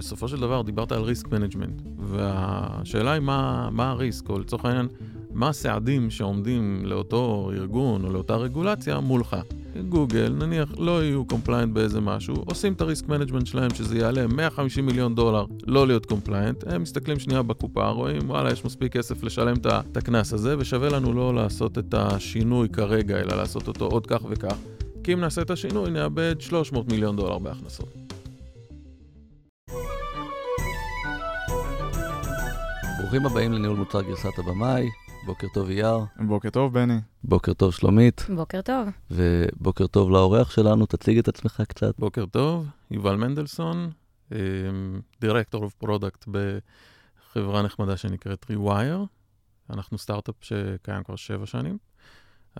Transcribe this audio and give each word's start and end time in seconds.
בסופו 0.00 0.28
של 0.28 0.40
דבר 0.40 0.62
דיברת 0.62 0.92
על 0.92 1.02
risk 1.02 1.28
management, 1.32 1.82
והשאלה 1.98 3.12
היא 3.12 3.20
מה, 3.20 3.68
מה 3.72 3.90
ה 3.90 3.96
risk, 3.96 4.28
או 4.28 4.38
לצורך 4.38 4.64
העניין, 4.64 4.88
מה 5.32 5.48
הסעדים 5.48 6.10
שעומדים 6.10 6.82
לאותו 6.84 7.50
ארגון 7.54 8.04
או 8.04 8.12
לאותה 8.12 8.36
רגולציה 8.36 9.00
מולך. 9.00 9.36
גוגל, 9.88 10.34
נניח, 10.38 10.72
לא 10.78 11.04
יהיו 11.04 11.24
compliant 11.24 11.72
באיזה 11.72 12.00
משהו, 12.00 12.34
עושים 12.34 12.72
את 12.72 12.80
ה 12.80 12.86
risk 12.86 13.08
management 13.08 13.46
שלהם 13.46 13.74
שזה 13.74 13.98
יעלה 13.98 14.26
150 14.26 14.86
מיליון 14.86 15.14
דולר 15.14 15.44
לא 15.66 15.86
להיות 15.86 16.06
compliant, 16.06 16.64
הם 16.66 16.82
מסתכלים 16.82 17.18
שנייה 17.18 17.42
בקופה, 17.42 17.88
רואים, 17.88 18.30
וואלה, 18.30 18.52
יש 18.52 18.64
מספיק 18.64 18.92
כסף 18.92 19.22
לשלם 19.22 19.56
את 19.66 19.96
הקנס 19.96 20.32
הזה, 20.32 20.58
ושווה 20.58 20.88
לנו 20.88 21.12
לא 21.12 21.34
לעשות 21.34 21.78
את 21.78 21.94
השינוי 21.94 22.68
כרגע, 22.68 23.20
אלא 23.20 23.36
לעשות 23.36 23.68
אותו 23.68 23.86
עוד 23.86 24.06
כך 24.06 24.20
וכך. 24.28 24.56
כי 25.04 25.12
אם 25.12 25.20
נעשה 25.20 25.42
את 25.42 25.50
השינוי, 25.50 25.90
נאבד 25.90 26.40
300 26.40 26.92
מיליון 26.92 27.16
דולר 27.16 27.38
בהכנסות. 27.38 27.99
ברוכים 33.10 33.26
הבאים 33.26 33.52
לניהול 33.52 33.76
מוצר 33.76 34.02
גרסת 34.02 34.38
הבמאי, 34.38 34.88
בוקר 35.26 35.46
טוב 35.54 35.68
אייר. 35.68 35.98
בוקר 36.26 36.50
טוב, 36.50 36.74
בני. 36.74 36.98
בוקר 37.24 37.52
טוב 37.52 37.72
שלומית. 37.72 38.26
בוקר 38.36 38.62
טוב. 38.62 38.88
ובוקר 39.10 39.86
טוב 39.86 40.10
לאורח 40.10 40.50
שלנו, 40.50 40.86
תציג 40.86 41.18
את 41.18 41.28
עצמך 41.28 41.62
קצת. 41.68 41.98
בוקר 41.98 42.26
טוב, 42.26 42.66
יובל 42.90 43.16
מנדלסון, 43.16 43.90
director 45.20 45.64
of 45.64 45.74
product 45.74 46.28
בחברה 46.28 47.62
נחמדה 47.62 47.96
שנקראת 47.96 48.46
Rewire. 48.50 49.06
אנחנו 49.70 49.98
סטארט-אפ 49.98 50.34
שקיים 50.40 51.02
כבר 51.04 51.16
שבע 51.16 51.46
שנים. 51.46 51.78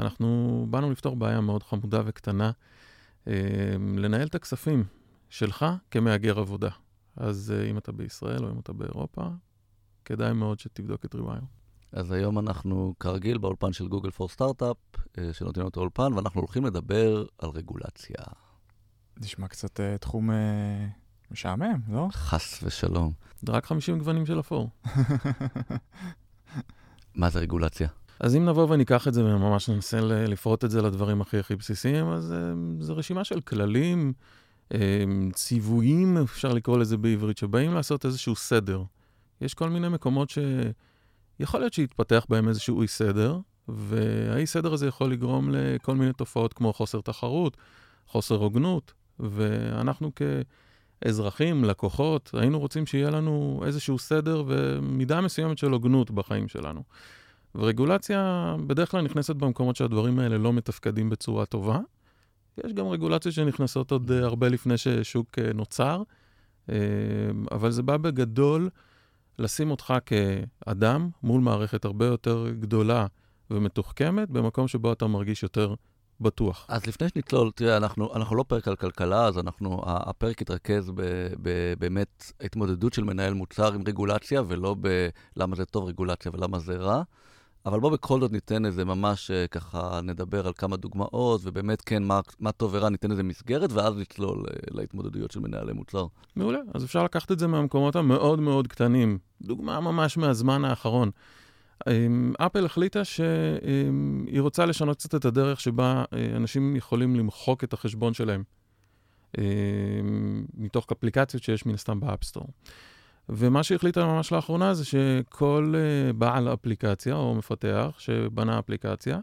אנחנו 0.01 0.67
באנו 0.71 0.91
לפתור 0.91 1.17
בעיה 1.17 1.41
מאוד 1.41 1.63
חמודה 1.63 2.01
וקטנה, 2.05 2.51
לנהל 3.97 4.27
את 4.27 4.35
הכספים 4.35 4.85
שלך 5.29 5.67
כמהגר 5.91 6.39
עבודה. 6.39 6.71
אז 7.17 7.55
אם 7.71 7.79
אתה 7.79 7.93
בישראל 7.93 8.45
או 8.45 8.51
אם 8.51 8.59
אתה 8.59 8.73
באירופה, 8.73 9.23
כדאי 10.11 10.33
מאוד 10.33 10.59
שתבדוק 10.59 11.05
את 11.05 11.15
Rewire. 11.15 11.45
אז 11.93 12.11
היום 12.11 12.39
אנחנו 12.39 12.95
כרגיל 13.01 13.39
באולפן 13.39 13.73
של 13.73 13.89
גוגל 13.89 14.11
פור 14.11 14.29
סטארט-אפ, 14.29 14.77
שנותנים 15.33 15.67
אותו 15.67 15.81
אולפן, 15.81 16.13
ואנחנו 16.13 16.41
הולכים 16.41 16.65
לדבר 16.65 17.25
על 17.39 17.51
רגולציה. 17.51 18.17
נשמע 19.21 19.49
קצת 19.49 19.81
uh, 19.81 19.99
תחום 19.99 20.31
uh, 20.31 20.35
משעמם, 21.31 21.81
לא? 21.89 22.09
חס 22.13 22.61
ושלום. 22.63 23.13
זה 23.43 23.53
רק 23.53 23.67
50 23.67 23.99
גוונים 23.99 24.27
של 24.27 24.41
אפור. 24.41 24.71
מה 27.15 27.31
זה 27.31 27.39
רגולציה? 27.39 27.89
אז 28.21 28.37
אם 28.37 28.49
נבוא 28.49 28.67
וניקח 28.71 29.09
את 29.09 29.15
זה 29.15 29.25
וממש 29.25 29.69
ננסה 29.69 30.01
לפרוט 30.01 30.65
את 30.65 30.71
זה 30.71 30.83
לדברים 30.83 31.21
הכי 31.21 31.39
הכי 31.39 31.57
בסיסיים, 31.57 32.07
אז 32.07 32.33
uh, 32.33 32.83
זו 32.83 32.97
רשימה 32.97 33.25
של 33.25 33.41
כללים, 33.41 34.13
uh, 34.69 34.75
ציוויים, 35.33 36.17
אפשר 36.17 36.53
לקרוא 36.53 36.79
לזה 36.79 36.97
בעברית, 36.97 37.39
שבאים 37.39 37.75
לעשות 37.75 38.05
איזשהו 38.05 38.37
סדר. 38.37 38.83
יש 39.41 39.55
כל 39.55 39.71
מיני 39.71 39.89
מקומות 39.89 40.31
ש... 40.31 40.39
יכול 41.41 41.61
להיות 41.61 41.73
שיתפתח 41.73 42.27
בהם 42.29 42.49
איזשהו 42.49 42.83
אי 42.83 42.89
סדר, 42.89 43.39
והאי 43.69 44.47
סדר 44.47 44.73
הזה 44.73 44.87
יכול 44.87 45.13
לגרום 45.13 45.51
לכל 45.53 45.95
מיני 45.95 46.13
תופעות 46.13 46.53
כמו 46.53 46.73
חוסר 46.73 47.01
תחרות, 47.01 47.57
חוסר 48.07 48.35
הוגנות, 48.35 48.93
ואנחנו 49.19 50.11
כאזרחים, 51.03 51.65
לקוחות, 51.65 52.31
היינו 52.35 52.59
רוצים 52.59 52.87
שיהיה 52.87 53.11
לנו 53.11 53.63
איזשהו 53.67 53.99
סדר 53.99 54.45
ומידה 54.47 55.21
מסוימת 55.21 55.59
של 55.59 55.71
הוגנות 55.71 56.11
בחיים 56.11 56.49
שלנו. 56.49 56.83
ורגולציה 57.55 58.55
בדרך 58.67 58.91
כלל 58.91 59.01
נכנסת 59.01 59.37
במקומות 59.37 59.77
שהדברים 59.77 60.19
האלה 60.19 60.39
לא 60.39 60.53
מתפקדים 60.53 61.11
בצורה 61.11 61.47
טובה. 61.47 61.79
יש 62.65 62.73
גם 62.73 62.87
רגולציות 62.87 63.35
שנכנסות 63.35 63.91
עוד 63.91 64.11
הרבה 64.13 64.49
לפני 64.49 64.79
ששוק 64.79 65.39
נוצר, 65.55 66.03
אבל 67.51 67.71
זה 67.71 67.83
בא 67.83 67.97
בגדול 67.97 68.69
לשים 69.39 69.71
אותך 69.71 69.95
כאדם 70.07 71.11
מול 71.23 71.41
מערכת 71.41 71.85
הרבה 71.85 72.07
יותר 72.07 72.47
גדולה 72.61 73.07
ומתוחכמת, 73.51 74.31
במקום 74.31 74.69
שבו 74.69 74.93
אתה 74.93 75.07
מרגיש 75.07 75.43
יותר 75.43 75.75
בטוח. 76.21 76.67
אז 76.69 76.87
לפני 76.87 77.09
שנצלול, 77.09 77.51
תראה, 77.55 77.77
אנחנו, 77.77 78.15
אנחנו 78.15 78.37
לא 78.37 78.45
פרק 78.49 78.69
על 78.69 78.77
כלכלה, 78.77 79.27
אז 79.27 79.39
אנחנו, 79.39 79.83
הפרק 79.87 80.41
יתרכז 80.41 80.91
ב, 80.91 81.03
ב, 81.43 81.75
באמת 81.79 82.33
התמודדות 82.41 82.93
של 82.93 83.05
מנהל 83.05 83.35
מוצר 83.35 83.73
עם 83.75 83.83
רגולציה, 83.87 84.43
ולא 84.49 84.77
בלמה 85.37 85.57
זה 85.57 85.65
טוב 85.65 85.85
רגולציה 85.85 86.33
ולמה 86.35 86.59
זה 86.59 86.77
רע. 86.77 87.03
אבל 87.67 87.81
בואו 87.81 87.93
בכל 87.93 88.21
זאת 88.21 88.33
ניתן 88.33 88.67
איזה 88.67 88.85
ממש 88.85 89.31
ככה, 89.51 90.01
נדבר 90.03 90.47
על 90.47 90.53
כמה 90.57 90.77
דוגמאות, 90.77 91.41
ובאמת 91.45 91.83
כן, 91.83 92.03
מה, 92.03 92.21
מה 92.41 92.53
טוב 92.53 92.71
ורע, 92.75 92.89
ניתן 92.89 93.11
איזה 93.11 93.23
מסגרת, 93.23 93.73
ואז 93.73 93.97
נצלול 93.97 94.45
להתמודדויות 94.71 95.31
של 95.31 95.41
מנהלי 95.41 95.73
מוצר. 95.73 96.07
מעולה, 96.37 96.59
אז 96.75 96.85
אפשר 96.85 97.05
לקחת 97.05 97.33
את 97.33 97.39
זה 97.39 97.47
מהמקומות 97.47 97.97
המאוד 97.97 98.41
מאוד 98.41 98.67
קטנים. 98.67 99.19
דוגמה 99.43 99.81
ממש 99.81 100.17
מהזמן 100.17 100.65
האחרון. 100.65 101.11
אפל 102.39 102.65
החליטה 102.65 103.05
שהיא 103.05 104.41
רוצה 104.41 104.67
לשנות 104.67 104.97
קצת 104.97 105.15
את 105.15 105.25
הדרך 105.25 105.61
שבה 105.61 106.05
אנשים 106.37 106.77
יכולים 106.77 107.17
למחוק 107.17 107.65
את 107.65 107.73
החשבון 107.73 108.15
שלהם, 108.15 108.43
מתוך 110.55 110.87
אפליקציות 110.93 111.43
שיש 111.43 111.67
מן 111.67 111.75
הסתם 111.75 112.01
ב 112.01 112.06
App 112.06 112.19
Store. 112.19 112.47
ומה 113.33 113.63
שהחליטה 113.63 114.07
ממש 114.07 114.33
לאחרונה 114.33 114.75
זה 114.75 114.85
שכל 114.85 115.75
בעל 116.19 116.53
אפליקציה 116.53 117.15
או 117.15 117.35
מפתח 117.35 117.95
שבנה 117.99 118.59
אפליקציה, 118.59 119.19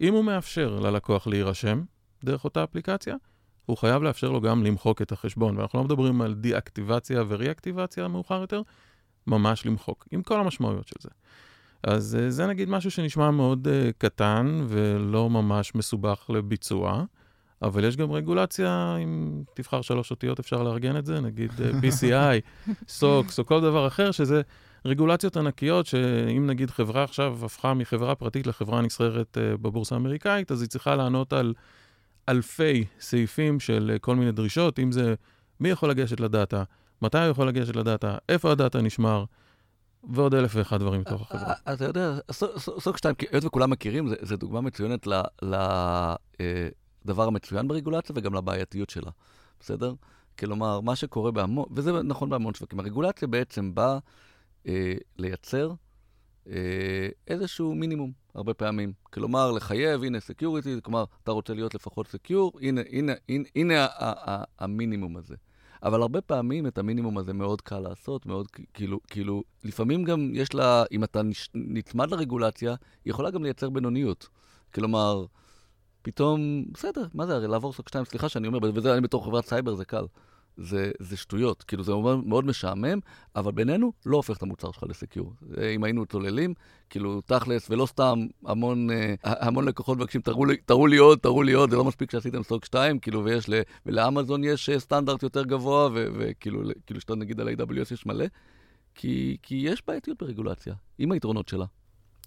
אם 0.00 0.14
הוא 0.14 0.24
מאפשר 0.24 0.80
ללקוח 0.80 1.26
להירשם 1.26 1.82
דרך 2.24 2.44
אותה 2.44 2.64
אפליקציה, 2.64 3.16
הוא 3.66 3.76
חייב 3.76 4.02
לאפשר 4.02 4.30
לו 4.30 4.40
גם 4.40 4.64
למחוק 4.64 5.02
את 5.02 5.12
החשבון. 5.12 5.58
ואנחנו 5.58 5.78
לא 5.78 5.84
מדברים 5.84 6.22
על 6.22 6.34
deactivation 6.34 7.22
ו 7.28 7.34
reactivation 7.34 8.08
מאוחר 8.08 8.40
יותר, 8.40 8.62
ממש 9.26 9.66
למחוק, 9.66 10.08
עם 10.10 10.22
כל 10.22 10.40
המשמעויות 10.40 10.88
של 10.88 10.96
זה. 11.00 11.08
אז 11.82 12.18
זה 12.28 12.46
נגיד 12.46 12.68
משהו 12.68 12.90
שנשמע 12.90 13.30
מאוד 13.30 13.68
uh, 13.68 13.92
קטן 13.98 14.64
ולא 14.68 15.30
ממש 15.30 15.74
מסובך 15.74 16.30
לביצוע, 16.34 17.04
אבל 17.62 17.84
יש 17.84 17.96
גם 17.96 18.12
רגולציה, 18.12 18.96
אם 19.02 19.42
תבחר 19.54 19.82
שלוש 19.82 20.10
אותיות 20.10 20.38
אפשר 20.38 20.62
לארגן 20.62 20.96
את 20.96 21.06
זה, 21.06 21.20
נגיד 21.20 21.50
uh, 21.50 21.84
PCI, 21.84 22.70
SOX 23.00 23.38
או 23.38 23.46
כל 23.46 23.60
דבר 23.60 23.86
אחר, 23.86 24.10
שזה 24.10 24.42
רגולציות 24.84 25.36
ענקיות, 25.36 25.86
שאם 25.86 26.46
נגיד 26.46 26.70
חברה 26.70 27.04
עכשיו 27.04 27.38
הפכה 27.44 27.74
מחברה 27.74 28.14
פרטית 28.14 28.46
לחברה 28.46 28.82
נסחרת 28.82 29.36
uh, 29.36 29.56
בבורסה 29.56 29.94
האמריקאית, 29.94 30.52
אז 30.52 30.62
היא 30.62 30.68
צריכה 30.68 30.96
לענות 30.96 31.32
על 31.32 31.54
אלפי 32.28 32.84
סעיפים 33.00 33.60
של 33.60 33.92
uh, 33.96 33.98
כל 33.98 34.16
מיני 34.16 34.32
דרישות, 34.32 34.78
אם 34.78 34.92
זה 34.92 35.14
מי 35.60 35.68
יכול 35.68 35.90
לגשת 35.90 36.20
לדאטה, 36.20 36.62
מתי 37.02 37.18
הוא 37.18 37.26
יכול 37.26 37.48
לגשת 37.48 37.76
לדאטה, 37.76 38.16
איפה 38.28 38.52
הדאטה 38.52 38.82
נשמר, 38.82 39.24
ועוד 40.04 40.34
אלף 40.34 40.52
ואחד 40.54 40.80
דברים 40.80 41.00
מתוך 41.00 41.22
החברה. 41.22 41.54
אתה 41.74 41.84
יודע, 41.84 42.18
סוג 42.58 42.96
שתיים, 42.96 43.14
היות 43.32 43.44
וכולם 43.44 43.70
מכירים, 43.70 44.08
זו 44.22 44.36
דוגמה 44.36 44.60
מצוינת 44.60 45.06
לדבר 47.04 47.26
המצוין 47.26 47.68
ברגולציה 47.68 48.14
וגם 48.18 48.34
לבעייתיות 48.34 48.90
שלה, 48.90 49.10
בסדר? 49.60 49.94
כלומר, 50.38 50.80
מה 50.80 50.96
שקורה 50.96 51.30
בהמון, 51.30 51.64
וזה 51.70 51.92
נכון 51.92 52.30
בהמון 52.30 52.54
שווקים, 52.54 52.80
הרגולציה 52.80 53.28
בעצם 53.28 53.74
באה 53.74 53.98
אה, 54.66 54.94
לייצר 55.18 55.72
אה, 56.48 57.08
איזשהו 57.28 57.74
מינימום, 57.74 58.12
הרבה 58.34 58.54
פעמים. 58.54 58.92
כלומר, 59.02 59.52
לחייב, 59.52 60.04
הנה 60.04 60.20
security, 60.20 60.76
כלומר, 60.82 61.04
אתה 61.22 61.30
רוצה 61.30 61.54
להיות 61.54 61.74
לפחות 61.74 62.08
secure, 62.08 62.52
הנה, 62.60 62.80
הנה, 62.90 63.12
הנה, 63.28 63.44
הנה 63.56 63.86
המינימום 64.58 65.16
הזה. 65.16 65.34
אבל 65.82 66.02
הרבה 66.02 66.20
פעמים 66.20 66.66
את 66.66 66.78
המינימום 66.78 67.18
הזה 67.18 67.32
מאוד 67.32 67.60
קל 67.60 67.78
לעשות, 67.78 68.26
מאוד 68.26 68.46
כאילו, 68.74 69.00
כאילו, 69.06 69.42
לפעמים 69.64 70.04
גם 70.04 70.30
יש 70.34 70.54
לה, 70.54 70.84
אם 70.92 71.04
אתה 71.04 71.20
נצמד 71.54 72.10
לרגולציה, 72.10 72.74
היא 73.04 73.10
יכולה 73.10 73.30
גם 73.30 73.42
לייצר 73.42 73.70
בינוניות. 73.70 74.28
כלומר, 74.74 75.24
פתאום, 76.02 76.64
בסדר, 76.72 77.06
מה 77.14 77.26
זה 77.26 77.34
הרי 77.34 77.48
לעבור 77.48 77.72
סוג 77.72 77.88
2, 77.88 78.04
סליחה 78.04 78.28
שאני 78.28 78.46
אומר, 78.46 78.58
וזה 78.74 78.92
אני 78.92 79.00
בתור 79.00 79.24
חברת 79.24 79.46
סייבר, 79.46 79.74
זה 79.74 79.84
קל. 79.84 80.06
זה, 80.56 80.90
זה 80.98 81.16
שטויות, 81.16 81.62
כאילו 81.62 81.82
זה 81.82 81.92
מאוד, 82.26 82.44
משעמם, 82.44 82.98
אבל 83.36 83.52
בינינו 83.52 83.92
לא 84.06 84.16
הופך 84.16 84.36
את 84.36 84.42
המוצר 84.42 84.72
שלך 84.72 84.84
לסקיור. 84.88 85.34
אם 85.74 85.84
היינו 85.84 86.06
צוללים, 86.06 86.54
כאילו 86.90 87.20
תכלס, 87.20 87.70
ולא 87.70 87.86
סתם 87.86 88.26
המון, 88.46 88.90
אה, 88.90 89.14
המון 89.46 89.64
לקוחות 89.64 89.98
מבקשים, 89.98 90.20
תראו 90.20 90.44
תראו 90.66 90.86
לי 90.86 90.96
עוד, 90.96 91.18
תראו 91.18 91.42
לי 91.42 91.52
עוד, 91.52 91.70
זה 91.70 91.76
לא 91.76 91.84
מספיק 91.84 92.10
שעשיתם 92.10 92.42
סוג 92.42 92.64
2, 92.64 92.98
כאילו, 92.98 93.24
ויש, 93.24 93.48
ל, 93.48 93.60
ולאמזון 93.86 94.44
יש 94.44 94.70
סטנדרט 94.70 95.22
יותר 95.22 95.44
גבוה, 95.44 95.88
וכאילו, 95.92 96.62
כאילו 96.86 97.00
שאתה 97.00 97.14
נגיד 97.14 97.40
על 97.40 97.48
AWS 97.48 97.92
יש 97.94 98.06
מלא, 98.06 98.26
כי, 98.94 99.36
כי 99.42 99.54
יש 99.54 99.82
בעייתיות 99.86 100.22
ברגולציה, 100.22 100.74
עם 100.98 101.12
היתרונות 101.12 101.48
שלה. 101.48 101.64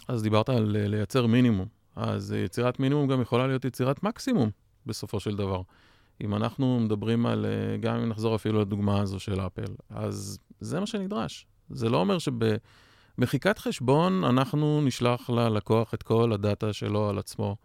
אז 0.08 0.24
דיברת 0.24 0.50
על 0.50 0.78
לייצר 0.88 1.28
מינימום, 1.28 1.68
אז 1.96 2.32
יצירת 2.32 2.80
מינימום 2.80 3.08
גם 3.08 3.22
יכולה 3.22 3.48
להיות 3.48 3.66
יצירת 3.66 4.04
מקסימום, 4.04 4.50
בסופו 4.86 5.20
של 5.20 5.36
דבר. 5.36 5.62
אם 6.22 6.36
אנחנו 6.36 6.80
מדברים 6.80 7.26
על, 7.26 7.46
גם 7.80 7.96
אם 7.96 8.10
נחזור 8.10 8.36
אפילו 8.36 8.62
לדוגמה 8.62 9.02
הזו 9.02 9.20
של 9.20 9.42
אפל, 9.42 9.74
אז 9.90 10.40
זה 10.60 10.80
מה 10.80 10.86
שנדרש. 10.86 11.48
זה 11.70 11.90
לא 11.90 11.98
אומר 11.98 12.18
שבמחיקת 12.20 13.58
חשבון 13.58 14.24
אנחנו 14.24 14.82
נשלח 14.82 15.30
ללקוח 15.30 15.94
את 15.94 16.04
כל 16.04 16.34
הדאטה 16.34 16.74
שלו 16.74 17.10
על 17.10 17.20
עצמו, 17.20 17.56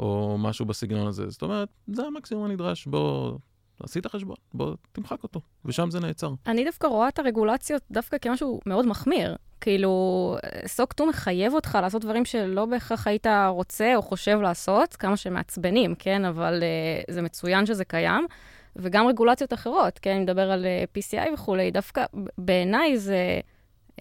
או 0.00 0.36
משהו 0.38 0.66
בסגנון 0.66 1.06
הזה. 1.06 1.30
זאת 1.30 1.42
אומרת, 1.42 1.68
זה 1.86 2.02
המקסימום 2.06 2.44
הנדרש, 2.44 2.86
בוא 2.86 3.38
עשית 3.82 4.06
חשבון, 4.06 4.36
בוא 4.54 4.74
תמחק 4.92 5.22
אותו, 5.22 5.40
ושם 5.64 5.90
זה 5.90 6.00
נעצר. 6.00 6.30
אני 6.46 6.64
דווקא 6.64 6.86
רואה 6.86 7.08
את 7.08 7.18
הרגולציות 7.18 7.82
דווקא 7.90 8.18
כמשהו 8.18 8.60
מאוד 8.66 8.86
מחמיר. 8.86 9.36
כאילו, 9.60 10.36
SOC 10.66 10.92
2 10.92 11.08
מחייב 11.08 11.54
אותך 11.54 11.78
לעשות 11.82 12.02
דברים 12.02 12.24
שלא 12.24 12.66
בהכרח 12.66 13.06
היית 13.06 13.26
רוצה 13.48 13.96
או 13.96 14.02
חושב 14.02 14.40
לעשות, 14.40 14.96
כמה 14.96 15.16
שמעצבנים, 15.16 15.94
כן? 15.94 16.24
אבל 16.24 16.60
uh, 16.60 17.12
זה 17.12 17.22
מצוין 17.22 17.66
שזה 17.66 17.84
קיים. 17.84 18.26
וגם 18.76 19.06
רגולציות 19.06 19.52
אחרות, 19.52 19.98
כן? 19.98 20.10
אני 20.10 20.20
מדבר 20.20 20.50
על 20.50 20.64
uh, 20.64 20.98
PCI 20.98 21.34
וכולי, 21.34 21.70
דווקא 21.70 22.04
בעיניי 22.38 22.98
זה... 22.98 23.40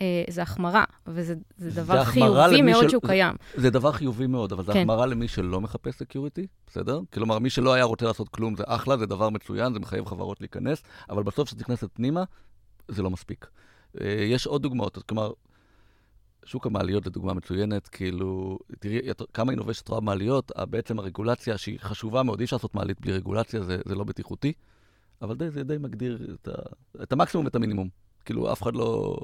אה, 0.01 0.23
זה 0.29 0.41
החמרה, 0.41 0.83
וזה 1.07 1.35
זה 1.57 1.71
דבר 1.71 1.99
זה 1.99 2.05
חיובי 2.05 2.61
מאוד. 2.61 2.89
שהוא 2.89 3.01
קיים. 3.01 3.35
זה, 3.55 3.61
זה 3.61 3.69
דבר 3.69 3.91
חיובי 3.91 4.27
מאוד, 4.27 4.51
אבל 4.51 4.63
זה 4.63 4.73
כן. 4.73 4.79
החמרה 4.79 5.05
למי 5.05 5.27
שלא 5.27 5.61
מחפש 5.61 5.95
security, 5.95 6.47
בסדר? 6.67 6.99
כלומר, 7.13 7.39
מי 7.39 7.49
שלא 7.49 7.73
היה 7.73 7.83
רוצה 7.83 8.05
לעשות 8.05 8.29
כלום 8.29 8.55
זה 8.55 8.63
אחלה, 8.67 8.97
זה 8.97 9.05
דבר 9.05 9.29
מצוין, 9.29 9.73
זה 9.73 9.79
מחייב 9.79 10.05
חברות 10.05 10.41
להיכנס, 10.41 10.83
אבל 11.09 11.23
בסוף 11.23 11.47
כשאת 11.47 11.59
נכנסת 11.59 11.89
פנימה, 11.93 12.23
זה 12.87 13.03
לא 13.03 13.09
מספיק. 13.09 13.47
אה, 14.01 14.07
יש 14.07 14.47
עוד 14.47 14.61
דוגמאות, 14.61 14.97
כלומר, 15.09 15.31
שוק 16.45 16.65
המעליות 16.65 17.03
זה 17.03 17.09
דוגמה 17.09 17.33
מצוינת, 17.33 17.87
כאילו, 17.87 18.59
תראי 18.79 18.99
כמה 19.33 19.51
אינוביישת 19.51 19.87
רואה 19.87 20.01
מעליות, 20.01 20.51
בעצם 20.69 20.99
הרגולציה 20.99 21.57
שהיא 21.57 21.79
חשובה 21.79 22.23
מאוד, 22.23 22.39
אי 22.39 22.45
אפשר 22.45 22.55
לעשות 22.55 22.75
מעלית 22.75 23.01
בלי 23.01 23.11
רגולציה, 23.13 23.63
זה, 23.63 23.77
זה 23.85 23.95
לא 23.95 24.03
בטיחותי, 24.03 24.53
אבל 25.21 25.35
די, 25.35 25.49
זה 25.49 25.63
די 25.63 25.77
מגדיר 25.79 26.35
את, 26.41 26.47
ה, 26.47 26.51
את 27.03 27.13
המקסימום 27.13 27.45
ואת 27.45 27.55
המינימום. 27.55 28.06
כאילו, 28.27 28.53
אף 28.53 28.61
אחד 28.61 28.75
לא... 28.75 29.15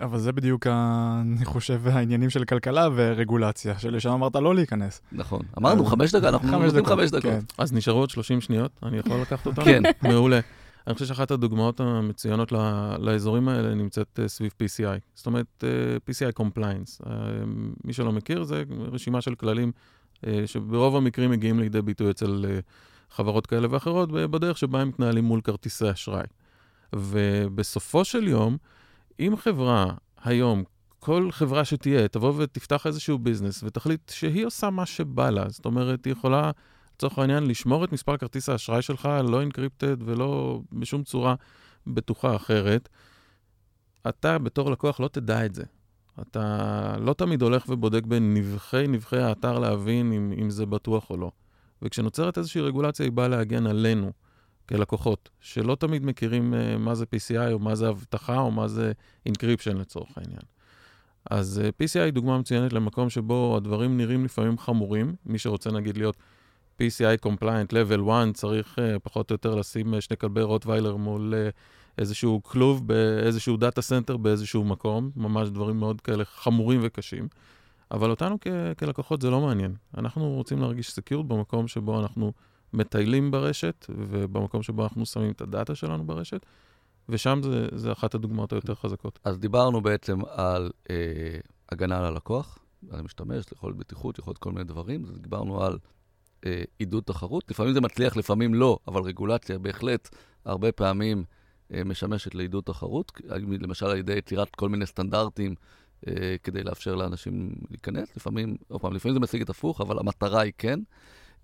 אבל 0.00 0.18
זה 0.18 0.32
בדיוק, 0.32 0.66
ה... 0.66 1.22
אני 1.22 1.44
חושב, 1.44 1.80
העניינים 1.88 2.30
של 2.30 2.44
כלכלה 2.44 2.88
ורגולציה, 2.94 3.78
שלשם 3.78 4.10
אמרת 4.10 4.36
לא 4.36 4.54
להיכנס. 4.54 5.00
נכון. 5.12 5.40
אמרנו, 5.58 5.84
חמש 5.84 6.14
דקות, 6.14 6.24
אנחנו 6.24 6.58
נותנים 6.58 6.86
חמש 6.86 7.10
דקות. 7.10 7.22
כן. 7.22 7.40
אז 7.58 7.72
נשארו 7.72 7.98
עוד 7.98 8.10
30 8.10 8.40
שניות, 8.40 8.72
אני 8.82 8.98
יכול 8.98 9.20
לקחת 9.20 9.46
אותם? 9.46 9.64
כן. 9.64 9.82
מעולה. 10.02 10.40
אני 10.86 10.94
חושב 10.94 11.06
שאחת 11.06 11.30
הדוגמאות 11.30 11.80
המצוינות 11.80 12.52
לאזורים 12.98 13.48
האלה 13.48 13.74
נמצאת 13.74 14.20
אה, 14.22 14.28
סביב 14.28 14.52
PCI. 14.62 14.98
זאת 15.14 15.26
אומרת, 15.26 15.64
אה, 15.64 15.68
PCI 16.10 16.40
Compliance. 16.40 17.06
אה, 17.06 17.12
מי 17.84 17.92
שלא 17.92 18.12
מכיר, 18.12 18.44
זה 18.44 18.62
רשימה 18.92 19.20
של 19.20 19.34
כללים 19.34 19.72
שברוב 20.46 20.96
המקרים 20.96 21.30
מגיעים 21.30 21.60
לידי 21.60 21.82
ביטוי 21.82 22.10
אצל 22.10 22.44
חברות 23.10 23.46
כאלה 23.46 23.68
ואחרות, 23.70 24.12
בדרך 24.12 24.58
שבה 24.58 24.80
הם 24.80 24.88
מתנהלים 24.88 25.24
מול 25.24 25.40
כרטיסי 25.40 25.90
אשראי. 25.90 26.24
ובסופו 26.94 28.04
של 28.04 28.28
יום, 28.28 28.56
אם 29.20 29.34
חברה 29.36 29.94
היום, 30.24 30.64
כל 30.98 31.28
חברה 31.30 31.64
שתהיה, 31.64 32.08
תבוא 32.08 32.32
ותפתח 32.36 32.86
איזשהו 32.86 33.18
ביזנס 33.18 33.62
ותחליט 33.62 34.10
שהיא 34.10 34.46
עושה 34.46 34.70
מה 34.70 34.86
שבא 34.86 35.30
לה, 35.30 35.48
זאת 35.48 35.64
אומרת, 35.64 36.04
היא 36.04 36.12
יכולה, 36.12 36.50
לצורך 36.96 37.18
העניין, 37.18 37.46
לשמור 37.46 37.84
את 37.84 37.92
מספר 37.92 38.16
כרטיס 38.16 38.48
האשראי 38.48 38.82
שלך 38.82 39.08
לא 39.28 39.40
אינקריפטד 39.40 39.96
ולא 40.02 40.60
בשום 40.72 41.02
צורה 41.02 41.34
בטוחה 41.86 42.36
אחרת, 42.36 42.88
אתה 44.08 44.38
בתור 44.38 44.70
לקוח 44.70 45.00
לא 45.00 45.08
תדע 45.08 45.46
את 45.46 45.54
זה. 45.54 45.64
אתה 46.20 46.96
לא 47.00 47.12
תמיד 47.12 47.42
הולך 47.42 47.64
ובודק 47.68 48.06
בנבחי 48.06 48.84
נבחי 48.88 49.18
האתר 49.18 49.58
להבין 49.58 50.12
אם, 50.12 50.32
אם 50.42 50.50
זה 50.50 50.66
בטוח 50.66 51.10
או 51.10 51.16
לא. 51.16 51.30
וכשנוצרת 51.82 52.38
איזושהי 52.38 52.60
רגולציה, 52.60 53.06
היא 53.06 53.12
באה 53.12 53.28
להגן 53.28 53.66
עלינו. 53.66 54.12
כלקוחות, 54.70 55.28
שלא 55.40 55.74
תמיד 55.74 56.06
מכירים 56.06 56.54
uh, 56.54 56.78
מה 56.78 56.94
זה 56.94 57.04
PCI 57.04 57.52
או 57.52 57.58
מה 57.58 57.74
זה 57.74 57.88
אבטחה 57.88 58.38
או 58.38 58.50
מה 58.50 58.68
זה 58.68 58.92
Encryption 59.28 59.74
לצורך 59.74 60.08
העניין. 60.16 60.42
אז 61.30 61.62
uh, 61.64 61.82
PCI 61.82 62.00
היא 62.04 62.12
דוגמה 62.12 62.38
מצוינת 62.38 62.72
למקום 62.72 63.10
שבו 63.10 63.56
הדברים 63.56 63.96
נראים 63.96 64.24
לפעמים 64.24 64.58
חמורים. 64.58 65.14
מי 65.26 65.38
שרוצה 65.38 65.70
נגיד 65.70 65.96
להיות 65.96 66.16
PCI 66.82 67.26
Compliant 67.26 67.72
Level 67.72 68.10
1 68.10 68.34
צריך 68.34 68.78
uh, 68.78 68.98
פחות 68.98 69.30
או 69.30 69.34
יותר 69.34 69.54
לשים 69.54 70.00
שני 70.00 70.16
כלבי 70.16 70.42
רוטוויילר 70.42 70.96
מול 70.96 71.34
איזשהו 71.98 72.42
כלוב 72.42 72.86
באיזשהו 72.86 73.56
data 73.56 73.82
center 73.82 74.16
באיזשהו 74.16 74.64
מקום, 74.64 75.10
ממש 75.16 75.48
דברים 75.48 75.80
מאוד 75.80 76.00
כאלה 76.00 76.24
חמורים 76.24 76.80
וקשים. 76.82 77.28
אבל 77.90 78.10
אותנו 78.10 78.38
כ- 78.40 78.78
כלקוחות 78.78 79.22
זה 79.22 79.30
לא 79.30 79.40
מעניין. 79.40 79.74
אנחנו 79.98 80.30
רוצים 80.30 80.60
להרגיש 80.60 80.90
secured 80.90 81.26
במקום 81.26 81.68
שבו 81.68 82.00
אנחנו 82.00 82.32
מטיילים 82.72 83.30
ברשת, 83.30 83.86
ובמקום 83.88 84.62
שבו 84.62 84.82
אנחנו 84.82 85.06
שמים 85.06 85.30
את 85.30 85.40
הדאטה 85.40 85.74
שלנו 85.74 86.04
ברשת, 86.04 86.46
ושם 87.08 87.40
זה, 87.42 87.68
זה 87.74 87.92
אחת 87.92 88.14
הדוגמאות 88.14 88.52
היותר 88.52 88.74
חזקות. 88.74 89.18
אז 89.24 89.38
דיברנו 89.38 89.80
בעצם 89.80 90.18
על 90.24 90.70
אה, 90.90 90.96
הגנה 91.72 91.98
על 91.98 92.04
הלקוח, 92.04 92.58
על 92.90 92.98
המשתמש, 92.98 93.44
יכול 93.52 93.70
להיות 93.70 93.78
בטיחות, 93.78 94.18
יכול 94.18 94.30
להיות 94.30 94.38
כל 94.38 94.52
מיני 94.52 94.64
דברים, 94.64 95.04
דיברנו 95.16 95.64
על 95.64 95.78
אה, 96.46 96.62
עידוד 96.78 97.02
תחרות. 97.02 97.50
לפעמים 97.50 97.72
זה 97.72 97.80
מצליח, 97.80 98.16
לפעמים 98.16 98.54
לא, 98.54 98.78
אבל 98.88 99.02
רגולציה 99.02 99.58
בהחלט 99.58 100.08
הרבה 100.44 100.72
פעמים 100.72 101.24
אה, 101.74 101.84
משמשת 101.84 102.34
לעידוד 102.34 102.64
תחרות, 102.64 103.12
למשל 103.60 103.86
על 103.86 103.98
ידי 103.98 104.12
יצירת 104.12 104.54
כל 104.54 104.68
מיני 104.68 104.86
סטנדרטים 104.86 105.54
אה, 106.08 106.36
כדי 106.42 106.62
לאפשר 106.62 106.94
לאנשים 106.94 107.54
להיכנס. 107.70 108.16
לפעמים, 108.16 108.56
עוד 108.68 108.80
פעם, 108.80 108.92
לפעמים 108.92 109.14
זה 109.14 109.20
משיג 109.20 109.42
את 109.42 109.50
הפוך, 109.50 109.80
אבל 109.80 109.98
המטרה 109.98 110.40
היא 110.40 110.52
כן. 110.58 110.80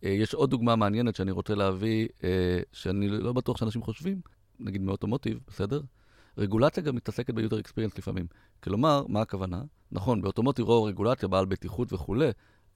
אה, 0.06 0.11
יש 0.11 0.35
עוד 0.35 0.50
דוגמה 0.50 0.76
מעניינת 0.76 1.17
שאני 1.17 1.31
רוצה 1.31 1.55
להביא, 1.55 2.08
אה, 2.25 2.61
שאני 2.73 3.08
לא 3.08 3.32
בטוח 3.32 3.56
שאנשים 3.56 3.82
חושבים, 3.82 4.20
נגיד 4.61 4.82
מאוטומוטיב, 4.82 5.38
בסדר? 5.49 5.81
רגולציה 6.38 6.82
גם 6.82 6.97
מתעסקת 6.97 7.35
ביוטר 7.35 7.61
אקספיריאנס 7.61 7.99
לפעמים. 7.99 8.26
כלומר, 8.62 9.05
מה 9.08 9.20
הכוונה? 9.20 9.62
נכון, 9.93 10.23
באוטומוטיב 10.23 10.64
רוב 10.64 10.88
רגולציה, 10.88 11.29
בעל 11.29 11.47
בטיחות 11.47 11.93
וכולי, 11.93 12.29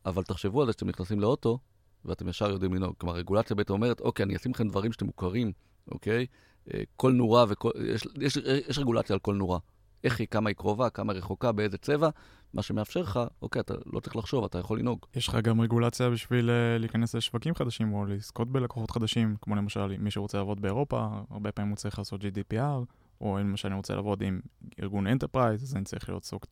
אבל 0.07 0.23
תחשבו 0.23 0.61
על 0.61 0.67
זה 0.67 0.73
שאתם 0.73 0.89
נכנסים 0.89 1.21
לאוטו, 1.21 1.59
ואתם 2.05 2.29
ישר 2.29 2.51
יודעים 2.51 2.75
לנהוג. 2.75 2.95
כלומר, 2.99 3.15
רגולציה 3.15 3.57
בעצם 3.57 3.73
אומרת, 3.73 4.01
אוקיי, 4.01 4.25
אני 4.25 4.37
אשים 4.37 4.53
לכם 4.53 4.69
דברים 4.69 4.93
שאתם 4.93 5.07
מוכרים, 5.07 5.53
אוקיי? 5.91 6.27
אה, 6.75 6.83
כל 6.97 7.13
נורה 7.13 7.45
וכל... 7.49 7.71
יש, 7.95 8.07
יש, 8.21 8.37
יש 8.69 8.79
רגולציה 8.79 9.15
על 9.15 9.21
כל 9.21 9.35
נורה. 9.35 9.59
איך 10.05 10.21
היא, 10.21 10.29
כמה 10.29 10.51
היא 10.51 10.57
קרובה, 10.57 10.91
כמה 10.91 11.13
רחוקה, 11.13 11.53
באיזה 11.53 11.79
צבע, 11.79 12.09
מה 12.55 12.63
שמאפשר 12.63 13.01
לך, 13.01 13.21
אוקיי, 13.43 13.61
אתה 13.61 13.75
לא 13.93 14.01
צריך 14.01 14.17
לחשוב, 14.17 14.45
אתה 14.45 14.59
יכול 14.59 14.79
לנהוג. 14.79 15.07
יש 15.15 15.29
לך 15.29 15.35
גם 15.35 15.61
רגולציה 15.61 16.11
בשביל 16.11 16.51
uh, 16.51 16.81
להיכנס 16.81 17.15
לשווקים 17.15 17.55
חדשים 17.55 17.93
או 17.93 18.05
לזכות 18.05 18.53
בלקוחות 18.53 18.91
חדשים, 18.91 19.37
כמו 19.43 19.57
למשל 19.57 19.97
מי 19.99 20.11
שרוצה 20.11 20.39
לעבוד 20.39 20.63
באירופה, 20.63 21.09
הרבה 21.31 21.53
פעמים 21.53 21.71
הוא 21.71 21.77
צריך 21.77 21.99
לעשות 21.99 22.21
GDPR, 22.21 22.85
או 23.21 23.39
למשל 23.39 23.69
אני 23.69 23.77
רוצה 23.77 23.95
לעבוד 23.95 24.23
עם 24.23 24.41
ארגון 24.83 25.07
enterprise, 25.07 25.63
אז 25.63 25.77
אני 25.77 25.85
צריך 25.85 26.09
להיות 26.09 26.25
SOC 26.25 26.47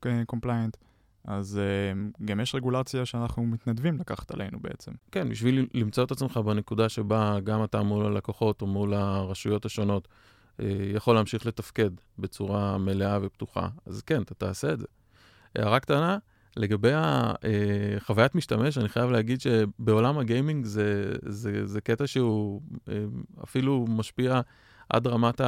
2 0.00 0.24
compliant. 0.26 0.76
אז 1.24 1.60
uh, 1.60 2.24
גם 2.24 2.40
יש 2.40 2.54
רגולציה 2.54 3.06
שאנחנו 3.06 3.46
מתנדבים 3.46 3.98
לקחת 3.98 4.30
עלינו 4.30 4.58
בעצם. 4.60 4.92
כן, 5.12 5.28
בשביל 5.28 5.66
למצוא 5.74 6.04
את 6.04 6.10
עצמך 6.10 6.36
בנקודה 6.36 6.88
שבה 6.88 7.38
גם 7.44 7.64
אתה 7.64 7.82
מול 7.82 8.06
הלקוחות 8.06 8.62
או 8.62 8.66
מול 8.66 8.94
הרשויות 8.94 9.64
השונות 9.64 10.08
אה, 10.08 10.35
יכול 10.94 11.14
להמשיך 11.14 11.46
לתפקד 11.46 11.90
בצורה 12.18 12.78
מלאה 12.78 13.18
ופתוחה, 13.22 13.68
אז 13.86 14.02
כן, 14.02 14.22
אתה 14.22 14.34
תעשה 14.34 14.72
את 14.72 14.78
זה. 14.78 14.86
הערה 15.56 15.80
קטנה, 15.80 16.18
לגבי 16.56 16.92
אה, 16.92 17.96
משתמש, 18.34 18.78
אני 18.78 18.88
חייב 18.88 19.10
להגיד 19.10 19.40
שבעולם 19.40 20.18
ה 20.18 20.25
gaming 20.25 20.64
זה, 20.64 21.12
זה, 21.22 21.66
זה 21.66 21.80
קטע 21.80 22.06
שהוא 22.06 22.62
אה, 22.88 23.04
אפילו 23.44 23.84
משפיע 23.88 24.40
עד 24.88 25.06
רמת 25.06 25.40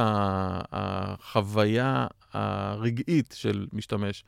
החוויה 0.71 2.07
הרגעית 2.33 3.35
של 3.37 3.67
משתמש. 3.73 4.23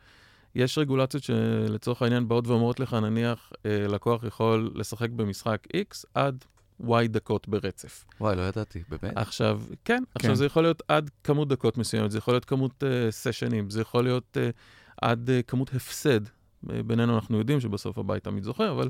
יש 0.55 0.77
רגולציות 0.77 1.23
שלצורך 1.23 2.01
העניין 2.01 2.27
באות 2.27 2.47
ואומרות 2.47 2.79
לך, 2.79 2.93
נניח 2.93 3.51
לקוח 3.65 4.23
יכול 4.23 4.71
לשחק 4.75 5.09
במשחק 5.09 5.67
X 5.75 6.03
עד 6.13 6.45
Y 6.83 7.07
דקות 7.07 7.47
ברצף. 7.47 8.05
וואי, 8.19 8.35
לא 8.35 8.41
ידעתי, 8.41 8.83
באמת? 8.89 9.17
עכשיו, 9.17 9.61
כן, 9.69 9.77
כן. 9.85 10.03
עכשיו 10.15 10.35
זה 10.35 10.45
יכול 10.45 10.63
להיות 10.63 10.81
עד 10.87 11.09
כמות 11.23 11.47
דקות 11.47 11.77
מסוימת, 11.77 12.11
זה 12.11 12.17
יכול 12.17 12.33
להיות 12.33 12.45
כמות 12.45 12.83
uh, 12.83 13.11
סשנים, 13.11 13.69
זה 13.69 13.81
יכול 13.81 14.03
להיות 14.03 14.37
uh, 14.37 14.55
עד 15.01 15.29
uh, 15.29 15.43
כמות 15.47 15.73
הפסד. 15.73 16.21
בינינו 16.63 17.15
אנחנו 17.15 17.37
יודעים 17.37 17.59
שבסוף 17.59 17.97
הבית 17.97 18.23
תמיד 18.23 18.43
זוכר, 18.43 18.71
אבל 18.71 18.89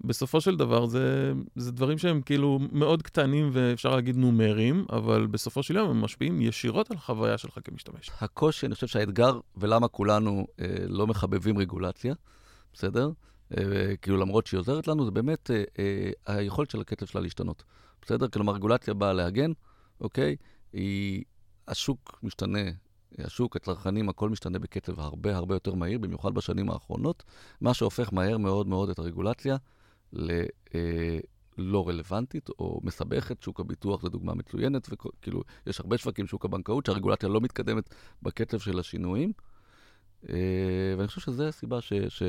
בסופו 0.00 0.40
של 0.40 0.56
דבר 0.56 0.86
זה, 0.86 1.32
זה 1.56 1.72
דברים 1.72 1.98
שהם 1.98 2.22
כאילו 2.22 2.58
מאוד 2.72 3.02
קטנים 3.02 3.50
ואפשר 3.52 3.94
להגיד 3.94 4.16
נומריים, 4.16 4.86
אבל 4.92 5.26
בסופו 5.26 5.62
של 5.62 5.76
יום 5.76 5.90
הם 5.90 6.00
משפיעים 6.00 6.40
ישירות 6.40 6.90
על 6.90 6.96
החוויה 6.96 7.38
שלך 7.38 7.58
כמשתמש. 7.64 8.10
הקושי, 8.20 8.66
אני 8.66 8.74
חושב 8.74 8.86
שהאתגר, 8.86 9.40
ולמה 9.56 9.88
כולנו 9.88 10.46
אה, 10.60 10.66
לא 10.88 11.06
מחבבים 11.06 11.58
רגולציה, 11.58 12.14
בסדר? 12.74 13.10
אה, 13.52 13.96
כאילו 13.96 14.16
למרות 14.16 14.46
שהיא 14.46 14.58
עוזרת 14.58 14.88
לנו, 14.88 15.04
זה 15.04 15.10
באמת 15.10 15.50
אה, 15.50 15.64
אה, 15.78 16.10
היכולת 16.26 16.70
של 16.70 16.80
הקצב 16.80 17.06
שלה 17.06 17.20
להשתנות. 17.20 17.64
בסדר? 18.02 18.28
כלומר, 18.28 18.52
רגולציה 18.52 18.94
באה 18.94 19.12
להגן, 19.12 19.52
אוקיי? 20.00 20.36
היא, 20.72 21.24
השוק 21.68 22.20
משתנה, 22.22 22.70
השוק, 23.18 23.56
הצרכנים, 23.56 24.08
הכל 24.08 24.30
משתנה 24.30 24.58
בקצב 24.58 25.00
הרבה 25.00 25.36
הרבה 25.36 25.54
יותר 25.54 25.74
מהיר, 25.74 25.98
במיוחד 25.98 26.34
בשנים 26.34 26.70
האחרונות, 26.70 27.22
מה 27.60 27.74
שהופך 27.74 28.12
מהר 28.12 28.38
מאוד 28.38 28.66
מאוד 28.66 28.90
את 28.90 28.98
הרגולציה 28.98 29.56
ללא 30.12 31.88
רלוונטית 31.88 32.48
או 32.48 32.80
מסבכת. 32.82 33.42
שוק 33.42 33.60
הביטוח 33.60 34.02
זה 34.02 34.08
דוגמה 34.08 34.34
מצוינת, 34.34 34.88
וכאילו, 34.90 35.42
יש 35.66 35.80
הרבה 35.80 35.98
שווקים, 35.98 36.26
שוק 36.26 36.44
הבנקאות, 36.44 36.86
שהרגולציה 36.86 37.28
לא 37.28 37.40
מתקדמת 37.40 37.94
בקצב 38.22 38.58
של 38.58 38.78
השינויים. 38.78 39.32
אה, 40.28 40.94
ואני 40.98 41.08
חושב 41.08 41.20
שזו 41.20 41.44
הסיבה 41.44 41.80
ש... 41.80 41.92
ש... 42.08 42.22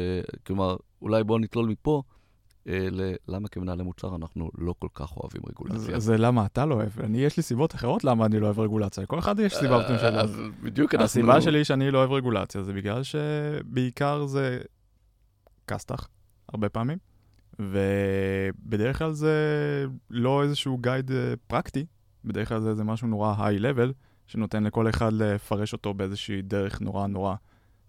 כלומר, 0.45 0.75
אולי 1.01 1.23
בואו 1.23 1.39
נצלול 1.39 1.65
מפה 1.65 2.03
אה, 2.67 2.87
ללמה 3.27 3.47
כמנהלי 3.47 3.83
מוצר 3.83 4.15
אנחנו 4.15 4.51
לא 4.57 4.75
כל 4.79 4.87
כך 4.93 5.17
אוהבים 5.17 5.41
רגולציה. 5.49 5.79
זה, 5.79 5.99
זה 5.99 6.17
למה 6.17 6.45
אתה 6.45 6.65
לא 6.65 6.75
אוהב. 6.75 6.99
אני, 6.99 7.17
יש 7.17 7.37
לי 7.37 7.43
סיבות 7.43 7.75
אחרות 7.75 8.03
למה 8.03 8.25
אני 8.25 8.39
לא 8.39 8.45
אוהב 8.45 8.59
רגולציה. 8.59 9.03
לכל 9.03 9.19
אחד 9.19 9.39
יש 9.39 9.55
סיבה 9.55 9.81
אה, 9.81 9.99
שלו. 9.99 10.19
אז 10.19 10.41
בדיוק 10.63 10.93
אנחנו... 10.93 11.05
הסיבה 11.05 11.41
שלי 11.41 11.65
שאני 11.65 11.91
לא 11.91 11.97
אוהב 11.97 12.11
רגולציה 12.11 12.63
זה 12.63 12.73
בגלל 12.73 13.03
שבעיקר 13.03 14.25
זה 14.25 14.61
כסת"ח, 15.67 16.07
הרבה 16.49 16.69
פעמים, 16.69 16.97
ובדרך 17.59 18.97
כלל 18.97 19.11
זה 19.11 19.35
לא 20.09 20.43
איזשהו 20.43 20.77
גייד 20.77 21.11
פרקטי, 21.47 21.85
בדרך 22.25 22.49
כלל 22.49 22.59
זה, 22.59 22.75
זה 22.75 22.83
משהו 22.83 23.07
נורא 23.07 23.35
היי-לבל, 23.39 23.93
שנותן 24.27 24.63
לכל 24.63 24.89
אחד 24.89 25.13
לפרש 25.13 25.73
אותו 25.73 25.93
באיזושהי 25.93 26.41
דרך 26.41 26.81
נורא 26.81 27.07
נורא 27.07 27.35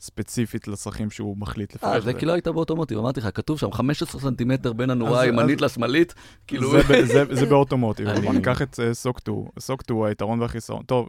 ספציפית 0.00 0.68
לצרכים 0.68 1.10
שהוא 1.10 1.36
מחליט 1.38 1.74
לפרש. 1.74 1.94
אה, 1.94 2.00
זה 2.00 2.12
כאילו 2.12 2.32
היית 2.32 2.48
באוטומוטיב, 2.48 2.98
אמרתי 2.98 3.20
לך, 3.20 3.28
כתוב 3.34 3.58
שם 3.58 3.72
15 3.72 4.20
סנטימטר 4.20 4.72
בין 4.72 4.90
הנורה 4.90 5.20
הימנית 5.20 5.60
לשמאלית, 5.60 6.14
כאילו... 6.46 6.72
זה 7.30 7.46
באוטומוטיב, 7.50 8.08
אבל 8.08 8.20
בוא 8.20 8.32
ניקח 8.32 8.62
את 8.62 8.80
אה, 8.80 8.94
סוק 8.94 9.18
2, 9.18 9.36
סוק 9.58 9.82
2, 9.82 10.02
היתרון 10.02 10.40
והחיסרון, 10.40 10.82
טוב, 10.82 11.08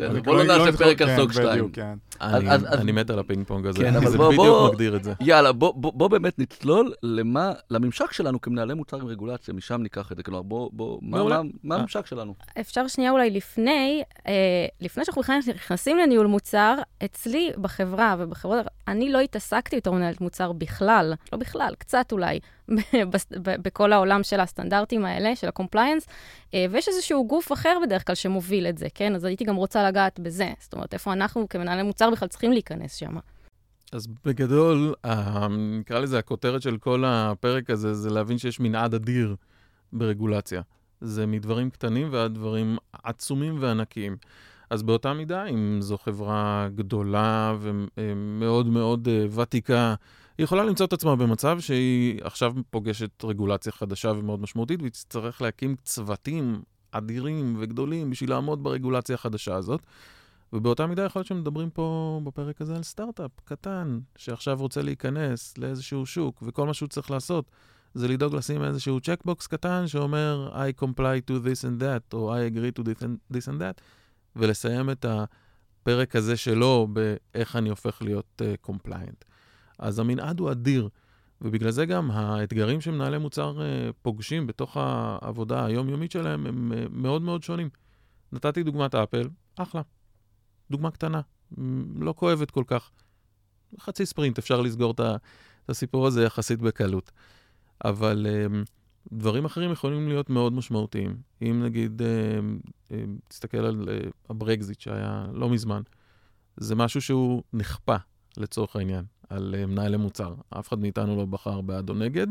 אה, 0.00 0.20
בוא 0.24 0.36
לא 0.36 0.44
נעשה 0.44 0.64
נדחוף- 0.64 0.76
פרק 0.76 1.02
על 1.02 1.08
כן, 1.08 1.16
סוק 1.16 1.32
2. 1.32 1.48
בדיוק, 1.48 1.72
כן. 1.74 1.94
אני, 2.20 2.92
מת 2.92 3.10
על 3.10 3.18
הפינג 3.18 3.46
פונג 3.46 3.66
הזה, 3.66 3.78
כן, 3.78 4.06
זה 4.08 4.18
בדיוק 4.18 4.72
מגדיר 4.72 4.96
את 4.96 5.04
זה. 5.04 5.12
יאללה, 5.20 5.52
בוא, 5.52 6.08
באמת 6.08 6.38
נצלול 6.38 6.92
למה, 7.02 7.52
לממשק 7.70 8.12
שלנו 8.12 8.40
כמנהלי 8.40 8.74
מוצר 8.74 8.96
עם 9.00 9.06
רגולציה, 9.06 9.54
משם 9.54 9.82
ניקח 9.82 10.12
את 10.12 10.16
זה. 10.16 10.22
כלומר, 10.22 10.42
בוא, 10.42 10.98
מה, 11.02 11.18
מעולה. 11.18 11.42
מה, 11.42 11.48
מה 11.64 11.74
אה. 11.74 11.80
הממשק 11.80 12.06
שלנו? 12.06 12.34
אפשר 12.60 12.88
שנייה 12.88 13.10
אולי 13.10 13.30
לפני, 13.30 14.02
אה, 14.26 14.32
לפני 14.80 15.04
שאנחנו 15.04 15.22
בכלל 15.22 15.38
נכנסים 15.54 15.98
לניהול 15.98 16.26
מוצר, 16.26 16.74
אצלי 17.04 17.50
בחברה 17.60 18.11
ובחברות, 18.18 18.66
אני 18.88 19.12
לא 19.12 19.20
התעסקתי 19.20 19.76
בתור 19.76 19.94
מנהלת 19.94 20.20
מוצר 20.20 20.52
בכלל, 20.52 21.14
לא 21.32 21.38
בכלל, 21.38 21.74
קצת 21.78 22.12
אולי, 22.12 22.40
בכל 23.62 23.92
העולם 23.92 24.22
של 24.22 24.40
הסטנדרטים 24.40 25.04
האלה, 25.04 25.36
של 25.36 25.48
ה-compliance, 25.48 26.06
אה, 26.54 26.66
ויש 26.70 26.88
איזשהו 26.88 27.26
גוף 27.26 27.52
אחר 27.52 27.76
בדרך 27.82 28.06
כלל 28.06 28.14
שמוביל 28.14 28.66
את 28.66 28.78
זה, 28.78 28.86
כן? 28.94 29.14
אז 29.14 29.24
הייתי 29.24 29.44
גם 29.44 29.56
רוצה 29.56 29.88
לגעת 29.88 30.20
בזה. 30.20 30.52
זאת 30.60 30.72
אומרת, 30.72 30.94
איפה 30.94 31.12
אנחנו 31.12 31.48
כמנהלי 31.48 31.82
מוצר 31.82 32.10
בכלל 32.10 32.28
צריכים 32.28 32.52
להיכנס 32.52 32.94
שם. 32.94 33.16
אז 33.92 34.06
בגדול, 34.24 34.94
ה- 35.04 35.46
נקרא 35.48 35.98
לזה 35.98 36.18
הכותרת 36.18 36.62
של 36.62 36.76
כל 36.78 37.04
הפרק 37.06 37.70
הזה, 37.70 37.94
זה 37.94 38.10
להבין 38.10 38.38
שיש 38.38 38.60
מנעד 38.60 38.94
אדיר 38.94 39.36
ברגולציה. 39.92 40.62
זה 41.00 41.26
מדברים 41.26 41.70
קטנים 41.70 42.08
ועד 42.12 42.34
דברים 42.34 42.76
עצומים 43.02 43.56
וענקיים. 43.60 44.16
אז 44.72 44.82
באותה 44.82 45.12
מידה, 45.12 45.44
אם 45.44 45.78
זו 45.80 45.98
חברה 45.98 46.68
גדולה 46.74 47.56
ומאוד 47.60 48.66
מאוד 48.66 49.08
אה, 49.08 49.26
ותיקה, 49.42 49.94
היא 50.38 50.44
יכולה 50.44 50.64
למצוא 50.64 50.86
את 50.86 50.92
עצמה 50.92 51.16
במצב 51.16 51.60
שהיא 51.60 52.20
עכשיו 52.22 52.54
פוגשת 52.70 53.24
רגולציה 53.24 53.72
חדשה 53.72 54.10
ומאוד 54.10 54.40
משמעותית, 54.40 54.80
והיא 54.80 54.92
תצטרך 54.92 55.42
להקים 55.42 55.76
צוותים 55.84 56.62
אדירים 56.92 57.56
וגדולים 57.58 58.10
בשביל 58.10 58.30
לעמוד 58.30 58.62
ברגולציה 58.62 59.14
החדשה 59.14 59.54
הזאת. 59.54 59.80
ובאותה 60.52 60.86
מידה 60.86 61.04
יכול 61.04 61.20
להיות 61.20 61.26
שמדברים 61.26 61.70
פה 61.70 62.20
בפרק 62.24 62.60
הזה 62.60 62.76
על 62.76 62.82
סטארט-אפ 62.82 63.30
קטן, 63.44 63.98
שעכשיו 64.16 64.58
רוצה 64.60 64.82
להיכנס 64.82 65.58
לאיזשהו 65.58 66.06
שוק, 66.06 66.42
וכל 66.46 66.66
מה 66.66 66.74
שהוא 66.74 66.88
צריך 66.88 67.10
לעשות 67.10 67.50
זה 67.94 68.08
לדאוג 68.08 68.34
לשים 68.34 68.64
איזשהו 68.64 69.00
checkbox 69.00 69.46
קטן 69.46 69.86
שאומר 69.86 70.50
I 70.54 70.82
comply 70.82 71.30
to 71.30 71.32
this 71.32 71.64
and 71.64 71.82
that, 71.82 72.12
או 72.12 72.34
I 72.36 72.38
agree 72.54 72.80
to 72.80 72.84
this 72.84 73.02
and, 73.02 73.36
this 73.36 73.48
and 73.48 73.60
that, 73.60 73.80
ולסיים 74.36 74.90
את 74.90 75.06
הפרק 75.08 76.16
הזה 76.16 76.36
שלו 76.36 76.88
באיך 76.92 77.56
אני 77.56 77.68
הופך 77.68 78.02
להיות 78.02 78.42
uh, 78.42 78.70
compliant. 78.70 79.24
אז 79.78 79.98
המנעד 79.98 80.40
הוא 80.40 80.50
אדיר, 80.50 80.88
ובגלל 81.40 81.70
זה 81.70 81.86
גם 81.86 82.10
האתגרים 82.10 82.80
שמנהלי 82.80 83.18
מוצר 83.18 83.58
uh, 83.58 83.92
פוגשים 84.02 84.46
בתוך 84.46 84.76
העבודה 84.76 85.64
היומיומית 85.64 86.10
שלהם 86.10 86.46
הם 86.46 86.72
uh, 86.72 86.88
מאוד 86.90 87.22
מאוד 87.22 87.42
שונים. 87.42 87.68
נתתי 88.32 88.62
דוגמת 88.62 88.94
אפל, 88.94 89.28
אחלה. 89.56 89.82
דוגמה 90.70 90.90
קטנה, 90.90 91.20
לא 92.00 92.14
כואבת 92.16 92.50
כל 92.50 92.64
כך. 92.66 92.90
חצי 93.80 94.06
ספרינט, 94.06 94.38
אפשר 94.38 94.60
לסגור 94.60 94.90
את 94.90 95.00
הסיפור 95.68 96.06
הזה 96.06 96.24
יחסית 96.24 96.58
בקלות. 96.58 97.10
אבל 97.84 98.26
um, 98.26 98.70
דברים 99.12 99.44
אחרים 99.44 99.72
יכולים 99.72 100.08
להיות 100.08 100.30
מאוד 100.30 100.52
משמעותיים. 100.52 101.16
אם 101.42 101.62
נגיד, 101.64 102.02
um, 102.02 102.68
um, 102.88 102.92
תסתכל 103.28 103.58
על 103.58 103.88
uh, 103.88 104.10
הברקזיט 104.30 104.80
שהיה 104.80 105.26
לא 105.32 105.48
מזמן, 105.48 105.82
זה 106.56 106.74
משהו 106.74 107.00
שהוא 107.00 107.42
נכפה, 107.52 107.96
לצורך 108.36 108.76
העניין, 108.76 109.04
על 109.28 109.54
מנהלי 109.66 109.96
מוצר. 109.96 110.34
אף 110.50 110.68
אחד 110.68 110.78
מאיתנו 110.78 111.16
לא 111.16 111.24
בחר 111.24 111.60
בעד 111.60 111.90
או 111.90 111.94
נגד, 111.94 112.26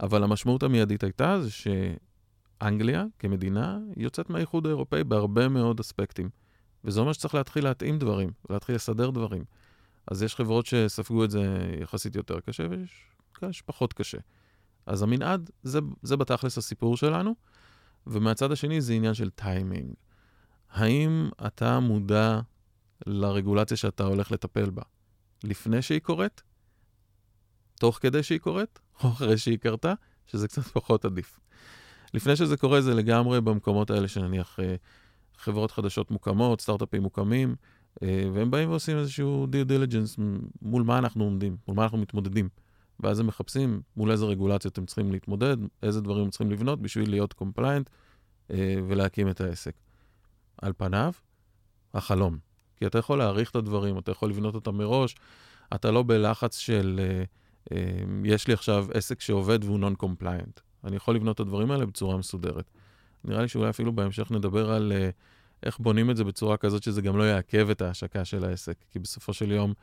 אבל 0.00 0.22
המשמעות 0.22 0.62
המיידית 0.62 1.02
הייתה 1.02 1.40
זה 1.40 1.50
שאנגליה, 1.50 3.04
כמדינה, 3.18 3.78
יוצאת 3.96 4.30
מהאיחוד 4.30 4.66
האירופאי 4.66 5.04
בהרבה 5.04 5.48
מאוד 5.48 5.80
אספקטים. 5.80 6.28
וזה 6.84 7.00
אומר 7.00 7.12
שצריך 7.12 7.34
להתחיל 7.34 7.64
להתאים 7.64 7.98
דברים, 7.98 8.30
להתחיל 8.50 8.74
לסדר 8.74 9.10
דברים. 9.10 9.44
אז 10.06 10.22
יש 10.22 10.34
חברות 10.34 10.66
שספגו 10.66 11.24
את 11.24 11.30
זה 11.30 11.74
יחסית 11.80 12.16
יותר 12.16 12.40
קשה, 12.40 12.66
ויש 12.70 13.06
שפחות 13.50 13.92
קשה. 13.92 14.18
אז 14.88 15.02
המנעד, 15.02 15.50
זה, 15.62 15.78
זה 16.02 16.16
בתכלס 16.16 16.58
הסיפור 16.58 16.96
שלנו, 16.96 17.34
ומהצד 18.06 18.52
השני 18.52 18.80
זה 18.80 18.92
עניין 18.92 19.14
של 19.14 19.30
טיימינג. 19.30 19.94
האם 20.70 21.28
אתה 21.46 21.80
מודע 21.80 22.40
לרגולציה 23.06 23.76
שאתה 23.76 24.04
הולך 24.04 24.32
לטפל 24.32 24.70
בה 24.70 24.82
לפני 25.44 25.82
שהיא 25.82 26.00
קורית, 26.00 26.42
תוך 27.78 27.98
כדי 28.02 28.22
שהיא 28.22 28.38
קורית, 28.38 28.78
או 29.04 29.08
אחרי 29.08 29.38
שהיא 29.38 29.58
קרתה, 29.58 29.94
שזה 30.26 30.48
קצת 30.48 30.62
פחות 30.62 31.04
עדיף. 31.04 31.40
לפני 32.14 32.36
שזה 32.36 32.56
קורה 32.56 32.80
זה 32.80 32.94
לגמרי 32.94 33.40
במקומות 33.40 33.90
האלה 33.90 34.08
שנניח 34.08 34.60
אה, 34.60 34.74
חברות 35.36 35.70
חדשות 35.70 36.10
מוקמות, 36.10 36.60
סטארט-אפים 36.60 37.02
מוקמים, 37.02 37.54
אה, 38.02 38.24
והם 38.34 38.50
באים 38.50 38.70
ועושים 38.70 38.98
איזשהו 38.98 39.46
due 39.52 39.70
diligence 39.70 40.20
מול 40.62 40.82
מה 40.82 40.98
אנחנו 40.98 41.24
עומדים, 41.24 41.56
מול 41.68 41.76
מה 41.76 41.82
אנחנו 41.82 41.98
מתמודדים. 41.98 42.48
ואז 43.00 43.20
הם 43.20 43.26
מחפשים 43.26 43.80
מול 43.96 44.10
איזה 44.10 44.24
רגולציות 44.24 44.78
הם 44.78 44.86
צריכים 44.86 45.12
להתמודד, 45.12 45.56
איזה 45.82 46.00
דברים 46.00 46.24
הם 46.24 46.30
צריכים 46.30 46.50
לבנות 46.50 46.82
בשביל 46.82 47.10
להיות 47.10 47.34
compliant 47.42 47.90
אה, 48.50 48.74
ולהקים 48.88 49.28
את 49.28 49.40
העסק. 49.40 49.74
על 50.62 50.72
פניו, 50.76 51.12
החלום. 51.94 52.38
כי 52.76 52.86
אתה 52.86 52.98
יכול 52.98 53.18
להעריך 53.18 53.50
את 53.50 53.56
הדברים, 53.56 53.98
אתה 53.98 54.10
יכול 54.10 54.30
לבנות 54.30 54.54
אותם 54.54 54.74
מראש, 54.74 55.14
אתה 55.74 55.90
לא 55.90 56.02
בלחץ 56.02 56.58
של 56.58 57.00
אה, 57.02 57.24
אה, 57.72 58.04
יש 58.24 58.48
לי 58.48 58.54
עכשיו 58.54 58.86
עסק 58.94 59.20
שעובד 59.20 59.64
והוא 59.64 59.78
non-compliant. 59.80 60.60
אני 60.84 60.96
יכול 60.96 61.14
לבנות 61.14 61.34
את 61.34 61.40
הדברים 61.40 61.70
האלה 61.70 61.86
בצורה 61.86 62.16
מסודרת. 62.16 62.70
נראה 63.24 63.42
לי 63.42 63.48
שאולי 63.48 63.70
אפילו 63.70 63.92
בהמשך 63.92 64.30
נדבר 64.30 64.70
על 64.70 64.92
אה, 64.92 65.10
איך 65.62 65.78
בונים 65.78 66.10
את 66.10 66.16
זה 66.16 66.24
בצורה 66.24 66.56
כזאת 66.56 66.82
שזה 66.82 67.02
גם 67.02 67.18
לא 67.18 67.22
יעכב 67.22 67.70
את 67.70 67.82
ההשקה 67.82 68.24
של 68.24 68.44
העסק. 68.44 68.76
כי 68.90 68.98
בסופו 68.98 69.32
של 69.32 69.50
יום, 69.50 69.74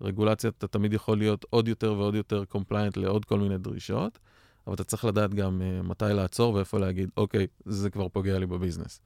רגולציה, 0.00 0.50
אתה 0.50 0.66
תמיד 0.66 0.92
יכול 0.92 1.18
להיות 1.18 1.44
עוד 1.50 1.68
יותר 1.68 1.92
ועוד 1.92 2.14
יותר 2.14 2.44
compliant 2.52 2.92
לעוד 2.96 3.24
כל 3.24 3.40
מיני 3.40 3.58
דרישות, 3.58 4.18
אבל 4.66 4.74
אתה 4.74 4.84
צריך 4.84 5.04
לדעת 5.04 5.34
גם 5.34 5.60
uh, 5.60 5.86
מתי 5.86 6.04
לעצור 6.04 6.54
ואיפה 6.54 6.78
להגיד, 6.78 7.10
אוקיי, 7.16 7.46
זה 7.64 7.90
כבר 7.90 8.08
פוגע 8.08 8.38
לי 8.38 8.46
בביזנס. 8.46 9.00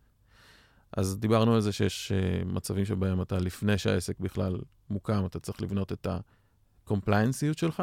אז 0.96 1.18
דיברנו 1.18 1.54
על 1.54 1.60
זה 1.60 1.72
שיש 1.72 2.12
uh, 2.12 2.44
מצבים 2.44 2.84
שבהם 2.84 3.22
אתה, 3.22 3.38
לפני 3.38 3.78
שהעסק 3.78 4.20
בכלל 4.20 4.60
מוקם, 4.90 5.26
אתה 5.26 5.40
צריך 5.40 5.62
לבנות 5.62 5.92
את 5.92 6.06
ה-compliance 6.06 7.28
יות 7.28 7.58
שלך. 7.58 7.82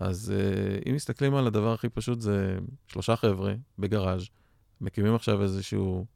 אז 0.00 0.32
uh, 0.34 0.88
אם 0.88 0.94
מסתכלים 0.94 1.34
על 1.34 1.46
הדבר 1.46 1.72
הכי 1.72 1.88
פשוט, 1.88 2.20
זה 2.20 2.58
שלושה 2.86 3.16
חבר'ה 3.16 3.54
בגראז', 3.78 4.28
מקימים 4.80 5.14
עכשיו 5.14 5.42
איזשהו 5.42 6.06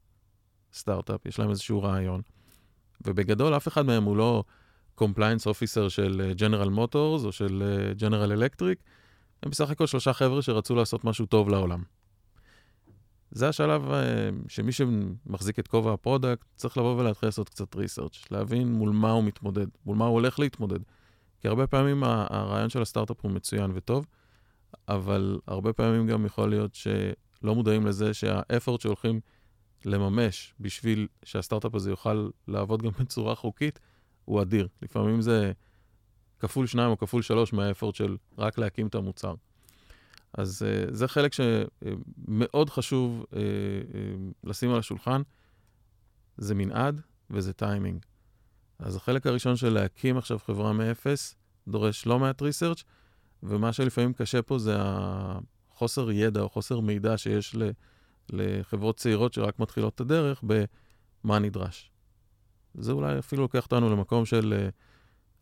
סטארט-אפ, 0.72 1.26
יש 1.26 1.38
להם 1.38 1.50
איזשהו 1.50 1.82
רעיון, 1.82 2.20
ובגדול 3.00 3.56
אף 3.56 3.68
אחד 3.68 3.86
מהם 3.86 4.04
הוא 4.04 4.16
לא 4.16 4.44
compliance 5.00 5.44
officer 5.44 5.88
של 5.88 6.32
ג'נרל 6.36 6.68
מוטורס 6.68 7.24
או 7.24 7.32
של 7.32 7.62
ג'נרל 7.96 8.32
אלקטריק, 8.32 8.78
הם 9.42 9.50
בסך 9.50 9.70
הכל 9.70 9.86
שלושה 9.86 10.12
חבר'ה 10.12 10.42
שרצו 10.42 10.74
לעשות 10.74 11.04
משהו 11.04 11.26
טוב 11.26 11.48
לעולם. 11.48 11.82
זה 13.30 13.48
השלב 13.48 13.90
uh, 13.90 13.94
שמי 14.48 14.72
שמחזיק 14.72 15.58
את 15.58 15.68
כובע 15.68 15.92
ה 15.92 15.99
product 15.99 16.46
צריך 16.56 16.76
לבוא 16.76 17.00
ולהתחיל 17.00 17.26
לעשות 17.26 17.48
קצת 17.48 17.74
research, 17.74 18.30
להבין 18.30 18.72
מול 18.72 18.90
מה 18.90 19.10
הוא 19.10 19.24
מתמודד, 19.24 19.66
מול 19.86 19.96
מה 19.96 20.04
הוא 20.04 20.14
הולך 20.14 20.38
להתמודד. 20.38 20.78
כי 21.40 21.48
הרבה 21.48 21.66
פעמים 21.66 22.04
הרעיון 22.04 22.68
של 22.68 22.82
הסטארט-אפ 22.82 23.16
הוא 23.20 23.30
מצוין 23.30 23.70
וטוב, 23.74 24.06
אבל 24.88 25.38
הרבה 25.46 25.72
פעמים 25.72 26.06
גם 26.06 26.26
יכול 26.26 26.50
להיות 26.50 26.74
שלא 26.74 27.54
מודעים 27.54 27.86
לזה 27.86 28.14
שהאפורט 28.14 28.80
שהולכים 28.80 29.20
לממש 29.84 30.54
בשביל 30.60 31.08
שהסטארט-אפ 31.24 31.74
הזה 31.74 31.90
יוכל 31.90 32.28
לעבוד 32.48 32.82
גם 32.82 32.90
בצורה 33.00 33.34
חוקית, 33.34 33.80
הוא 34.26 34.42
אדיר. 34.42 34.68
לפעמים 34.82 35.22
זה 35.22 35.52
כפול 36.38 36.66
שניים 36.66 36.90
או 36.90 36.98
כפול 36.98 37.22
שלוש 37.22 37.52
מהאפורט 37.52 37.94
של 37.94 38.16
רק 38.38 38.58
להקים 38.58 38.86
את 38.86 38.94
המוצר. 38.94 39.34
אז 40.32 40.62
uh, 40.62 40.94
זה 40.94 41.08
חלק 41.08 41.32
שמאוד 41.32 42.70
חשוב 42.70 43.24
uh, 43.24 43.32
uh, 43.32 43.36
לשים 44.44 44.70
על 44.70 44.78
השולחן, 44.78 45.22
זה 46.36 46.54
מנעד 46.54 47.00
וזה 47.30 47.52
טיימינג. 47.52 48.04
אז 48.78 48.96
החלק 48.96 49.26
הראשון 49.26 49.56
של 49.56 49.72
להקים 49.72 50.16
עכשיו 50.16 50.38
חברה 50.38 50.72
מאפס, 50.72 51.34
דורש 51.68 52.06
לא 52.06 52.18
מעט 52.18 52.42
research, 52.42 52.84
ומה 53.42 53.72
שלפעמים 53.72 54.12
קשה 54.12 54.42
פה 54.42 54.58
זה 54.58 54.76
החוסר 54.78 56.10
ידע 56.10 56.40
או 56.40 56.48
חוסר 56.48 56.80
מידע 56.80 57.18
שיש 57.18 57.56
לחברות 58.30 58.96
צעירות 58.96 59.32
שרק 59.32 59.58
מתחילות 59.58 59.94
את 59.94 60.00
הדרך 60.00 60.42
במה 60.44 61.38
נדרש. 61.38 61.90
זה 62.78 62.92
אולי 62.92 63.18
אפילו 63.18 63.42
לוקח 63.42 63.64
אותנו 63.64 63.90
למקום 63.90 64.24
של 64.24 64.68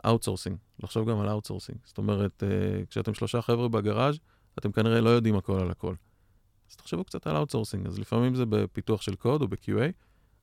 outsourcing, 0.07 0.57
uh, 0.57 0.85
לחשוב 0.85 1.11
גם 1.11 1.21
על 1.21 1.29
outsourcing. 1.29 1.79
זאת 1.85 1.99
אומרת, 1.99 2.43
uh, 2.43 2.87
כשאתם 2.91 3.15
שלושה 3.15 3.43
חבר'ה 3.43 3.69
בגראז', 3.69 4.19
אתם 4.59 4.73
כנראה 4.73 5.01
לא 5.01 5.11
יודעים 5.11 5.37
הכל 5.37 5.61
על 5.61 5.71
הכל. 5.71 5.95
אז 6.71 6.77
תחשבו 6.77 7.05
קצת 7.05 7.27
על 7.27 7.37
outsourcing. 7.37 7.87
אז 7.87 7.99
לפעמים 7.99 8.35
זה 8.35 8.47
בפיתוח 8.47 9.03
של 9.03 9.15
קוד 9.15 9.43
או 9.43 9.49
ב-QA, 9.49 9.93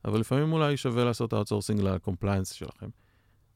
אבל 0.04 0.20
לפעמים 0.20 0.52
אולי 0.52 0.76
שווה 0.76 1.04
לעשות 1.04 1.34
outsourcing 1.34 1.80
ל 1.80 1.87
compliance 1.87 2.52
שלכם. 2.52 2.88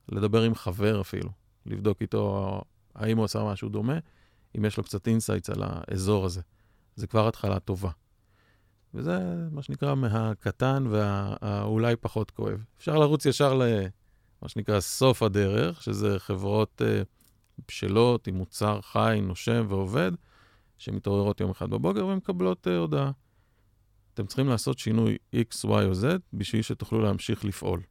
לדבר 0.08 0.42
עם 0.42 0.54
חבר 0.54 1.00
אפילו, 1.00 1.30
לבדוק 1.66 2.02
איתו 2.02 2.60
האם 2.94 3.16
הוא 3.16 3.24
עשה 3.24 3.44
משהו 3.44 3.68
דומה, 3.68 3.98
אם 4.58 4.64
יש 4.64 4.76
לו 4.76 4.84
קצת 4.84 5.08
insights 5.08 5.50
על 5.50 5.62
האזור 5.62 6.24
הזה. 6.24 6.40
זה 6.96 7.06
כבר 7.06 7.28
התחלה 7.28 7.60
טובה. 7.60 7.90
וזה 8.96 9.18
מה 9.50 9.62
שנקרא 9.62 9.94
מהקטן 9.94 10.84
והאולי 10.90 11.96
פחות 11.96 12.30
כואב. 12.30 12.64
אפשר 12.78 12.98
לרוץ 12.98 13.26
ישר 13.26 13.54
למה 13.54 14.48
שנקרא 14.48 14.80
סוף 14.80 15.22
הדרך, 15.22 15.82
שזה 15.82 16.18
חברות 16.18 16.82
uh, 16.82 17.04
בשלות 17.68 18.26
עם 18.26 18.34
מוצר 18.34 18.80
חי, 18.80 19.18
נושם 19.22 19.66
ועובד, 19.68 20.12
שמתעוררות 20.78 21.40
יום 21.40 21.50
אחד 21.50 21.70
בבוקר 21.70 22.06
ומקבלות 22.06 22.66
uh, 22.66 22.70
הודעה. 22.70 23.10
אתם 24.14 24.26
צריכים 24.26 24.48
לעשות 24.48 24.78
שינוי 24.78 25.16
X, 25.34 25.64
Y 25.64 25.68
או 25.68 25.92
Z 25.92 26.04
בשביל 26.32 26.62
שתוכלו 26.62 27.00
להמשיך 27.00 27.44
לפעול. 27.44 27.82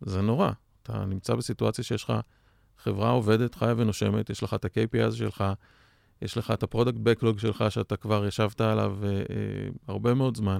זה 0.00 0.20
נורא. 0.20 0.50
אתה 0.82 1.04
נמצא 1.04 1.34
בסיטואציה 1.34 1.84
שיש 1.84 2.04
לך 2.04 2.12
חברה 2.78 3.10
עובדת, 3.10 3.54
חיה 3.54 3.74
ונושמת, 3.76 4.30
יש 4.30 4.42
לך 4.42 4.54
את 4.54 4.64
ה-KPI 4.64 5.12
שלך, 5.12 5.44
יש 6.22 6.38
לך 6.38 6.50
את 6.50 6.62
ה 6.62 6.67
product 6.67 6.98
backlog 7.02 7.38
שלך 7.38 7.64
שאתה 7.68 7.96
כבר 7.96 8.26
ישבת 8.26 8.60
עליו 8.60 8.98
אה, 9.02 9.08
אה, 9.10 9.22
הרבה 9.88 10.14
מאוד 10.14 10.36
זמן, 10.36 10.58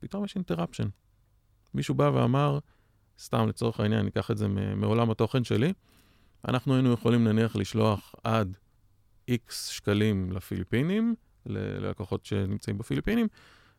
פתאום 0.00 0.24
יש 0.24 0.34
interruption. 0.34 0.88
מישהו 1.74 1.94
בא 1.94 2.10
ואמר, 2.14 2.58
סתם 3.18 3.48
לצורך 3.48 3.80
העניין, 3.80 4.00
אני 4.00 4.08
אקח 4.08 4.30
את 4.30 4.38
זה 4.38 4.48
מעולם 4.76 5.10
התוכן 5.10 5.44
שלי, 5.44 5.72
אנחנו 6.48 6.74
היינו 6.74 6.92
יכולים 6.92 7.24
נניח 7.24 7.56
לשלוח 7.56 8.14
עד 8.24 8.56
X 9.30 9.52
שקלים 9.52 10.32
לפיליפינים, 10.32 11.14
ללקוחות 11.46 12.24
שנמצאים 12.24 12.78
בפיליפינים, 12.78 13.26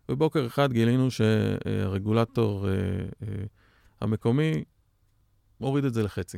ובוקר 0.10 0.48
אחד 0.48 0.74
גילינו 0.74 1.12
שהרגולטור 1.12 2.68
אה, 2.68 2.74
אה, 2.74 3.46
המקומי 4.02 4.64
מוריד 5.60 5.86
את 5.86 5.94
זה 5.94 6.04
לחצי. 6.04 6.38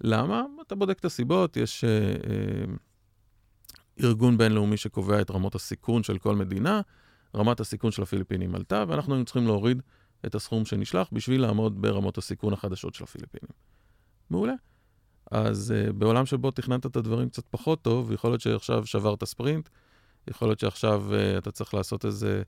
למה? 0.00 0.44
אתה 0.66 0.74
בודק 0.74 0.98
את 0.98 1.04
הסיבות, 1.04 1.56
יש 1.56 1.84
אה, 1.84 1.90
אה, 1.90 2.74
ארגון 4.00 4.38
בינלאומי 4.38 4.76
שקובע 4.76 5.20
את 5.20 5.30
רמות 5.30 5.54
הסיכון 5.54 6.02
של 6.02 6.18
כל 6.18 6.36
מדינה, 6.36 6.80
רמת 7.36 7.60
הסיכון 7.60 7.90
של 7.90 8.02
הפיליפינים 8.02 8.54
עלתה, 8.54 8.84
ואנחנו 8.88 9.14
היינו 9.14 9.24
צריכים 9.24 9.46
להוריד 9.46 9.82
את 10.26 10.34
הסכום 10.34 10.64
שנשלח 10.64 11.08
בשביל 11.12 11.40
לעמוד 11.40 11.82
ברמות 11.82 12.18
הסיכון 12.18 12.52
החדשות 12.52 12.94
של 12.94 13.04
הפיליפינים. 13.04 13.50
מעולה. 14.30 14.54
אז 15.30 15.74
uh, 15.74 15.92
בעולם 15.92 16.26
שבו 16.26 16.50
תכננת 16.50 16.86
את 16.86 16.96
הדברים 16.96 17.28
קצת 17.28 17.44
פחות 17.50 17.82
טוב, 17.82 18.12
יכול 18.12 18.30
להיות 18.30 18.40
שעכשיו 18.40 18.86
שברת 18.86 19.24
ספרינט, 19.24 19.68
יכול 20.30 20.48
להיות 20.48 20.58
שעכשיו 20.58 21.04
uh, 21.10 21.38
אתה 21.38 21.50
צריך 21.50 21.74
לעשות 21.74 22.04
איזה 22.04 22.42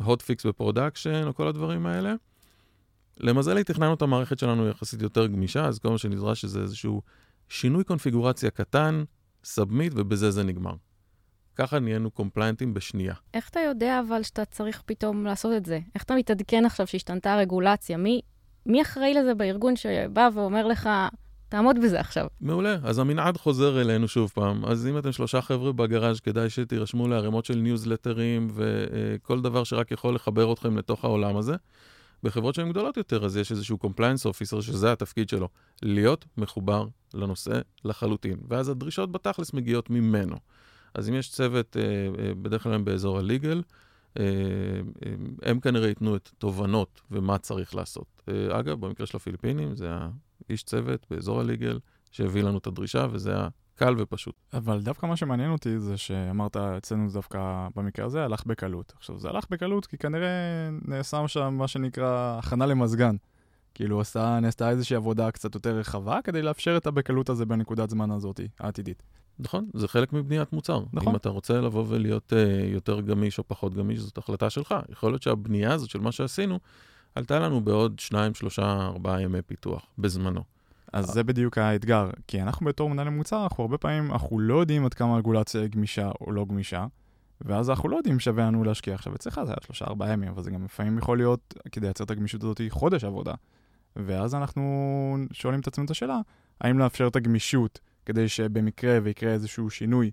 hot 0.00 0.20
fix 0.20 0.48
ב 0.48 0.54
production, 0.54 1.26
או 1.26 1.34
כל 1.34 1.48
הדברים 1.48 1.86
האלה. 1.86 2.14
למזלי, 3.20 3.64
תכננו 3.64 3.94
את 3.94 4.02
המערכת 4.02 4.38
שלנו 4.38 4.68
יחסית 4.68 5.02
יותר 5.02 5.26
גמישה, 5.26 5.66
אז 5.66 5.78
כל 5.78 5.90
מה 5.90 5.98
שנדרש 5.98 6.44
זה 6.44 6.60
איזשהו 6.60 7.02
שינוי 7.48 7.84
קונפיגורציה 7.84 8.50
קטן, 8.50 9.04
submit, 9.44 9.92
ובזה 9.96 10.30
זה 10.30 10.44
נגמר. 10.44 10.74
ככה 11.56 11.78
נהיינו 11.78 12.10
compliant 12.10 12.62
ים 12.62 12.74
בשנייה. 12.74 13.14
איך 13.34 13.48
אתה 13.48 13.60
יודע 13.60 14.00
אבל 14.08 14.22
שאתה 14.22 14.44
צריך 14.44 14.82
פתאום 14.86 15.24
לעשות 15.24 15.52
את 15.56 15.66
זה? 15.66 15.78
איך 15.94 16.02
אתה 16.02 16.14
מתעדכן 16.14 16.64
עכשיו 16.64 16.86
שהשתנתה 16.86 17.34
הרגולציה? 17.34 17.96
מי, 17.96 18.20
מי 18.66 18.82
אחראי 18.82 19.14
לזה 19.14 19.34
בארגון 19.34 19.76
שבא 19.76 20.28
ואומר 20.34 20.66
לך, 20.66 20.88
תעמוד 21.48 21.76
בזה 21.82 22.00
עכשיו? 22.00 22.26
מעולה. 22.40 22.76
אז 22.82 22.98
המנעד 22.98 23.36
חוזר 23.36 23.80
אלינו 23.80 24.08
שוב 24.08 24.30
פעם. 24.34 24.64
אז 24.64 24.86
אם 24.86 24.98
אתם 24.98 25.12
שלושה 25.12 25.40
חבר'ה 25.40 25.72
בגראז', 25.72 26.20
כדאי 26.20 26.50
שתירשמו 26.50 27.08
לערימות 27.08 27.44
של 27.44 27.54
ניוזלטרים 27.54 28.48
וכל 28.54 29.40
דבר 29.40 29.64
שרק 29.64 29.90
יכול 29.90 30.14
לחבר 30.14 30.52
אתכם 30.52 30.78
לתוך 30.78 31.04
העולם 31.04 31.36
הזה. 31.36 31.54
בחברות 32.24 32.54
שהן 32.54 32.70
גדולות 32.70 32.96
יותר, 32.96 33.24
אז 33.24 33.36
יש 33.36 33.52
איזשהו 33.52 33.78
compliance 33.82 34.30
officer 34.30 34.62
שזה 34.62 34.92
התפקיד 34.92 35.28
שלו, 35.28 35.48
להיות 35.82 36.24
מחובר 36.36 36.86
לנושא 37.14 37.60
לחלוטין. 37.84 38.38
ואז 38.48 38.68
הדרישות 38.68 39.12
בתכלס 39.12 39.52
מגיעות 39.52 39.90
ממנו. 39.90 40.36
אז 40.94 41.08
אם 41.08 41.14
יש 41.14 41.30
צוות, 41.30 41.76
אה, 41.76 41.82
אה, 41.82 42.34
בדרך 42.34 42.62
כלל 42.62 42.72
הם 42.72 42.84
באזור 42.84 43.18
הליגל, 43.18 43.62
אה, 44.18 44.24
הם 45.42 45.60
כנראה 45.60 45.88
ייתנו 45.88 46.16
את 46.16 46.30
תובנות 46.38 47.00
ומה 47.10 47.38
צריך 47.38 47.74
לעשות. 47.74 48.22
אגב, 48.50 48.80
במקרה 48.80 49.06
של 49.06 49.16
הפיליפינים, 49.16 49.76
זה 49.76 49.88
האיש 50.48 50.62
צוות 50.62 51.06
באזור 51.10 51.40
הליגל 51.40 51.78
שהביא 52.10 52.42
לנו 52.42 52.58
את 52.58 52.66
הדרישה, 52.66 53.06
וזה 53.10 53.34
קל 53.74 53.94
ופשוט. 53.98 54.34
אבל 54.52 54.80
דווקא 54.80 55.06
מה 55.06 55.16
שמעניין 55.16 55.50
אותי 55.50 55.78
זה 55.78 55.96
שאמרת, 55.96 56.56
אצלנו 56.56 57.08
זה 57.08 57.18
דווקא 57.18 57.68
במקרה 57.76 58.06
הזה 58.06 58.24
הלך 58.24 58.46
בקלות. 58.46 58.92
עכשיו, 58.96 59.18
זה 59.18 59.28
הלך 59.28 59.44
בקלות 59.50 59.86
כי 59.86 59.98
כנראה 59.98 60.28
נעשה 60.84 61.28
שם 61.28 61.54
מה 61.58 61.68
שנקרא 61.68 62.38
הכנה 62.38 62.66
למזגן. 62.66 63.16
כאילו 63.74 64.00
עשה, 64.00 64.40
נעשתה 64.40 64.70
איזושהי 64.70 64.96
עבודה 64.96 65.30
קצת 65.30 65.54
יותר 65.54 65.76
רחבה 65.76 66.18
כדי 66.24 66.42
לאפשר 66.42 66.76
את 66.76 66.86
הבקלות 66.86 67.28
הזה 67.28 67.46
בנקודת 67.46 67.90
זמן 67.90 68.10
הזאת, 68.10 68.40
העתידית. 68.60 69.02
נכון, 69.38 69.68
זה 69.74 69.88
חלק 69.88 70.12
מבניית 70.12 70.52
מוצר. 70.52 70.84
נכון. 70.92 71.08
אם 71.08 71.16
אתה 71.16 71.28
רוצה 71.28 71.60
לבוא 71.60 71.84
ולהיות 71.88 72.32
uh, 72.32 72.64
יותר 72.64 73.00
גמיש 73.00 73.38
או 73.38 73.44
פחות 73.48 73.74
גמיש, 73.74 73.98
זאת 73.98 74.18
החלטה 74.18 74.50
שלך. 74.50 74.74
יכול 74.88 75.12
להיות 75.12 75.22
שהבנייה 75.22 75.72
הזאת 75.72 75.90
של 75.90 76.00
מה 76.00 76.12
שעשינו, 76.12 76.58
עלתה 77.14 77.38
לנו 77.38 77.60
בעוד 77.60 77.98
שניים, 77.98 78.34
שלושה, 78.34 78.86
ארבעה 78.86 79.22
ימי 79.22 79.42
פיתוח, 79.42 79.86
בזמנו. 79.98 80.53
אז 80.94 81.06
זה 81.06 81.24
בדיוק 81.24 81.58
האתגר, 81.58 82.10
כי 82.26 82.42
אנחנו 82.42 82.66
בתור 82.66 82.90
מנהלי 82.90 83.10
מוצר, 83.10 83.42
אנחנו 83.42 83.64
הרבה 83.64 83.78
פעמים, 83.78 84.12
אנחנו 84.12 84.38
לא 84.38 84.60
יודעים 84.60 84.84
עד 84.84 84.94
כמה 84.94 85.14
הרגולציה 85.14 85.60
היא 85.60 85.70
גמישה 85.70 86.10
או 86.20 86.32
לא 86.32 86.44
גמישה, 86.44 86.86
ואז 87.40 87.70
אנחנו 87.70 87.88
לא 87.88 87.96
יודעים 87.96 88.20
שווה 88.20 88.46
לנו 88.46 88.64
להשקיע. 88.64 88.94
עכשיו, 88.94 89.14
אצלך 89.14 89.40
זה 89.44 89.50
היה 89.50 89.56
שלושה 89.64 89.84
ארבעה 89.84 90.12
ימים, 90.12 90.28
אבל 90.28 90.42
זה 90.42 90.50
גם 90.50 90.64
לפעמים 90.64 90.98
יכול 90.98 91.18
להיות, 91.18 91.54
כדי 91.72 91.86
לייצר 91.86 92.04
את 92.04 92.10
הגמישות 92.10 92.42
הזאת, 92.42 92.60
חודש 92.68 93.04
עבודה. 93.04 93.34
ואז 93.96 94.34
אנחנו 94.34 95.16
שואלים 95.32 95.60
את 95.60 95.66
עצמנו 95.66 95.84
את 95.84 95.90
השאלה, 95.90 96.20
האם 96.60 96.78
לאפשר 96.78 97.06
את 97.06 97.16
הגמישות 97.16 97.80
כדי 98.06 98.28
שבמקרה 98.28 98.98
ויקרה 99.02 99.32
איזשהו 99.32 99.70
שינוי, 99.70 100.10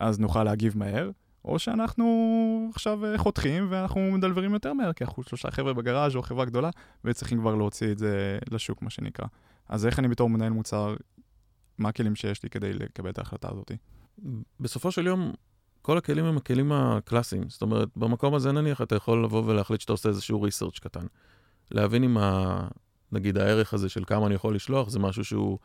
אז 0.00 0.20
נוכל 0.20 0.44
להגיב 0.44 0.78
מהר, 0.78 1.10
או 1.44 1.58
שאנחנו 1.58 2.70
עכשיו 2.74 3.04
אה, 3.04 3.18
חותכים 3.18 3.66
ואנחנו 3.70 4.00
מדלברים 4.12 4.52
יותר 4.52 4.72
מהר, 4.72 4.92
כי 4.92 5.04
אנחנו 5.04 5.22
שלושה 5.22 5.50
חבר'ה 5.50 5.72
בגראז' 5.72 6.16
או 6.16 6.22
חברה 6.22 6.44
גדולה, 6.44 6.70
וצריכים 7.04 7.38
כבר 7.38 7.54
להוציא 7.54 7.92
את 7.92 7.98
זה 7.98 8.38
לשוק, 8.50 8.82
מה 8.82 8.90
שנקרא. 8.90 9.26
אז 9.68 9.86
איך 9.86 9.98
אני 9.98 10.08
בתור 10.08 10.30
מנהל 10.30 10.52
מוצר, 10.52 10.96
מה 11.78 11.88
הכלים 11.88 12.16
שיש 12.16 12.42
לי 12.42 12.50
כדי 12.50 12.72
לקבל 12.72 13.10
את 13.10 13.18
ההחלטה 13.18 13.48
הזאת? 13.50 13.72
בסופו 14.60 14.92
של 14.92 15.06
יום, 15.06 15.32
כל 15.82 15.98
הכלים 15.98 16.24
הם 16.24 16.36
הכלים 16.36 16.72
הקלאסיים. 16.72 17.48
זאת 17.48 17.62
אומרת, 17.62 17.88
במקום 17.96 18.34
הזה 18.34 18.52
נניח 18.52 18.82
אתה 18.82 18.96
יכול 18.96 19.24
לבוא 19.24 19.42
ולהחליט 19.46 19.80
שאתה 19.80 19.92
עושה 19.92 20.08
איזשהו 20.08 20.42
ריסרצ' 20.42 20.78
קטן. 20.78 21.06
להבין 21.70 22.04
אם, 22.04 22.18
ה, 22.18 22.68
נגיד, 23.12 23.38
הערך 23.38 23.74
הזה 23.74 23.88
של 23.88 24.04
כמה 24.04 24.26
אני 24.26 24.34
יכול 24.34 24.54
לשלוח, 24.54 24.88
זה 24.88 24.98
משהו 24.98 25.24
שהוא 25.24 25.58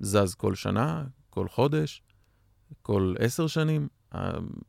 זז 0.00 0.34
כל 0.34 0.54
שנה, 0.54 1.04
כל 1.30 1.48
חודש, 1.48 2.02
כל 2.82 3.14
עשר 3.18 3.46
שנים. 3.46 3.88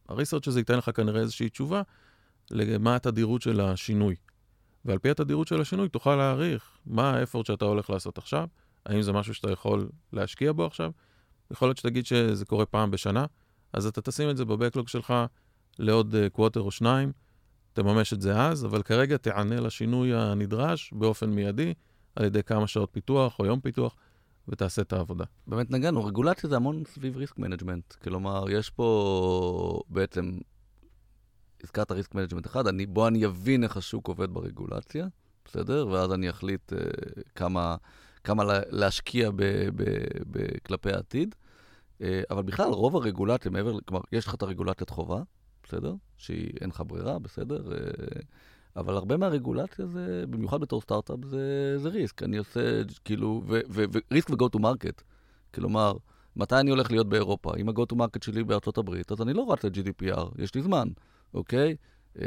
הריסרצ' 0.10 0.48
הזה 0.48 0.60
ייתן 0.60 0.78
לך 0.78 0.92
כנראה 0.96 1.22
איזושהי 1.22 1.50
תשובה 1.50 1.82
למה 2.52 2.96
התדירות 2.96 3.42
של 3.42 3.62
השינוי. 3.62 4.16
ועל 4.86 4.98
פי 4.98 5.10
התדירות 5.10 5.48
של 5.48 5.62
השינוי 5.62 5.90
תוכל 5.90 6.16
להעריך 6.16 6.78
מה 6.86 7.12
האפורט 7.12 7.46
שאתה 7.46 7.66
הולך 7.66 7.90
לעשות 7.90 8.18
עכשיו, 8.18 8.48
האם 8.86 9.02
זה 9.02 9.12
משהו 9.12 9.34
שאתה 9.34 9.52
יכול 9.52 9.90
להשקיע 10.14 10.52
בו 10.52 10.66
עכשיו? 10.66 10.92
יכול 11.52 11.68
להיות 11.68 11.78
שתגיד 11.78 12.06
שזה 12.06 12.46
קורה 12.46 12.66
פעם 12.66 12.92
בשנה, 12.92 13.26
אז 13.74 13.86
אתה 13.86 14.02
תשים 14.02 14.30
את 14.30 14.38
זה 14.38 14.46
בבקלוג 14.46 14.88
שלך 14.88 15.14
לעוד 15.80 16.16
קווטר 16.32 16.60
אה, 16.60 16.66
או 16.66 16.72
שניים, 16.72 17.12
תממש 17.74 18.14
את 18.14 18.22
זה 18.22 18.42
אז, 18.42 18.66
אבל 18.66 18.82
כרגע 18.82 19.18
תענה 19.18 19.60
לשינוי 19.60 20.14
הנדרש 20.16 20.94
באופן 20.94 21.30
מיידי, 21.30 21.74
על 22.16 22.26
ידי 22.26 22.44
כמה 22.44 22.68
שעות 22.68 22.90
פיתוח 22.92 23.40
או 23.40 23.46
יום 23.46 23.60
פיתוח, 23.60 23.96
ותעשה 24.48 24.82
את 24.82 24.94
העבודה. 24.94 25.26
באמת 25.48 25.72
נגענו, 25.72 26.06
רגולציה 26.06 26.50
זה 26.50 26.56
המון 26.56 26.84
סביב 26.86 27.18
risk 27.18 27.40
management. 27.40 27.94
כלומר, 27.94 28.46
יש 28.50 28.70
פה 28.70 29.82
בעצם, 29.90 30.40
הזכרת 31.64 31.92
risk 31.92 32.16
management 32.16 32.48
אחד, 32.48 32.68
אני, 32.68 32.86
בוא 32.86 33.08
אני 33.08 33.26
אבין 33.26 33.64
איך 33.64 33.78
השוק 33.78 34.08
עובד 34.08 34.34
ברגולציה, 34.34 35.08
בסדר? 35.46 35.88
ואז 35.88 36.14
אני 36.14 36.30
אחליט 36.30 36.74
uh, 36.74 36.76
כמה, 37.36 37.76
כמה 38.24 38.44
להשקיע 38.70 39.32
ב, 39.32 39.36
ב, 39.76 39.84
ב, 40.32 40.58
כלפי 40.66 40.92
העתיד. 40.92 41.36
Uh, 42.00 42.06
אבל 42.32 42.44
בכלל, 42.44 42.70
רוב 42.70 42.96
הרגולציה, 42.96 43.52
מעבר, 43.52 43.80
כלומר, 43.86 44.04
יש 44.12 44.28
לך 44.28 44.34
את 44.36 44.42
הרגולציית 44.42 44.90
חובה, 44.90 45.22
בסדר? 45.64 45.94
שהיא, 46.18 46.54
אין 46.62 46.70
לך 46.70 46.84
ברירה, 46.88 47.20
בסדר? 47.20 47.62
Uh, 47.66 48.22
אבל 48.76 48.96
הרבה 48.96 49.18
מהרגולציה 49.18 49.86
זה, 49.86 50.24
במיוחד 50.30 50.62
בתור 50.62 50.82
סטארט-אפ, 50.82 51.20
זה, 51.26 51.76
זה 51.80 51.90
ריסק. 51.90 52.24
אני 52.24 52.38
עושה, 52.38 52.82
כאילו, 53.06 53.44
וריסק 53.48 54.30
ו-go 54.30 54.58
to 54.58 54.60
market. 54.60 55.04
כלומר, 55.54 55.94
מתי 56.36 56.56
אני 56.56 56.70
הולך 56.70 56.92
להיות 56.92 57.10
באירופה? 57.10 57.52
אם 57.58 57.70
ה-go 57.70 57.94
to 57.94 57.96
market 57.96 58.26
שלי 58.26 58.44
בארצות 58.44 58.78
הברית, 58.78 59.12
אז 59.12 59.22
אני 59.22 59.34
לא 59.34 59.54
רץ 59.54 59.66
ל-GDPR, 59.66 60.26
יש 60.38 60.56
לי 60.56 60.62
זמן, 60.62 60.88
אוקיי? 61.34 61.76
אה, 62.22 62.26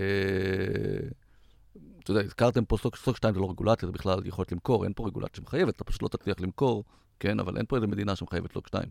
אתה 2.02 2.10
יודע, 2.10 2.20
הזכרתם 2.20 2.64
פה 2.64 2.76
סוק, 2.76 2.96
סוק 2.96 3.16
2 3.16 3.34
זה 3.34 3.40
לא 3.40 3.50
רגולציה, 3.50 3.86
זה 3.86 3.92
בכלל 3.92 4.26
יכולת 4.26 4.52
למכור, 4.52 4.84
אין 4.84 4.92
פה 4.96 5.06
רגולציה 5.06 5.36
שמחייבת, 5.36 5.76
אתה 5.76 5.84
פשוט 5.84 6.02
לא 6.02 6.08
תצליח 6.08 6.40
למכור, 6.40 6.84
כן? 7.20 7.40
אבל 7.40 7.56
אין 7.56 7.66
פה 7.66 7.76
איזה 7.76 7.86
מדינה 7.86 8.16
שמחייבת 8.16 8.52
סוק 8.52 8.68
2, 8.68 8.84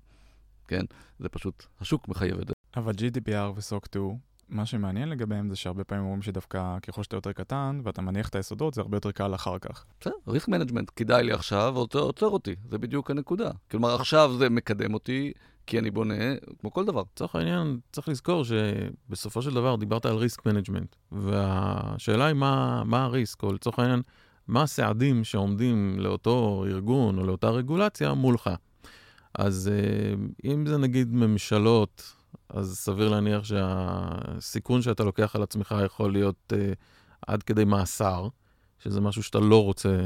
כן? 0.67 0.85
זה 1.19 1.29
פשוט, 1.29 1.65
השוק 1.79 2.07
מחייב 2.07 2.39
את 2.39 2.47
זה. 2.47 2.53
אבל 2.75 2.93
GDPR 2.93 3.57
ו 3.57 3.64
SOC 3.64 3.85
2, 3.85 4.17
מה 4.49 4.65
שמעניין 4.65 5.09
לגביהם 5.09 5.49
זה 5.49 5.55
שהרבה 5.55 5.83
פעמים 5.83 6.03
אומרים 6.03 6.21
שדווקא 6.21 6.77
ככל 6.79 7.03
שאתה 7.03 7.17
יותר 7.17 7.31
קטן 7.31 7.81
ואתה 7.83 8.01
מניח 8.01 8.29
את 8.29 8.35
היסודות, 8.35 8.73
זה 8.73 8.81
הרבה 8.81 8.97
יותר 8.97 9.11
קל 9.11 9.35
אחר 9.35 9.59
כך. 9.59 9.85
בסדר, 9.99 10.13
risk 10.27 10.47
management, 10.47 10.91
כדאי 10.95 11.23
לי 11.23 11.31
עכשיו, 11.31 11.73
עוצר, 11.75 11.99
עוצר 11.99 12.27
אותי, 12.27 12.55
זה 12.69 12.77
בדיוק 12.77 13.11
הנקודה. 13.11 13.51
כלומר, 13.71 13.95
עכשיו 13.95 14.33
זה 14.37 14.49
מקדם 14.49 14.93
אותי, 14.93 15.33
כי 15.67 15.79
אני 15.79 15.91
בונה, 15.91 16.35
כמו 16.59 16.73
כל 16.73 16.85
דבר. 16.85 17.03
לצורך 17.13 17.35
העניין, 17.35 17.79
צריך 17.91 18.09
לזכור 18.09 18.43
שבסופו 18.43 19.41
של 19.41 19.53
דבר 19.53 19.75
דיברת 19.75 20.05
על 20.05 20.15
risk 20.15 20.45
management, 20.45 20.95
והשאלה 21.11 22.25
היא 22.25 22.35
מה, 22.35 22.83
מה 22.85 23.03
ה 23.03 23.10
risk, 23.10 23.43
או 23.43 23.53
לצורך 23.53 23.79
העניין, 23.79 24.01
מה 24.47 24.63
הסעדים 24.63 25.23
שעומדים 25.23 25.95
לאותו 25.99 26.65
ארגון 26.67 27.17
או 27.19 27.25
לאותה 27.25 27.49
רגולציה 27.49 28.13
מולך. 28.13 28.49
אז 29.33 29.71
אה, 29.73 30.51
אם 30.51 30.65
זה 30.65 30.77
נגיד 30.77 31.13
ממשלות, 31.13 32.14
אז 32.49 32.77
סביר 32.77 33.09
להניח 33.09 33.43
שהסיכון 33.43 34.81
שאתה 34.81 35.03
לוקח 35.03 35.35
על 35.35 35.43
עצמך 35.43 35.75
יכול 35.85 36.11
להיות 36.11 36.53
uh, 36.53 36.55
עד 37.27 37.43
כדי 37.43 37.65
מאסר, 37.65 38.27
שזה 38.79 39.01
משהו 39.01 39.23
שאתה 39.23 39.39
לא 39.39 39.63
רוצה 39.63 39.97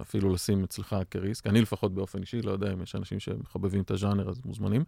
אפילו 0.00 0.32
לשים 0.32 0.64
אצלך 0.64 0.96
כריסק. 1.10 1.46
אני 1.46 1.60
לפחות 1.60 1.94
באופן 1.94 2.20
אישי, 2.20 2.42
לא 2.42 2.50
יודע 2.50 2.72
אם 2.72 2.82
יש 2.82 2.94
אנשים 2.94 3.20
שמחבבים 3.20 3.82
את 3.82 3.90
הז'אנר, 3.90 4.28
אז 4.28 4.40
מוזמנים. 4.44 4.84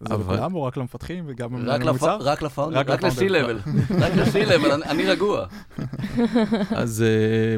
זה 0.00 0.14
אבל... 0.14 0.34
לכולם 0.34 0.54
או 0.54 0.62
רק 0.62 0.76
למפתחים 0.76 1.24
וגם 1.26 1.66
למוצר? 1.66 2.18
רק 2.20 2.42
לפאונדר, 2.42 2.78
רק 2.78 3.04
ל-C-Level. 3.04 3.70
רק 4.00 4.12
ל-C-Level, 4.12 4.84
אני 4.90 5.04
רגוע. 5.06 5.46
אז... 6.82 7.02
אה, 7.02 7.56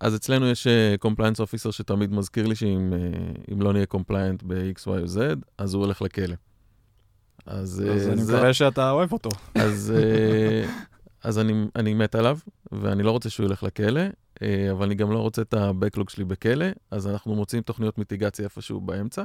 אז 0.00 0.16
אצלנו 0.16 0.46
יש 0.46 0.66
compliance 0.98 1.38
uh, 1.38 1.42
officer 1.42 1.70
שתמיד 1.70 2.12
מזכיר 2.12 2.46
לי 2.46 2.54
שאם 2.54 2.92
uh, 3.50 3.64
לא 3.64 3.72
נהיה 3.72 3.86
compliant 3.86 4.42
ב-X, 4.42 4.84
Y 4.84 4.88
או 4.88 5.04
Z, 5.04 5.18
אז 5.58 5.74
הוא 5.74 5.84
הולך 5.84 6.02
לכלא. 6.02 6.34
אז, 7.46 7.82
אז 7.94 8.08
אני. 8.08 8.22
מקווה 8.22 8.52
שאתה 8.52 8.90
אוהב 8.90 9.12
אותו. 9.12 9.30
אז, 9.54 9.92
אה, 9.96 10.68
אז 11.22 11.38
אני, 11.38 11.64
אני 11.76 11.94
מת 11.94 12.14
עליו, 12.14 12.38
ואני 12.72 13.02
לא 13.02 13.10
רוצה 13.10 13.30
שהוא 13.30 13.46
ילך 13.46 13.62
לכלא, 13.62 14.00
אה, 14.42 14.70
אבל 14.70 14.86
אני 14.86 14.94
גם 14.94 15.12
לא 15.12 15.18
רוצה 15.18 15.42
את 15.42 15.54
ה-Backlog 15.54 16.10
שלי 16.10 16.24
בכלא, 16.24 16.66
אז 16.90 17.06
אנחנו 17.06 17.34
מוצאים 17.34 17.62
תוכניות 17.62 17.98
מיטיגציה 17.98 18.44
איפשהו 18.44 18.80
באמצע. 18.80 19.22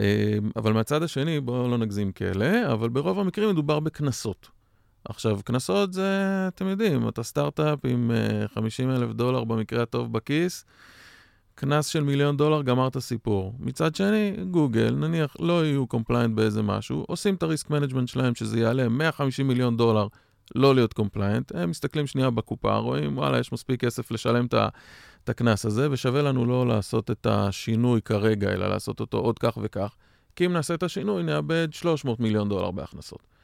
אה, 0.00 0.38
אבל 0.56 0.72
מהצד 0.72 1.02
השני, 1.02 1.40
בואו 1.40 1.68
לא 1.68 1.78
נגזים 1.78 2.12
כלא, 2.12 2.72
אבל 2.72 2.88
ברוב 2.88 3.18
המקרים 3.18 3.50
מדובר 3.50 3.80
בקנסות. 3.80 4.48
עכשיו, 5.04 5.40
קנסות 5.44 5.92
זה, 5.92 6.12
אתם 6.48 6.66
יודעים, 6.66 7.08
אתה 7.08 7.22
סטארט-אפ 7.22 7.78
עם 7.84 8.10
50 8.54 8.90
אלף 8.90 9.12
דולר 9.12 9.44
במקרה 9.44 9.82
הטוב 9.82 10.12
בכיס, 10.12 10.64
קנס 11.60 11.86
של 11.86 12.04
מיליון 12.04 12.36
דולר, 12.36 12.62
גמר 12.62 12.88
את 12.88 12.96
הסיפור. 12.96 13.54
מצד 13.58 13.94
שני, 13.94 14.32
גוגל, 14.50 14.90
נניח, 14.90 15.36
לא 15.40 15.64
יהיו 15.64 15.86
compliant 15.86 16.34
באיזה 16.34 16.62
משהו, 16.62 17.04
עושים 17.08 17.34
את 17.34 17.42
ה 17.42 17.48
risk 17.48 17.70
management 17.70 18.08
שלהם, 18.08 18.34
שזה 18.34 18.60
יעלה 18.60 18.88
150 18.88 19.48
מיליון 19.48 19.76
דולר 19.76 20.06
לא 20.54 20.74
להיות 20.74 20.92
compliant, 20.92 21.52
הם 21.54 21.70
מסתכלים 21.70 22.06
שנייה 22.06 22.30
בקופה, 22.30 22.76
רואים, 22.76 23.18
וואלה, 23.18 23.38
יש 23.38 23.52
מספיק 23.52 23.80
כסף 23.84 24.10
לשלם 24.10 24.46
את 24.46 25.28
הקנס 25.28 25.64
הזה, 25.64 25.90
ושווה 25.90 26.22
לנו 26.22 26.46
לא 26.46 26.66
לעשות 26.66 27.10
את 27.10 27.26
השינוי 27.26 28.02
כרגע, 28.02 28.52
אלא 28.52 28.68
לעשות 28.68 29.00
אותו 29.00 29.18
עוד 29.18 29.38
כך 29.38 29.58
וכך, 29.62 29.94
כי 30.36 30.46
אם 30.46 30.52
נעשה 30.52 30.74
את 30.74 30.82
השינוי, 30.82 31.22
נאבד 31.22 31.68
300 31.72 32.20
מיליון 32.20 32.48
דולר 32.48 32.70
בהכנסות. 32.70 33.37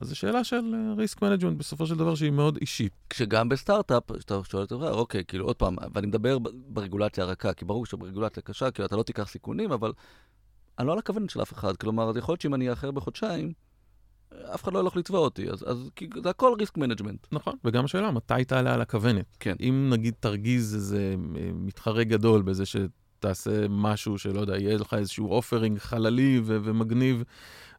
אז 0.00 0.08
זו 0.08 0.16
שאלה 0.16 0.44
של 0.44 0.74
risk 0.98 1.22
אה, 1.22 1.28
management 1.28 1.58
בסופו 1.58 1.86
של 1.86 1.94
דבר 1.94 2.14
שהיא 2.14 2.30
מאוד 2.30 2.56
אישית. 2.60 2.92
כשגם 3.10 3.48
בסטארט-אפ, 3.48 4.02
שאתה 4.20 4.40
שואל 4.44 4.62
את 4.62 4.68
זה, 4.68 4.74
אוקיי, 4.74 5.24
כאילו 5.24 5.46
עוד 5.46 5.56
פעם, 5.56 5.76
ואני 5.94 6.06
מדבר 6.06 6.38
ברגולציה 6.68 7.24
הרכה, 7.24 7.52
כי 7.52 7.64
ברור 7.64 7.86
שברגולציה 7.86 8.42
קשה, 8.42 8.70
כאילו 8.70 8.86
אתה 8.86 8.96
לא 8.96 9.02
תיקח 9.02 9.28
סיכונים, 9.28 9.72
אבל 9.72 9.92
אני 10.78 10.86
לא 10.86 10.92
על 10.92 10.98
הכוונת 10.98 11.30
של 11.30 11.42
אף 11.42 11.52
אחד. 11.52 11.76
כלומר, 11.76 12.18
יכול 12.18 12.32
להיות 12.32 12.40
שאם 12.40 12.54
אני 12.54 12.70
אאחר 12.70 12.90
בחודשיים, 12.90 13.52
אף 14.54 14.64
אחד 14.64 14.72
לא 14.72 14.78
הולך 14.78 14.96
לתבוע 14.96 15.20
אותי, 15.20 15.50
אז, 15.50 15.64
אז 15.66 15.90
זה 16.22 16.30
הכל 16.30 16.54
risk 16.58 16.76
management. 16.76 17.26
נכון, 17.32 17.54
וגם 17.64 17.84
השאלה, 17.84 18.10
מתי 18.10 18.44
תעלה 18.46 18.74
על 18.74 18.80
הכוונת? 18.80 19.36
כן. 19.40 19.56
אם 19.60 19.90
נגיד 19.92 20.14
תרגיז 20.20 20.74
איזה 20.74 21.14
אה, 21.36 21.50
מתחרה 21.54 22.04
גדול 22.04 22.42
בזה 22.42 22.64
שתעשה 22.66 23.66
משהו 23.68 24.18
שלא 24.18 24.40
יודע, 24.40 24.58
יהיה 24.58 24.78
לך 24.78 24.94
איזשהו 24.94 25.30
offering 25.30 25.78
חללי 25.78 26.40
ו- 26.44 26.58
ומגניב, 26.62 27.24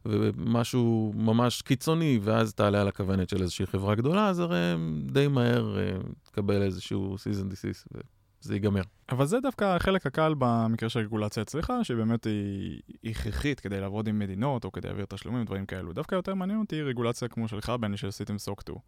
ומשהו 0.06 1.12
ממש 1.16 1.62
קיצוני, 1.62 2.18
ואז 2.22 2.54
תעלה 2.54 2.80
על 2.80 2.88
הכוונת 2.88 3.28
של 3.28 3.42
איזושהי 3.42 3.66
חברה 3.66 3.94
גדולה, 3.94 4.28
אז 4.28 4.38
הרי 4.38 4.74
די 5.06 5.28
מהר 5.28 5.78
אה, 5.78 5.96
תקבל 6.22 6.62
איזשהו 6.62 7.14
season 7.14 7.52
disease. 7.52 7.98
וזה 8.42 8.54
ייגמר. 8.54 8.82
אבל 9.10 9.26
זה 9.26 9.40
דווקא 9.40 9.64
החלק 9.76 10.06
הקל 10.06 10.34
במקרה 10.38 10.88
של 10.88 11.00
רגולציה 11.00 11.42
אצלך, 11.42 11.72
שבאמת 11.82 12.24
היא 12.24 12.80
הכרחית 13.04 13.60
כדי 13.60 13.80
לעבוד 13.80 14.08
עם 14.08 14.18
מדינות, 14.18 14.64
או 14.64 14.72
כדי 14.72 14.88
להעביר 14.88 15.04
תשלומים, 15.04 15.44
דברים 15.44 15.66
כאלו. 15.66 15.92
דווקא 15.92 16.14
יותר 16.14 16.34
מעניין 16.34 16.58
אותי 16.58 16.82
רגולציה 16.82 17.28
כמו 17.28 17.48
שלך, 17.48 17.72
בני, 17.80 17.96
שעשיתם 17.96 18.38
סוק 18.38 18.60
2. 18.60 18.78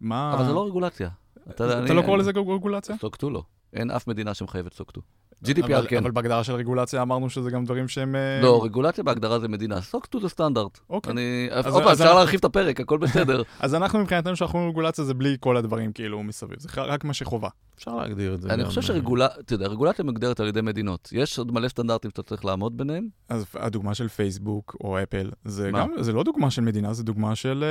מה... 0.00 0.34
אבל 0.34 0.44
זה 0.44 0.52
לא 0.52 0.66
רגולציה. 0.66 1.08
אתה, 1.50 1.84
אתה 1.84 1.94
לא 1.94 2.02
קורא 2.02 2.18
לזה 2.18 2.30
רגולציה? 2.30 2.96
סוק 3.00 3.14
2 3.14 3.32
לא. 3.32 3.42
אין 3.72 3.90
אף 3.90 4.08
מדינה 4.08 4.34
שמחייבת 4.34 4.72
סוק 4.72 4.90
2. 4.90 5.04
GDPR 5.44 5.86
כן. 5.88 5.96
אבל 5.96 6.10
בהגדרה 6.10 6.44
של 6.44 6.52
רגולציה 6.52 7.02
אמרנו 7.02 7.30
שזה 7.30 7.50
גם 7.50 7.64
דברים 7.64 7.88
שהם... 7.88 8.16
אה, 8.16 8.40
לא, 8.42 8.64
רגולציה 8.64 9.04
בהגדרה 9.04 9.38
זה 9.38 9.48
מדינה. 9.48 9.80
סוק 9.80 10.06
טו 10.06 10.20
זה 10.20 10.28
סטנדרט. 10.28 10.78
אוקיי. 10.90 11.12
אני... 11.12 11.48
עוד 11.64 11.82
פעם, 11.82 11.92
אפשר 11.92 12.14
להרחיב 12.14 12.38
את 12.38 12.44
הפרק, 12.44 12.80
הכל 12.80 12.98
בסדר. 12.98 13.42
אז 13.60 13.74
אנחנו 13.74 13.98
מבחינתנו 13.98 14.36
שאנחנו 14.36 14.68
רגולציה 14.68 15.04
זה 15.04 15.14
בלי 15.14 15.36
כל 15.40 15.56
הדברים 15.56 15.92
כאילו 15.92 16.22
מסביב, 16.22 16.58
זה 16.58 16.68
רק 16.76 17.04
מה 17.04 17.14
שחובה. 17.14 17.48
אפשר 17.76 17.96
להגדיר 17.96 18.34
את 18.34 18.42
זה. 18.42 18.48
אני 18.50 18.64
חושב 18.64 18.82
שרגולציה, 18.82 19.40
אתה 19.40 19.54
יודע, 19.54 19.66
רגולציה 19.66 20.04
מוגדרת 20.04 20.40
על 20.40 20.46
ידי 20.46 20.60
מדינות. 20.60 21.08
יש 21.12 21.38
עוד 21.38 21.52
מלא 21.52 21.68
סטנדרטים 21.68 22.10
שאתה 22.10 22.22
צריך 22.22 22.44
לעמוד 22.44 22.76
ביניהם. 22.76 23.08
אז 23.28 23.44
הדוגמה 23.54 23.94
של 23.94 24.08
פייסבוק 24.08 24.76
או 24.80 25.02
אפל, 25.02 25.30
זה 25.44 25.70
גם, 25.74 25.88
זה 26.00 26.12
לא 26.12 26.22
דוגמה 26.22 26.50
של 26.50 26.62
מדינה, 26.62 26.92
זה 26.92 27.04
דוגמה 27.04 27.34
של 27.34 27.64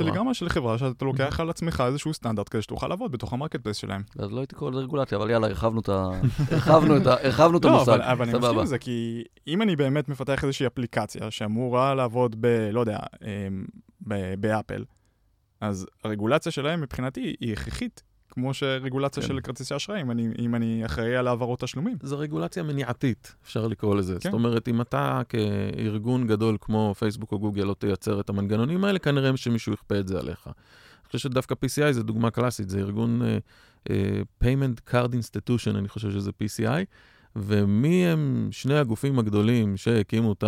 אה, 0.00 0.06
לגמרי 0.06 0.34
של 0.34 0.48
חברה 0.48 0.78
שאתה 0.78 1.04
לוקח 1.04 1.40
על 1.40 1.50
עצמך 1.50 1.82
איזשהו 1.86 2.14
סטנדרט 2.14 2.48
כזה 2.48 2.62
שתוכל 2.62 2.88
לעבוד 2.88 3.12
בתוך 3.12 3.32
ה 3.32 3.36
market 3.36 3.60
place 3.62 3.76
שלהם. 3.76 4.02
אז 4.18 4.32
לא 4.32 4.40
הייתי 4.40 4.54
קורא 4.54 4.70
לזה 4.70 4.80
רגולציה, 4.80 5.18
אבל 5.18 5.30
יאללה, 5.30 5.46
הרחבנו 5.46 5.80
את 5.80 5.88
לא, 6.88 6.96
המושג. 7.64 7.92
אבל, 7.92 8.02
אבל 8.02 8.28
אני 8.28 8.38
מסכים 8.38 8.58
עם 8.58 8.66
זה, 8.66 8.78
כי 8.78 9.24
אם 9.46 9.62
אני 9.62 9.76
באמת 9.76 10.08
מפתח 10.08 10.44
איזושהי 10.44 10.66
אפליקציה 10.66 11.30
שאמורה 11.30 11.94
לעבוד 11.94 12.36
ב... 12.40 12.46
לא 12.72 12.80
יודע, 12.80 12.98
אמ, 13.22 13.64
באפל, 14.38 14.84
אז 15.60 15.86
הרגולציה 16.04 16.52
שלהם 16.52 16.80
מבחינתי 16.80 17.36
היא 17.40 17.52
הכרחית. 17.52 18.02
כמו 18.30 18.54
שרגולציה 18.54 19.22
כן. 19.22 19.28
של 19.28 19.40
כרטיסי 19.40 19.76
אשראי, 19.76 20.00
אם 20.00 20.10
אני, 20.10 20.28
אם 20.38 20.54
אני 20.54 20.86
אחראי 20.86 21.16
על 21.16 21.28
העברות 21.28 21.60
תשלומים. 21.60 21.96
זו 22.02 22.18
רגולציה 22.18 22.62
מניעתית, 22.62 23.34
אפשר 23.44 23.66
לקרוא 23.66 23.96
לזה. 23.96 24.12
כן. 24.12 24.20
זאת 24.20 24.32
אומרת, 24.32 24.68
אם 24.68 24.80
אתה 24.80 25.22
כארגון 25.28 26.26
גדול 26.26 26.56
כמו 26.60 26.94
פייסבוק 26.98 27.32
או 27.32 27.38
גוגל 27.38 27.62
לא 27.62 27.74
תייצר 27.74 28.20
את 28.20 28.28
המנגנונים 28.28 28.84
האלה, 28.84 28.98
כנראה 28.98 29.36
שמישהו 29.36 29.72
יכפה 29.72 29.98
את 29.98 30.08
זה 30.08 30.18
עליך. 30.18 30.46
אני 30.46 31.06
חושב 31.06 31.18
שדווקא 31.18 31.54
PCI 31.54 31.92
זה 31.92 32.02
דוגמה 32.02 32.30
קלאסית, 32.30 32.70
זה 32.70 32.78
ארגון 32.78 33.22
uh, 33.22 33.24
Payment 34.44 34.90
Card 34.90 35.12
Institution, 35.12 35.78
אני 35.78 35.88
חושב 35.88 36.10
שזה 36.10 36.30
PCI, 36.42 36.84
ומי 37.36 38.06
הם 38.06 38.48
שני 38.50 38.78
הגופים 38.78 39.18
הגדולים 39.18 39.76
שהקימו 39.76 40.32
את 40.32 40.44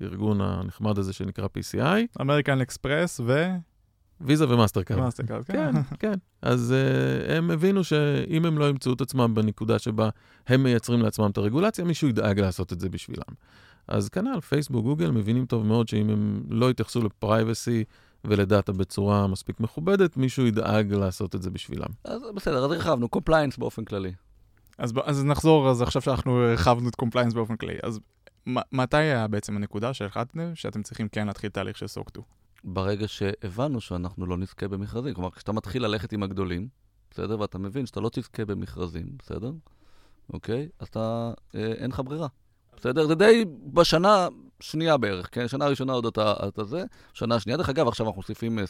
הארגון 0.00 0.40
הנחמד 0.40 0.98
הזה 0.98 1.12
שנקרא 1.12 1.46
PCI? 1.58 2.20
אמריקן 2.20 2.60
אקספרס 2.60 3.20
ו... 3.24 3.46
ויזה 4.20 4.48
ומאסטרקארד. 4.48 5.00
מאסטרקארד, 5.00 5.44
כן. 5.44 5.72
כן, 5.72 5.80
כן. 5.98 6.14
אז 6.42 6.74
uh, 6.74 7.32
הם 7.32 7.50
הבינו 7.50 7.84
שאם 7.84 8.44
הם 8.44 8.58
לא 8.58 8.68
ימצאו 8.68 8.92
את 8.92 9.00
עצמם 9.00 9.34
בנקודה 9.34 9.78
שבה 9.78 10.08
הם 10.46 10.62
מייצרים 10.62 11.02
לעצמם 11.02 11.30
את 11.30 11.36
הרגולציה, 11.36 11.84
מישהו 11.84 12.08
ידאג 12.08 12.40
לעשות 12.40 12.72
את 12.72 12.80
זה 12.80 12.88
בשבילם. 12.88 13.34
אז 13.88 14.08
כנ"ל, 14.08 14.40
פייסבוק, 14.40 14.84
גוגל 14.84 15.10
מבינים 15.10 15.46
טוב 15.46 15.66
מאוד 15.66 15.88
שאם 15.88 16.10
הם 16.10 16.42
לא 16.50 16.70
יתייחסו 16.70 17.02
ל 17.02 17.12
privacy 17.12 17.84
ולדאטה 18.24 18.72
בצורה 18.72 19.26
מספיק 19.26 19.60
מכובדת, 19.60 20.16
מישהו 20.16 20.46
ידאג 20.46 20.92
לעשות 20.92 21.34
את 21.34 21.42
זה 21.42 21.50
בשבילם. 21.50 21.88
אז 22.04 22.22
בסדר, 22.34 22.64
אז 22.64 22.72
הרחבנו, 22.72 23.08
compliance 23.08 23.56
באופן 23.56 23.84
כללי. 23.84 24.12
אז, 24.78 24.92
אז 25.04 25.24
נחזור, 25.24 25.70
אז 25.70 25.82
עכשיו 25.82 26.02
שאנחנו 26.02 26.42
הרחבנו 26.42 26.88
את 26.88 26.94
compliance 26.94 27.34
באופן 27.34 27.56
כללי, 27.56 27.76
אז 27.82 28.00
מתי 28.46 28.96
היה 28.96 29.28
בעצם 29.28 29.56
הנקודה 29.56 29.94
שהחלטתם 29.94 30.54
שאתם 30.54 30.82
צריכים 30.82 31.08
כן 31.08 31.26
להתחיל 31.26 31.50
תהליך 31.50 31.78
של 31.78 31.86
SOC 31.86 32.08
2? 32.08 32.24
ברגע 32.64 33.08
שהבנו 33.08 33.80
שאנחנו 33.80 34.26
לא 34.26 34.36
נזכה 34.36 34.68
במכרזים. 34.68 35.14
כלומר, 35.14 35.30
כשאתה 35.30 35.52
מתחיל 35.52 35.82
ללכת 35.82 36.12
עם 36.12 36.22
הגדולים, 36.22 36.68
בסדר? 37.10 37.40
ואתה 37.40 37.58
מבין 37.58 37.86
שאתה 37.86 38.00
לא 38.00 38.10
תזכה 38.12 38.44
במכרזים, 38.44 39.06
בסדר? 39.18 39.52
אוקיי? 40.32 40.68
אז 40.78 40.88
אתה, 40.88 41.32
אה, 41.54 41.72
אין 41.72 41.90
לך 41.90 42.02
ברירה. 42.04 42.26
בסדר? 42.76 43.06
זה 43.06 43.14
די 43.14 43.44
בשנה 43.72 44.28
שנייה 44.60 44.96
בערך, 44.96 45.28
כן? 45.32 45.48
שנה 45.48 45.66
ראשונה 45.66 45.92
עוד 45.92 46.06
אתה, 46.06 46.34
אתה 46.48 46.64
זה, 46.64 46.84
שנה 47.12 47.40
שנייה. 47.40 47.56
דרך 47.56 47.68
אגב, 47.68 47.88
עכשיו 47.88 48.06
אנחנו 48.06 48.18
מוסיפים, 48.18 48.58
אה, 48.58 48.64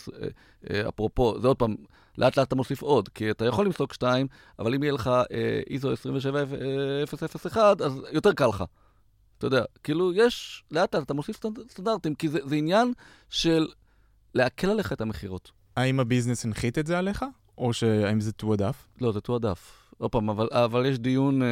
אה, 0.71 0.89
אפרופו, 0.89 1.41
זה 1.41 1.49
עוד 1.49 1.57
פעם, 1.57 1.75
לאט 2.19 2.37
לאט 2.39 2.49
אתה 2.49 2.57
מוסיף 2.57 2.83
עוד, 2.83 3.09
כי 3.09 3.31
אתה 3.31 3.45
יכול 3.45 3.67
ל 3.67 3.73
SOC 3.73 3.93
שתיים, 3.93 4.27
אבל 4.59 4.75
אם 4.75 4.83
יהיה 4.83 4.93
לך 4.93 5.07
אה, 5.33 5.61
ISO 5.71 5.91
27001, 5.91 7.81
אז 7.81 8.01
יותר 8.13 8.33
קל 8.33 8.47
לך. 8.47 8.65
אתה 9.39 9.47
יודע, 9.47 9.65
כאילו, 9.83 10.13
יש, 10.15 10.65
לאט 10.71 10.95
לאט 10.95 11.05
אתה 11.05 11.15
מוסיף 11.15 11.37
סטנד- 11.37 11.71
סטנדרטים, 11.71 12.15
כי 12.15 12.29
זה, 12.29 12.39
זה 12.45 12.55
עניין 12.55 12.93
של 13.31 13.67
להקל 14.35 14.71
עליך 14.71 14.93
את 14.93 15.01
המכירות. 15.01 15.51
האם 15.77 16.01
ה 16.01 16.06
business 16.06 16.45
הנחית 16.45 16.79
את 16.79 16.87
זה 16.87 16.99
עליך, 16.99 17.25
או 17.59 17.73
שהאם 17.73 18.21
זה 18.21 18.33
תועדף? 18.33 18.87
לא, 19.01 19.13
זה 19.13 19.21
תועדף. 19.21 19.84
עוד 20.05 20.13
פעם, 20.13 20.31
אבל, 20.31 20.49
אבל 20.51 20.87
יש 20.87 20.99
דיון, 20.99 21.43
אה, 21.43 21.49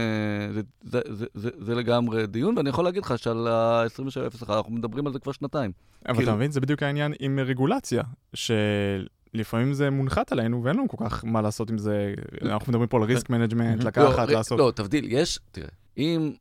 זה, 0.53 0.61
זה, 0.83 1.01
זה, 1.11 1.27
זה, 1.35 1.51
זה 1.59 1.75
לגמרי 1.75 2.27
דיון, 2.27 2.59
ואני 2.59 2.69
יכול 2.69 2.85
להגיד 2.85 3.03
לך 3.03 3.19
שעל 3.19 3.49
ה-27001 3.49 4.53
אנחנו 4.53 4.73
מדברים 4.73 5.07
על 5.07 5.13
זה 5.13 5.19
כבר 5.19 5.33
שנתיים. 5.33 5.73
אבל 6.07 6.15
כאילו- 6.15 6.29
אתה 6.29 6.37
מבין, 6.37 6.51
זה 6.51 6.61
בדיוק 6.61 6.83
העניין 6.83 7.13
עם 7.21 7.39
רגולציה, 7.39 8.03
שלפעמים 8.35 9.73
זה 9.73 9.91
מונחת 9.91 10.33
עלינו 10.33 10.65
ואין 10.65 10.77
לנו 10.77 10.89
כל 10.89 10.97
כך 11.05 11.25
מה 11.25 11.43
לעשות 11.43 11.71
עם 11.71 11.79
זה. 11.79 12.15
אנחנו 12.43 12.73
מדברים 12.73 12.89
פה 12.89 12.97
על 12.97 13.03
risk 13.03 13.31
management, 13.31 13.85
לקחת, 13.85 14.29
לא, 14.29 14.35
לעשות. 14.35 14.59
לא, 14.59 14.73
תבדיל, 14.75 15.05
יש, 15.09 15.39
תראה, 15.53 15.69
אם... 15.99 16.33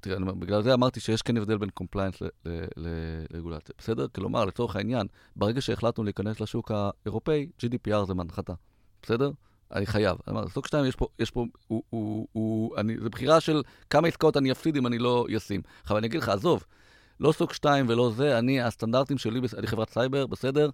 תראה, 0.00 0.18
בגלל 0.32 0.62
זה 0.62 0.74
אמרתי 0.74 1.00
שיש 1.00 1.22
כן 1.22 1.36
הבדל 1.36 1.58
בין 1.58 1.70
compliance 1.70 2.22
לרגולציה. 2.76 3.74
בסדר? 3.78 4.06
כלומר, 4.14 4.44
לצורך 4.44 4.76
העניין, 4.76 5.06
ברגע 5.36 5.60
שהחלטנו 5.60 6.04
להיכנס 6.04 6.40
לשוק 6.40 6.70
האירופאי, 6.74 7.46
GDPR 7.64 8.04
זה 8.06 8.14
הנחתה. 8.14 8.52
בסדר? 9.02 9.30
אני 9.72 9.86
חייב. 9.86 10.18
אומר, 10.28 10.48
SOC 10.48 10.66
2 10.66 10.84
יש 10.84 10.96
פה, 10.96 11.06
יש 11.18 11.30
פה, 11.30 11.44
הוא, 11.66 11.82
הוא, 11.90 12.26
הוא, 12.32 12.76
אני, 12.76 12.96
זה 13.02 13.08
בחירה 13.08 13.40
של 13.40 13.62
כמה 13.90 14.08
עסקאות 14.08 14.36
אני 14.36 14.52
אפסיד 14.52 14.76
אם 14.76 14.86
אני 14.86 14.98
לא 14.98 15.26
אשים. 15.36 15.60
עכשיו, 15.82 15.98
אני 15.98 16.06
אגיד 16.06 16.20
לך, 16.20 16.28
עזוב, 16.28 16.64
לא 17.20 17.32
SOC 17.32 17.52
2 17.52 17.86
ולא 17.88 18.10
זה, 18.16 18.38
אני, 18.38 18.60
הסטנדרטים 18.60 19.18
שלי, 19.18 19.40
אני 19.58 19.66
חברת 19.66 19.90
סייבר, 19.90 20.26
בסדר? 20.26 20.70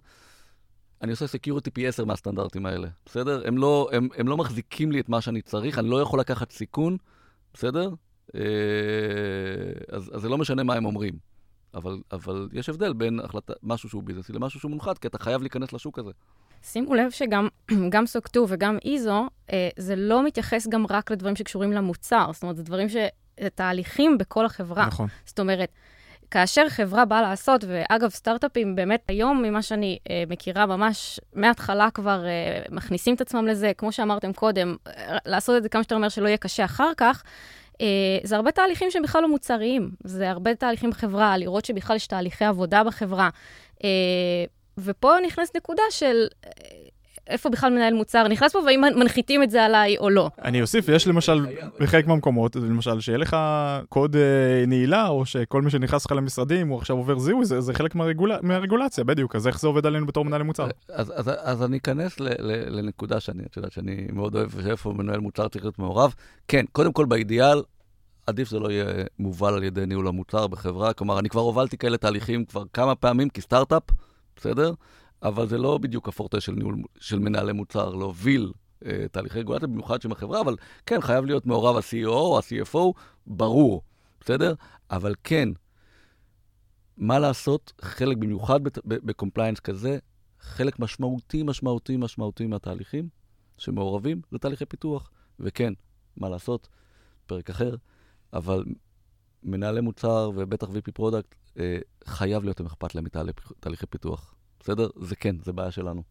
אני 1.01 1.11
עושה 1.11 1.27
security 1.27 1.71
פי 1.71 1.87
10 1.87 2.05
מהסטנדרטים 2.05 2.65
האלה, 2.65 2.87
בסדר? 3.05 3.47
הם 3.47 3.57
לא, 3.57 3.89
הם, 3.91 4.07
הם 4.17 4.27
לא 4.27 4.37
מחזיקים 4.37 4.91
לי 4.91 4.99
את 4.99 5.09
מה 5.09 5.21
שאני 5.21 5.41
צריך, 5.41 5.79
אני 5.79 5.89
לא 5.89 6.01
יכול 6.01 6.19
לקחת 6.19 6.51
סיכון, 6.51 6.97
בסדר? 7.53 7.89
אה, 8.35 8.41
אז, 9.91 10.11
אז 10.13 10.21
זה 10.21 10.29
לא 10.29 10.37
משנה 10.37 10.63
מה 10.63 10.73
הם 10.73 10.85
אומרים. 10.85 11.13
אבל, 11.73 12.01
אבל 12.11 12.49
יש 12.53 12.69
הבדל 12.69 12.93
בין 12.93 13.19
החלטה, 13.19 13.53
משהו 13.63 13.89
שהוא 13.89 14.03
ביזנסי 14.03 14.33
למשהו 14.33 14.59
שהוא 14.59 14.71
מונחת, 14.71 14.97
כי 14.97 15.07
אתה 15.07 15.19
חייב 15.19 15.41
להיכנס 15.41 15.73
לשוק 15.73 15.99
הזה. 15.99 16.11
שימו 16.71 16.95
לב 16.95 17.11
שגם 17.11 17.47
גם 17.93 18.05
SOC 18.05 18.35
2 18.35 18.45
וגם 18.49 18.77
ISO, 18.85 19.27
אה, 19.53 19.69
זה 19.77 19.95
לא 19.95 20.23
מתייחס 20.23 20.67
גם 20.67 20.85
רק 20.89 21.11
לדברים 21.11 21.35
שקשורים 21.35 21.71
למוצר. 21.71 22.29
זאת 22.33 22.43
אומרת, 22.43 22.57
זה 22.57 22.63
דברים 22.63 22.89
ש... 22.89 22.95
זה 23.39 23.49
תהליכים 23.49 24.17
בכל 24.17 24.45
החברה. 24.45 24.85
נכון. 24.85 25.07
זאת 25.25 25.39
אומרת, 25.39 25.69
כאשר 26.31 26.69
חברה 26.69 27.05
באה 27.05 27.21
לעשות, 27.21 27.63
ואגב, 27.67 28.09
סטארט-אפים 28.09 28.75
באמת 28.75 29.03
היום, 29.07 29.41
ממה 29.41 29.61
שאני 29.61 29.99
אה, 30.09 30.23
מכירה, 30.29 30.65
ממש 30.65 31.19
מההתחלה 31.33 31.91
כבר 31.91 32.25
אה, 32.25 32.61
מכניסים 32.71 33.15
את 33.15 33.21
עצמם 33.21 33.47
לזה, 33.47 33.71
כמו 33.77 33.91
שאמרתם 33.91 34.33
קודם, 34.33 34.75
אה, 34.87 35.17
לעשות 35.25 35.57
את 35.57 35.63
זה 35.63 35.69
כמה 35.69 35.83
שיותר 35.83 35.97
מהר 35.97 36.09
שלא 36.09 36.27
יהיה 36.27 36.37
קשה 36.37 36.65
אחר 36.65 36.91
כך. 36.97 37.23
אה, 37.81 37.87
זה 38.23 38.35
הרבה 38.35 38.51
תהליכים 38.51 38.91
שהם 38.91 39.03
בכלל 39.03 39.21
לא 39.21 39.29
מוצריים. 39.29 39.91
זה 40.03 40.29
הרבה 40.29 40.55
תהליכים 40.55 40.89
בחברה, 40.89 41.37
לראות 41.37 41.65
שבכלל 41.65 41.95
יש 41.95 42.07
תהליכי 42.07 42.45
עבודה 42.45 42.83
בחברה. 42.83 43.29
אה, 43.83 43.89
ופה 44.77 45.13
נכנס 45.25 45.51
נקודה 45.55 45.83
של 45.89 46.27
אה, 46.45 46.51
איפה 47.29 47.49
בכלל 47.49 47.73
מנהל 47.73 47.93
מוצר 47.93 48.27
נכנס 48.27 48.53
פה, 48.53 48.59
והאם 48.59 48.81
מנחיתים 48.95 49.43
את 49.43 49.51
זה 49.51 49.65
עליי 49.65 49.97
או 49.97 50.09
לא. 50.09 50.29
אני 50.43 50.61
אוסיף, 50.61 50.89
יש 50.89 51.07
למשל, 51.07 51.45
בחלק 51.79 52.07
מהמקומות, 52.07 52.55
למשל, 52.55 52.99
שיהיה 52.99 53.17
לך 53.17 53.37
קוד 53.89 54.15
אה, 54.15 54.65
נעילה, 54.67 55.07
או 55.07 55.25
שכל 55.25 55.61
מי 55.61 55.69
שנכנס 55.69 56.05
לך 56.05 56.11
למשרדים, 56.11 56.67
הוא 56.67 56.77
עכשיו 56.77 56.97
עובר 56.97 57.19
זיהוי, 57.19 57.45
זה, 57.45 57.61
זה 57.61 57.73
חלק 57.73 57.95
מהרגול... 57.95 58.31
מהרגולציה, 58.41 59.03
בדיוק. 59.03 59.35
אז 59.35 59.47
איך 59.47 59.59
זה 59.59 59.67
עובד 59.67 59.85
עלינו 59.85 60.05
בתור 60.05 60.25
מנהלי 60.25 60.43
מוצר? 60.43 60.67
אז, 60.89 61.13
אז, 61.15 61.31
אז 61.41 61.63
אני 61.63 61.77
אכנס 61.77 62.19
ל, 62.19 62.27
ל, 62.39 62.79
לנקודה 62.79 63.19
שאני, 63.19 63.43
את 63.43 63.57
יודעת, 63.57 63.71
שאני 63.71 64.07
מאוד 64.13 64.35
אוהב, 64.35 64.61
שאיפה 64.63 64.93
מנהל 64.93 65.19
מוצר 65.19 65.47
צריך 65.47 65.65
להיות 65.65 65.79
מעורב. 65.79 66.13
כן, 66.47 66.65
קודם 66.71 66.93
כל, 66.93 67.05
באידיאל, 67.05 67.61
עדיף 68.27 68.49
זה 68.49 68.59
לא 68.59 68.71
יהיה 68.71 68.85
מובל 69.19 69.53
על 69.53 69.63
ידי 69.63 69.85
ניהול 69.85 70.07
המוצר 70.07 70.47
בחברה. 70.47 70.93
כלומר, 70.93 71.19
אני 71.19 71.29
כבר 71.29 71.41
הובלתי 71.41 71.77
כאלה 71.77 71.97
תהליכים 71.97 72.45
כבר 72.45 72.63
כמה 72.73 72.95
פעמים 72.95 73.29
כסטארט-אפ, 73.29 73.83
בסדר? 74.37 74.73
אבל 75.23 75.47
זה 75.47 75.57
לא 75.57 75.77
בדיוק 75.77 76.07
הפורטה 76.07 76.41
של, 76.41 76.51
ניהול, 76.51 76.75
של 76.99 77.19
מנהלי 77.19 77.53
מוצר, 77.53 77.95
להוביל 77.95 78.51
אה, 78.85 79.05
תהליכי 79.11 79.39
רגולציה, 79.39 79.67
במיוחד 79.67 80.01
שם 80.01 80.11
החברה, 80.11 80.41
אבל 80.41 80.55
כן, 80.85 81.01
חייב 81.01 81.25
להיות 81.25 81.45
מעורב 81.45 81.77
ה-CEO 81.77 82.07
או 82.07 82.37
ה-CFO, 82.37 82.99
ברור, 83.27 83.81
בסדר? 84.21 84.53
אבל 84.91 85.15
כן, 85.23 85.49
מה 86.97 87.19
לעשות, 87.19 87.73
חלק, 87.81 88.17
במיוחד 88.17 88.59
ב 88.85 88.92
compliance 88.92 89.59
כזה, 89.59 89.97
חלק 90.39 90.79
משמעותי, 90.79 91.43
משמעותי, 91.43 91.97
משמעותי 91.97 92.47
מהתהליכים 92.47 93.09
שמעורבים 93.57 94.21
זה 94.31 94.37
תהליכי 94.37 94.65
פיתוח. 94.65 95.11
וכן, 95.39 95.73
מה 96.17 96.29
לעשות, 96.29 96.67
פרק 97.25 97.49
אחר, 97.49 97.75
אבל 98.33 98.63
מנהלי 99.43 99.81
מוצר 99.81 100.31
ובטח 100.35 100.67
VP 100.67 100.91
product, 100.93 101.35
אה, 101.59 101.77
חייב 102.05 102.43
להיות 102.43 102.61
אכפת 102.61 102.95
להם 102.95 103.03
מתהליכי 103.03 103.85
פיתוח. 103.89 104.33
בסדר? 104.59 104.87
זה 105.01 105.15
כן, 105.15 105.35
זה 105.43 105.53
בעיה 105.53 105.71
שלנו. 105.71 106.03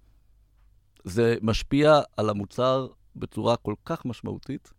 זה 1.05 1.37
משפיע 1.43 2.01
על 2.17 2.31
המוצר 2.31 2.87
בצורה 3.17 3.57
כל 3.57 3.75
כך 3.85 4.05
משמעותית. 4.05 4.73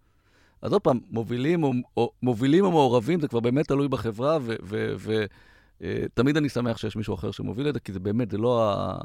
אז 0.62 0.74
עוד 0.74 0.82
פעם, 0.82 1.00
מובילים 1.10 1.64
או, 1.64 1.72
או, 1.98 2.12
מובילים 2.24 2.66
או 2.66 2.72
מעורבים, 2.72 3.20
זה 3.20 3.28
כבר 3.28 3.40
באמת 3.40 3.68
תלוי 3.68 3.88
בחברה, 3.88 4.38
ותמיד 5.82 6.36
אה, 6.36 6.42
אני 6.42 6.50
שמח 6.50 6.78
שיש 6.78 6.96
מישהו 6.96 7.16
אחר 7.16 7.32
שמוביל 7.32 7.70
את 7.70 7.74
זה, 7.74 7.80
כי 7.80 7.94
זה 7.94 8.00
באמת, 8.00 8.32
זה 8.32 8.38
לא, 8.38 8.72
ה, 8.72 8.98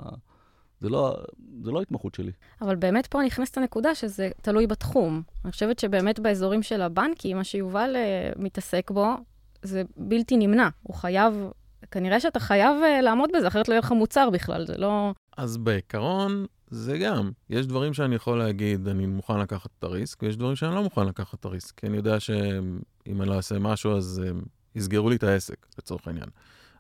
זה 0.81 0.89
לא, 0.89 1.17
זה 1.63 1.71
לא 1.71 1.79
ההתמחות 1.79 2.15
שלי. 2.15 2.33
אבל 2.61 2.77
באמת 2.77 3.07
פה 3.07 3.23
נכנסת 3.23 3.59
הנקודה 3.59 3.95
שזה 3.95 4.31
תלוי 4.43 4.67
בתחום. 4.67 5.23
אני 5.45 5.53
חושבת 5.53 5.79
שבאמת 5.79 6.21
באזורים 6.21 6.63
של 6.63 6.83
הבנקים, 6.83 7.37
מה 7.37 7.45
שיובל 7.45 7.97
uh, 7.97 8.43
מתעסק 8.43 8.91
בו, 8.91 9.07
זה 9.63 9.83
בלתי 9.97 10.37
נמנע. 10.37 10.69
הוא 10.83 10.97
חייב 10.97 11.35
כנראה 11.91 12.21
שאתה 12.21 12.41
חייב 12.41 12.77
uh, 12.83 13.03
לעמוד 13.03 13.31
בזה, 13.37 13.49
אחרת 13.49 13.69
לא 13.69 13.75
יהיה 13.75 13.81
לך 13.81 13.93
מוצר 13.93 14.31
בכלל, 14.31 14.67
זה 14.67 14.79
לא... 14.79 15.13
אז 15.37 15.57
בעיקרון, 15.57 16.47
זה 16.71 16.99
גם. 16.99 17.31
יש 17.51 17.67
דברים 17.67 17.95
שאני 17.95 18.15
יכול 18.15 18.39
להגיד, 18.39 18.89
אני 18.89 19.07
מוכן 19.07 19.41
לקחת 19.41 19.71
את 19.79 19.85
הריסק, 19.85 20.23
ויש 20.23 20.37
דברים 20.37 20.57
שאני 20.57 20.75
לא 20.75 20.83
מוכן 20.83 21.07
לקחת 21.07 21.41
את 21.41 21.45
הריסק. 21.45 21.81
כי 21.81 21.87
אני 21.87 21.97
יודע 21.97 22.21
שאם 22.21 23.23
אני 23.23 23.29
לא 23.29 23.35
אעשה 23.35 23.59
משהו, 23.59 23.97
אז 23.97 24.23
um, 24.25 24.49
יסגרו 24.75 25.11
לי 25.11 25.17
את 25.17 25.23
העסק, 25.23 25.67
לצורך 25.79 26.07
העניין. 26.07 26.29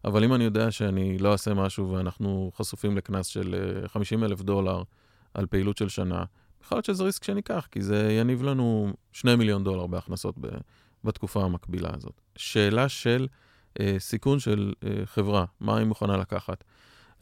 אבל 0.05 0.25
אם 0.25 0.35
אני 0.35 0.45
יודע 0.45 0.71
שאני 0.71 1.19
לא 1.19 1.33
אעשה 1.33 1.55
משהו 1.55 1.91
ואנחנו 1.91 2.51
חשופים 2.57 2.97
לקנס 2.97 3.27
של 3.27 3.83
uh, 3.85 3.89
50 3.89 4.25
אלף 4.25 4.43
דולר 4.43 4.83
על 5.35 5.47
פעילות 5.47 5.77
של 5.77 5.89
שנה, 5.89 6.25
יכול 6.65 6.77
להיות 6.77 6.85
שזה 6.85 7.05
ריסק 7.05 7.25
שניקח, 7.25 7.69
כי 7.71 7.83
זה 7.83 8.13
יניב 8.13 8.43
לנו 8.43 8.93
2 9.13 9.39
מיליון 9.39 9.65
דולר 9.65 9.87
בהכנסות 9.87 10.35
ב- 10.41 10.49
בתקופה 11.05 11.45
המקבילה 11.45 11.91
הזאת. 11.97 12.22
שאלה 12.37 12.89
של... 12.89 13.27
אה, 13.81 13.97
סיכון 13.99 14.39
של 14.39 14.73
אה, 14.85 15.07
חברה, 15.07 15.45
מה 15.61 15.79
היא 15.79 15.87
מוכנה 15.87 16.17
לקחת. 16.17 16.65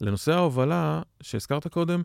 לנושא 0.01 0.31
ההובלה, 0.31 1.01
שהזכרת 1.21 1.67
קודם, 1.67 2.03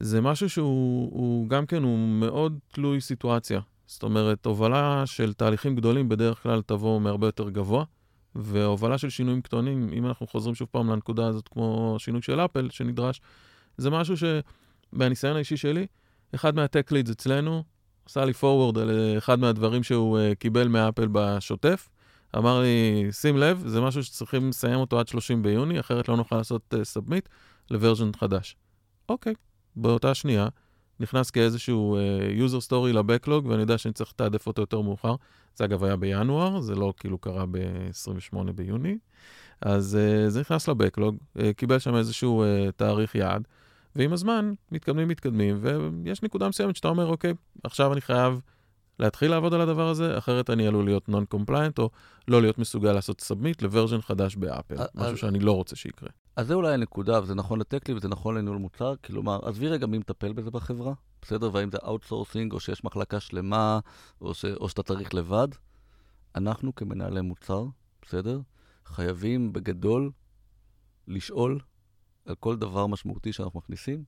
זה 0.00 0.20
משהו 0.20 0.50
שהוא 0.50 1.48
גם 1.48 1.66
כן, 1.66 1.82
הוא 1.82 1.98
מאוד 1.98 2.58
תלוי 2.72 3.00
סיטואציה. 3.00 3.60
זאת 3.86 4.02
אומרת, 4.02 4.46
הובלה 4.46 5.02
של 5.06 5.32
תהליכים 5.32 5.76
גדולים 5.76 6.08
בדרך 6.08 6.42
כלל 6.42 6.62
תבוא 6.66 7.00
מהרבה 7.00 7.26
יותר 7.26 7.50
גבוה, 7.50 7.84
והובלה 8.34 8.98
של 8.98 9.10
שינויים 9.10 9.42
קטנים, 9.42 9.90
אם 9.92 10.06
אנחנו 10.06 10.26
חוזרים 10.26 10.54
שוב 10.54 10.68
פעם 10.70 10.90
לנקודה 10.90 11.26
הזאת, 11.26 11.48
כמו 11.48 11.96
שינוי 11.98 12.22
של 12.22 12.40
אפל 12.40 12.68
שנדרש, 12.70 13.20
זה 13.76 13.90
משהו 13.90 14.14
שבניסיון 14.16 15.36
האישי 15.36 15.56
שלי, 15.56 15.86
אחד 16.34 16.54
מה 16.54 16.67
tech 16.67 16.92
leads 16.92 17.10
אצלנו, 17.10 17.62
עשה 18.06 18.24
לי 18.24 18.32
forward 18.32 18.78
על 18.80 19.14
אחד 19.18 19.38
מהדברים 19.38 19.82
שהוא 19.82 20.18
uh, 20.18 20.34
קיבל 20.34 20.68
מאפל 20.68 21.08
בשוטף, 21.12 21.88
אמר 22.36 22.60
לי, 22.60 23.08
שים 23.12 23.36
לב, 23.36 23.62
זה 23.66 23.80
משהו 23.80 24.04
שצריכים 24.04 24.48
לסיים 24.48 24.80
אותו 24.80 25.00
עד 25.00 25.08
30 25.08 25.42
ביוני, 25.42 25.80
אחרת 25.80 26.08
לא 26.08 26.16
נוכל 26.16 26.36
לעשות 26.36 26.74
submit 26.82 27.26
uh, 27.26 27.30
ל 27.70 27.75
version 27.75 28.10
חדש. 28.16 28.56
אוקיי, 29.08 29.34
באותה 29.76 30.14
שנייה, 30.14 30.48
נכנס 31.00 31.30
כאיזשהו 31.30 31.98
uh, 31.98 32.48
user 32.48 32.68
story 32.68 32.92
לבקלוג, 32.92 33.46
ואני 33.46 33.60
יודע 33.60 33.78
שאני 33.78 33.94
צריך 33.94 34.10
לתעדף 34.10 34.46
אותו 34.46 34.62
יותר 34.62 34.80
מאוחר. 34.80 35.14
זה 35.56 35.64
אגב 35.64 35.84
היה 35.84 35.96
בינואר, 35.96 36.60
זה 36.60 36.74
לא 36.74 36.94
כאילו 36.96 37.18
קרה 37.18 37.46
ב-28 37.46 38.52
ביוני. 38.54 38.98
אז 39.60 39.98
uh, 39.98 40.30
זה 40.30 40.40
נכנס 40.40 40.68
לבקלוג, 40.68 41.16
uh, 41.38 41.40
קיבל 41.56 41.78
שם 41.78 41.96
איזשהו 41.96 42.44
uh, 42.44 42.72
תאריך 42.72 43.14
יעד, 43.14 43.48
ועם 43.96 44.12
הזמן 44.12 44.52
מתקדמים, 44.72 45.08
מתקדמים, 45.08 45.58
ויש 45.60 46.22
נקודה 46.22 46.48
מסוימת 46.48 46.76
שאתה 46.76 46.88
אומר, 46.88 47.06
אוקיי, 47.06 47.34
עכשיו 47.64 47.92
אני 47.92 48.00
חייב 48.00 48.40
להתחיל 48.98 49.30
לעבוד 49.30 49.54
על 49.54 49.60
הדבר 49.60 49.88
הזה, 49.88 50.18
אחרת 50.18 50.50
אני 50.50 50.66
עלול 50.66 50.84
להיות 50.84 51.08
non-compliant, 51.08 51.78
או 51.78 51.90
לא 52.28 52.42
להיות 52.42 52.58
מסוגל 52.58 52.92
לעשות 52.92 53.20
submit 53.20 53.62
ל 53.62 53.67
version 53.67 54.00
חדש 54.00 54.36
באפל, 54.36 54.76
משהו 54.94 55.16
שאני 55.16 55.38
לא 55.38 55.52
רוצה 55.52 55.76
שיקרה. 55.76 56.08
אז 56.36 56.46
זה 56.46 56.54
אולי 56.54 56.74
הנקודה, 56.74 57.22
וזה 57.22 57.34
נכון 57.34 57.60
לטקני 57.60 57.94
וזה 57.94 58.08
נכון 58.08 58.34
לניהול 58.34 58.58
מוצר, 58.58 58.94
כלומר, 59.04 59.48
עזבי 59.48 59.68
רגע 59.68 59.86
מי 59.86 59.98
מטפל 59.98 60.32
בזה 60.32 60.50
בחברה, 60.50 60.92
בסדר? 61.22 61.50
והאם 61.52 61.70
זה 61.70 61.78
אאוטסורסינג, 61.84 62.52
או 62.52 62.60
שיש 62.60 62.84
מחלקה 62.84 63.20
שלמה, 63.20 63.78
או, 64.20 64.34
ש... 64.34 64.44
או 64.44 64.68
שאתה 64.68 64.82
צריך 64.82 65.14
לבד. 65.14 65.48
אנחנו 66.34 66.74
כמנהלי 66.74 67.20
מוצר, 67.20 67.64
בסדר? 68.02 68.40
חייבים 68.86 69.52
בגדול 69.52 70.10
לשאול 71.08 71.60
על 72.26 72.34
כל 72.34 72.56
דבר 72.56 72.86
משמעותי 72.86 73.32
שאנחנו 73.32 73.58
מכניסים, 73.58 74.04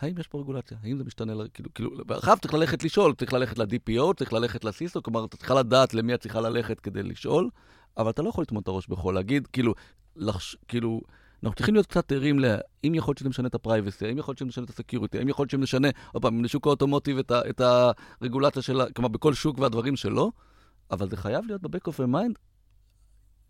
האם 0.00 0.18
יש 0.18 0.28
פה 0.28 0.38
רגולציה? 0.40 0.78
האם 0.82 0.98
זה 0.98 1.04
משתנה? 1.04 1.32
כאילו, 1.54 1.74
כאילו, 1.74 1.90
אחריו 2.18 2.36
צריך 2.40 2.54
ללכת 2.54 2.84
לשאול, 2.84 3.14
צריך 3.14 3.32
ללכת 3.32 3.58
ל-DPO, 3.58 4.14
צריך 4.16 4.32
ללכת 4.32 4.64
ל-CISO, 4.64 5.00
כלומר, 5.00 5.24
אתה 5.24 5.36
צריכה 5.36 5.54
לדעת 5.54 5.94
למי 5.94 6.14
את 6.14 6.20
צריכה 6.20 6.40
ללכת 6.40 6.80
כדי 6.80 7.02
לשאול, 7.02 7.50
אבל 7.96 8.10
אתה 8.10 8.22
לא 8.22 8.28
יכול 8.28 8.42
לטמון 8.42 8.62
את 8.62 8.68
הראש 8.68 8.86
בחול, 8.88 9.14
להגיד, 9.14 9.46
כאילו, 9.46 9.74
לחש, 10.16 10.56
כאילו, 10.68 11.00
אנחנו 11.42 11.56
צריכים 11.56 11.74
להיות 11.74 11.86
קצת 11.86 12.12
ערים 12.12 12.38
ל... 12.38 12.56
אם 12.84 12.94
יכול 12.94 13.12
להיות 13.12 13.18
שזה 13.18 13.28
משנה 13.28 13.48
את 13.48 13.54
ה-privacy, 13.54 14.06
האם 14.06 14.18
יכול 14.18 14.32
להיות 14.32 14.38
שזה 14.38 14.46
משנה 14.46 14.64
את 14.64 14.70
ה-security, 14.70 15.18
האם 15.18 15.28
יכול 15.28 15.42
להיות 15.42 15.50
שזה 15.50 15.58
משנה, 15.58 15.88
עוד 16.12 16.22
פעם, 16.22 16.44
לשוק 16.44 16.66
האוטומוטיב 16.66 17.18
את, 17.18 17.30
ה, 17.30 17.40
את 17.50 17.60
הרגולציה 18.20 18.62
שלה, 18.62 18.84
כלומר, 18.92 19.08
בכל 19.08 19.34
שוק 19.34 19.58
והדברים 19.58 19.96
שלו, 19.96 20.32
אבל 20.90 21.08
זה 21.08 21.16
חייב 21.16 21.44
להיות 21.46 21.62
ב-back 21.62 21.90
of 21.90 21.94
your 21.94 22.14
mind, 22.14 22.38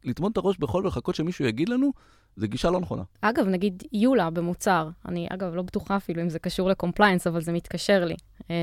לטמון 0.04 0.32
את 0.32 0.36
הראש 0.36 0.58
בחול 0.58 0.84
ולחכות 0.84 1.14
שמישהו 1.14 1.44
יגיד 1.44 1.68
לנו, 1.68 1.92
זה 2.36 2.46
גישה 2.46 2.70
לא 2.70 2.80
נכונה. 2.80 3.02
אגב, 3.20 3.46
נגיד 3.48 3.82
יולה 3.92 4.30
במוצר, 4.30 4.88
אני 5.08 5.26
אגב 5.30 5.54
לא 5.54 5.62
בטוחה 5.62 5.96
אפילו 5.96 6.22
אם 6.22 6.28
זה 6.28 6.38
קשור 6.38 6.68
לקומפליינס, 6.68 7.26
אבל 7.26 7.40
זה 7.40 7.52
מתקשר 7.52 8.04
לי. 8.04 8.14
אה, 8.50 8.56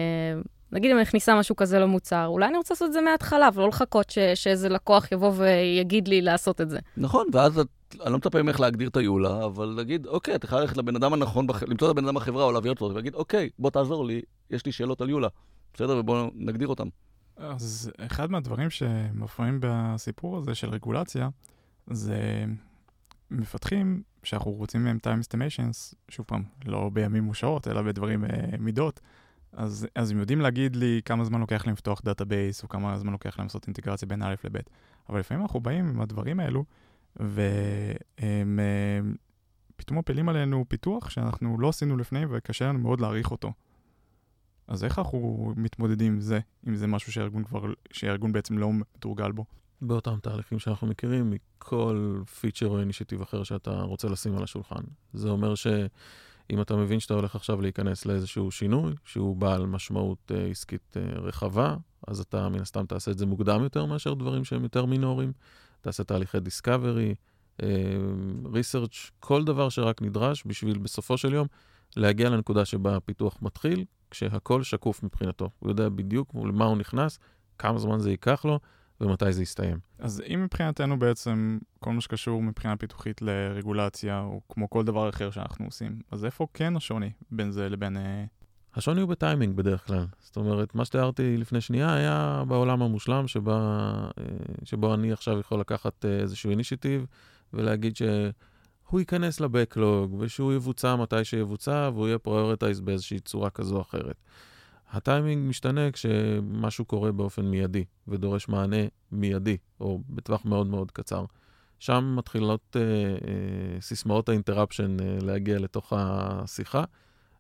נגיד 0.72 0.92
אם 0.92 0.98
אני 0.98 1.04
מכניסה 1.04 1.40
משהו 1.40 1.56
כזה 1.56 1.80
למוצר, 1.80 2.26
אולי 2.28 2.48
אני 2.48 2.58
רוצה 2.58 2.74
לעשות 2.74 2.88
את 2.88 2.94
זה 2.94 3.02
מההתחלה, 3.02 3.50
ולא 3.54 3.68
לחכות 3.68 4.10
ש- 4.10 4.20
שאיזה 4.36 4.70
לקוח 4.70 5.12
יבוא 5.12 5.32
ויגיד 5.36 6.08
לי 6.08 6.22
לעשות 6.22 6.62
את 6.62 6.70
זה. 6.70 6.80
נכון, 6.98 7.28
ואז 7.34 7.60
את, 7.60 7.68
אני 8.02 8.12
לא 8.12 8.18
מצפה 8.18 8.42
ממך 8.42 8.60
להגדיר 8.60 8.88
את 8.90 8.98
היולה, 8.98 9.46
אבל 9.46 9.66
להגיד, 9.66 10.08
אוקיי, 10.08 10.36
את 10.36 10.44
יכולה 10.44 10.62
ללכת 10.62 10.78
לבן 10.78 10.96
אדם 10.96 11.14
הנכון, 11.14 11.48
בח... 11.48 11.64
למצוא 11.64 11.88
את 11.88 11.98
הבן 11.98 12.06
אדם 12.06 12.16
בחברה 12.16 12.44
או 12.44 12.52
להביא 12.52 12.70
אותו, 12.70 12.86
ולהגיד, 12.86 13.16
אוקיי, 13.16 13.50
בוא 13.60 13.70
תעזור 13.70 14.06
לי, 14.06 14.22
יש 14.50 14.66
לי 14.66 14.72
שאלות 14.72 15.02
על 15.02 15.10
יולה. 15.10 15.28
בסדר? 15.74 15.98
ובואו 15.98 16.32
נגדיר 16.36 16.68
אותם. 16.68 16.88
אז 17.38 17.92
אחד 17.98 18.32
מהדברים 18.32 18.70
שמפריעים 18.70 19.58
בסיפור 19.62 20.38
הזה 20.38 20.56
של 20.56 20.70
רגולציה, 20.70 21.30
זה 21.92 22.46
מפתחים 23.32 24.04
שאנחנו 24.24 24.52
רוצים 24.52 24.84
מהם 24.84 24.98
time 25.04 25.24
estimations, 25.26 25.96
שוב 26.10 26.26
פעם, 26.26 26.44
לא 26.66 26.90
בימים 26.94 27.30
ושעות, 27.30 27.68
אלא 27.68 27.82
בדברים 27.82 28.26
אה, 28.26 28.30
מידות, 28.60 29.00
אז, 29.54 29.88
אז 29.96 30.12
הם 30.12 30.20
יודעים 30.20 30.42
להגיד 30.42 30.76
לי 30.76 31.02
כמה 31.06 31.26
זמן 31.26 31.40
לוקח 31.40 31.66
להם 31.66 31.74
לפתוח 31.74 32.02
database, 32.06 32.64
או 32.64 32.70
כמה 32.70 32.98
זמן 33.00 33.12
לוקח 33.12 33.40
להם 33.40 33.46
לעשות 33.46 33.68
אינטגרציה 33.68 34.08
בין 34.08 34.22
א' 34.22 34.36
לב'. 34.44 34.58
אבל 35.10 35.20
לפעמים 35.20 35.44
אנחנו 35.44 35.60
באים 35.60 35.90
עם 35.90 36.02
הדברים 36.02 36.40
האלו, 36.40 36.66
והם 37.16 38.60
אה, 38.60 39.12
פתאום 39.76 39.98
מפילים 40.00 40.30
עלינו 40.30 40.66
פיתוח 40.68 41.10
שאנחנו 41.10 41.60
לא 41.60 41.70
עשינו 41.70 41.98
לפני, 41.98 42.26
וקשה 42.30 42.68
לנו 42.68 42.80
מאוד 42.80 43.02
להעריך 43.02 43.32
אותו. 43.32 43.54
אז 44.68 44.84
איך 44.84 45.00
אנחנו 45.00 45.54
מתמודדים 45.58 46.14
עם 46.14 46.22
זה, 46.22 46.40
אם 46.68 46.76
זה 46.76 46.88
משהו 46.88 47.12
שהארגון 47.12 47.44
כבר, 47.44 47.74
שהארגון 47.92 48.32
בעצם 48.32 48.58
לא 48.58 48.72
מתורגל 48.74 49.32
בו? 49.32 49.46
באותם 49.82 50.20
תהליכים 50.22 50.60
שאנחנו 50.60 50.88
מכירים 50.88 51.30
מכל 51.30 52.22
פיצ'ר 52.40 52.68
או 52.68 52.80
אינישיטיב 52.80 53.22
אחר 53.22 53.44
שאתה 53.44 53.82
רוצה 53.82 54.08
לשים 54.08 54.38
על 54.38 54.44
השולחן. 54.44 54.82
זה 55.14 55.30
אומר 55.30 55.56
שאם 55.56 56.62
אתה 56.62 56.76
מבין 56.76 57.00
שאתה 57.00 57.14
הולך 57.14 57.36
עכשיו 57.36 57.62
להיכנס 57.62 58.06
לאיזשהו 58.06 58.52
שינוי, 58.52 58.94
שהוא 59.06 59.36
בעל 59.36 59.66
משמעות 59.66 60.32
uh, 60.32 60.52
עסקית 60.52 60.98
uh, 60.98 61.20
רחבה, 61.20 61.76
אז 62.08 62.20
אתה 62.20 62.50
מן 62.50 62.62
הסתם 62.62 62.86
תעשה 62.86 63.12
את 63.12 63.18
זה 63.18 63.26
מוקדם 63.26 63.64
יותר 63.64 63.86
מאשר 63.86 64.14
דברים 64.14 64.44
שהם 64.44 64.64
יותר 64.64 64.86
מינוריים. 64.86 65.34
תעשה 65.82 66.04
תהליכי 66.04 66.40
דיסקאברי, 66.40 67.16
uh, 67.58 67.64
ריסרצ', 68.54 69.12
כל 69.20 69.44
דבר 69.44 69.70
שרק 69.70 70.02
נדרש 70.02 70.44
בשביל 70.46 70.78
בסופו 70.78 71.18
של 71.18 71.34
יום 71.34 71.48
להגיע 71.98 72.30
לנקודה 72.30 72.66
שבה 72.66 72.96
הפיתוח 72.96 73.38
מתחיל, 73.42 73.86
כשהכול 74.12 74.64
שקוף 74.64 75.04
מבחינתו. 75.04 75.50
הוא 75.60 75.70
יודע 75.70 75.90
בדיוק 75.90 76.36
למה 76.36 76.66
הוא 76.66 76.78
נכנס, 76.78 77.20
כמה 77.58 77.80
זמן 77.80 78.00
זה 78.00 78.12
ייקח 78.12 78.46
לו, 78.46 78.60
ומתי 79.02 79.34
זה 79.34 79.44
יסתיים. 79.44 79.80
אז 80.00 80.24
אם 80.34 80.44
מבחינתנו 80.44 81.00
בעצם 81.00 81.60
כל 81.80 81.92
מה 81.92 82.02
שקשור 82.02 82.44
מבחינה 82.44 82.78
פיתוחית 82.78 83.22
לרגולציה, 83.22 84.22
או 84.22 84.42
כמו 84.50 84.70
כל 84.70 84.84
דבר 84.84 85.10
אחר 85.10 85.32
שאנחנו 85.32 85.66
עושים, 85.66 86.02
אז 86.12 86.26
איפה 86.26 86.48
כן 86.54 86.76
השוני 86.76 87.12
בין 87.32 87.52
זה 87.52 87.70
לבין... 87.70 87.98
אה, 87.98 88.26
השוני 88.76 89.02
הוא 89.02 89.10
בטיימינג 89.10 89.56
בדרך 89.56 89.88
כלל. 89.88 90.06
זאת 90.20 90.38
אומרת, 90.38 90.76
מה 90.76 90.86
שתיארתי 90.86 91.38
לפני 91.38 91.62
שנייה 91.62 91.94
היה 91.94 92.44
בעולם 92.48 92.82
המושלם 92.82 93.28
שבה, 93.28 93.60
אה, 94.18 94.24
שבו 94.64 94.94
אני 94.94 95.12
עכשיו 95.12 95.40
יכול 95.40 95.60
לקחת 95.60 96.06
אה, 96.06 96.20
איזשהו 96.20 96.50
אינישיטיב 96.50 97.06
ולהגיד 97.54 97.96
שהוא 97.96 99.00
ייכנס 99.00 99.40
לבקלוג 99.40 100.16
ושהוא 100.20 100.54
יבוצע 100.54 100.96
מתי 100.96 101.24
שיבוצע 101.26 101.90
והוא 101.94 102.08
יהיה 102.08 102.18
prioritized 102.18 102.82
באיזושהי 102.82 103.20
צורה 103.20 103.50
כזו 103.50 103.76
או 103.76 103.82
אחרת. 103.82 104.16
הטיימינג 104.92 105.50
משתנה 105.50 105.92
כשמשהו 105.92 106.86
קורה 106.86 107.12
באופן 107.12 107.46
מיידי 107.46 107.84
ודורש 108.08 108.48
מענה 108.48 108.78
מיידי, 109.12 109.58
או 109.80 110.00
בטווח 110.10 110.46
מאוד 110.46 110.68
מאוד 110.68 110.92
קצר. 110.92 111.26
שם 111.80 112.14
מתחילות 112.18 112.76
אה, 112.76 112.82
אה, 112.82 113.82
סיסמאות 113.82 114.30
ה 114.30 114.35
interruption 114.35 114.98
אה, 115.00 115.18
להגיע 115.22 115.60
לתוך 115.60 115.94
השיחה, 115.96 116.84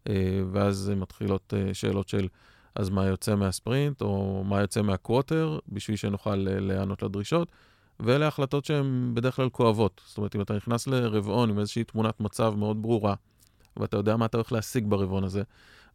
אה, 0.09 0.41
ואז 0.51 0.91
מתחילות 0.95 1.53
אה, 1.57 1.73
שאלות 1.73 2.09
של 2.09 2.27
אז 2.75 2.89
מה 2.89 3.05
יוצא 3.05 3.35
מהספרינט, 3.35 4.01
או 4.01 4.43
מה 4.45 4.61
יוצא 4.61 4.81
מה 4.81 4.97
quarter, 4.97 5.59
בשביל 5.69 5.97
שנוכל 5.97 6.47
אה, 6.47 6.59
להיענות 6.59 7.03
לדרישות, 7.03 7.47
ואלה 7.99 8.27
החלטות 8.27 8.65
שהן 8.65 9.11
בדרך 9.13 9.35
כלל 9.35 9.49
כואבות. 9.49 10.01
זאת 10.05 10.17
אומרת, 10.17 10.35
אם 10.35 10.41
אתה 10.41 10.53
נכנס 10.53 10.87
לרבעון 10.87 11.49
עם 11.49 11.59
איזושהי 11.59 11.83
תמונת 11.83 12.19
מצב 12.19 12.53
מאוד 12.57 12.81
ברורה, 12.81 13.13
ואתה 13.77 13.97
יודע 13.97 14.17
מה 14.17 14.25
אתה 14.25 14.37
הולך 14.37 14.51
להשיג 14.51 14.85
ברבעון 14.87 15.23
הזה, 15.23 15.43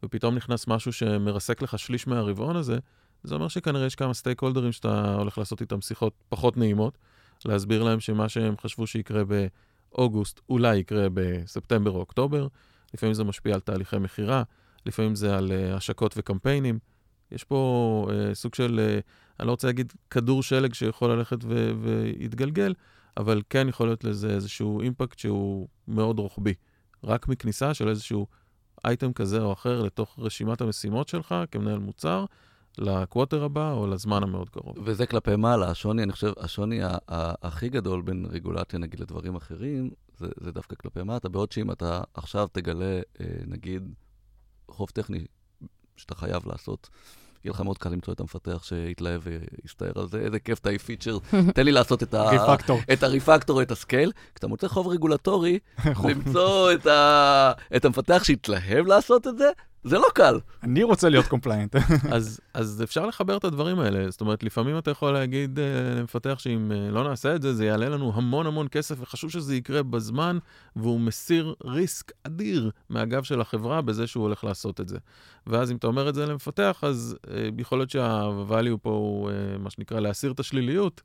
ופתאום 0.03 0.35
נכנס 0.35 0.67
משהו 0.67 0.93
שמרסק 0.93 1.61
לך 1.61 1.79
שליש 1.79 2.07
מהרבעון 2.07 2.55
הזה, 2.55 2.77
זה 3.23 3.35
אומר 3.35 3.47
שכנראה 3.47 3.85
יש 3.85 3.95
כמה 3.95 4.13
סטייק 4.13 4.41
הולדרים 4.41 4.71
שאתה 4.71 5.15
הולך 5.15 5.37
לעשות 5.37 5.61
איתם 5.61 5.81
שיחות 5.81 6.13
פחות 6.29 6.57
נעימות, 6.57 6.97
להסביר 7.45 7.83
להם 7.83 7.99
שמה 7.99 8.29
שהם 8.29 8.57
חשבו 8.61 8.87
שיקרה 8.87 9.23
באוגוסט 9.23 10.39
אולי 10.49 10.77
יקרה 10.77 11.07
בספטמבר 11.13 11.91
או 11.91 11.99
אוקטובר, 11.99 12.47
לפעמים 12.93 13.13
זה 13.13 13.23
משפיע 13.23 13.53
על 13.53 13.59
תהליכי 13.59 13.97
מכירה, 13.97 14.43
לפעמים 14.85 15.15
זה 15.15 15.37
על 15.37 15.51
uh, 15.51 15.75
השקות 15.75 16.13
וקמפיינים. 16.17 16.79
יש 17.31 17.43
פה 17.43 18.07
uh, 18.09 18.33
סוג 18.35 18.55
של, 18.55 18.99
uh, 18.99 19.39
אני 19.39 19.47
לא 19.47 19.51
רוצה 19.51 19.67
להגיד 19.67 19.93
כדור 20.09 20.43
שלג 20.43 20.73
שיכול 20.73 21.11
ללכת 21.11 21.37
ו- 21.43 21.71
ויתגלגל, 21.81 22.73
אבל 23.17 23.41
כן 23.49 23.69
יכול 23.69 23.87
להיות 23.87 24.03
לזה 24.03 24.29
איזשהו 24.29 24.81
אימפקט 24.81 25.19
שהוא 25.19 25.67
מאוד 25.87 26.19
רוחבי. 26.19 26.53
רק 27.03 27.27
מכניסה 27.27 27.73
של 27.73 27.89
איזשהו 27.89 28.27
אייטם 28.85 29.13
כזה 29.13 29.41
או 29.41 29.53
אחר 29.53 29.81
לתוך 29.81 30.15
רשימת 30.19 30.61
המשימות 30.61 31.07
שלך 31.07 31.35
כמנהל 31.51 31.79
מוצר, 31.79 32.25
לקווטר 32.77 33.43
הבא 33.43 33.71
או 33.71 33.87
לזמן 33.87 34.23
המאוד 34.23 34.49
קרוב. 34.49 34.75
וזה 34.83 35.05
כלפי 35.05 35.35
מעלה, 35.35 35.69
השוני, 35.69 36.03
אני 36.03 36.11
חושב, 36.11 36.31
השוני 36.37 36.79
הכי 37.41 37.69
גדול 37.69 38.01
בין 38.01 38.25
רגולציה, 38.29 38.79
נגיד, 38.79 38.99
לדברים 38.99 39.35
אחרים, 39.35 39.89
זה, 40.17 40.27
זה 40.37 40.51
דווקא 40.51 40.75
כלפי 40.75 41.03
מטה, 41.03 41.29
בעוד 41.29 41.51
שאם 41.51 41.71
אתה 41.71 42.01
עכשיו 42.13 42.47
תגלה, 42.51 42.99
אה, 43.21 43.25
נגיד, 43.47 43.93
חוב 44.67 44.89
טכני 44.89 45.25
שאתה 45.95 46.15
חייב 46.15 46.47
לעשות, 46.47 46.89
יהיה 47.47 47.53
לך 47.53 47.61
מאוד 47.61 47.77
קל 47.77 47.89
למצוא 47.89 48.13
את 48.13 48.19
המפתח 48.19 48.63
שיתלהב 48.63 49.21
ויסתער 49.23 49.91
על 49.95 50.07
זה, 50.07 50.19
איזה 50.19 50.39
כיף, 50.39 50.59
איזה 50.59 50.77
feature, 50.77 51.17
תן 51.55 51.65
לי 51.65 51.71
לעשות 51.71 52.03
את 52.93 53.03
ה 53.03 53.09
refactor 53.09 53.61
את 53.61 53.71
ה 53.71 53.77
scale. 53.77 54.11
כשאתה 54.35 54.47
מוצא 54.47 54.67
חוב 54.67 54.87
רגולטורי, 54.87 55.59
למצוא. 56.09 56.71
את 57.75 57.85
המפתח 57.85 58.23
שיתלהב 58.23 58.87
לעשות 58.87 59.27
את 59.27 59.37
זה, 59.37 59.49
זה 59.87 59.97
לא 59.97 60.07
קל. 60.13 60.39
אני 60.63 60.83
רוצה 60.83 61.09
להיות 61.09 61.27
compliant. 61.27 61.75
אז, 62.15 62.39
אז 62.53 62.83
אפשר 62.83 63.05
לחבר 63.05 63.37
את 63.37 63.43
הדברים 63.43 63.79
האלה. 63.79 64.11
זאת 64.11 64.21
אומרת, 64.21 64.43
לפעמים 64.43 64.77
אתה 64.77 64.91
יכול 64.91 65.11
להגיד 65.11 65.59
uh, 65.59 65.97
למפתח 65.97 66.35
שאם 66.39 66.71
uh, 66.71 66.93
לא 66.93 67.03
נעשה 67.09 67.35
את 67.35 67.41
זה, 67.41 67.53
זה 67.53 67.65
יעלה 67.65 67.89
לנו 67.89 68.11
המון 68.15 68.47
המון 68.47 68.67
כסף, 68.71 68.95
וחשוב 68.99 69.29
שזה 69.31 69.55
יקרה 69.55 69.83
בזמן, 69.83 70.37
והוא 70.75 70.99
מסיר 70.99 71.55
ריסק 71.65 72.11
אדיר 72.23 72.71
מהגב 72.89 73.23
של 73.23 73.41
החברה 73.41 73.81
בזה 73.81 74.07
שהוא 74.07 74.23
הולך 74.23 74.43
לעשות 74.43 74.81
את 74.81 74.89
זה. 74.89 74.97
ואז 75.47 75.71
אם 75.71 75.75
אתה 75.75 75.87
אומר 75.87 76.09
את 76.09 76.15
זה 76.15 76.25
למפתח, 76.25 76.79
אז 76.81 77.15
uh, 77.25 77.29
יכול 77.57 77.79
להיות 77.79 77.89
שה-value 77.89 78.77
פה 78.81 78.89
הוא 78.89 79.31
מה 79.59 79.69
שנקרא 79.69 79.99
להסיר 79.99 80.31
את 80.31 80.39
השליליות. 80.39 81.01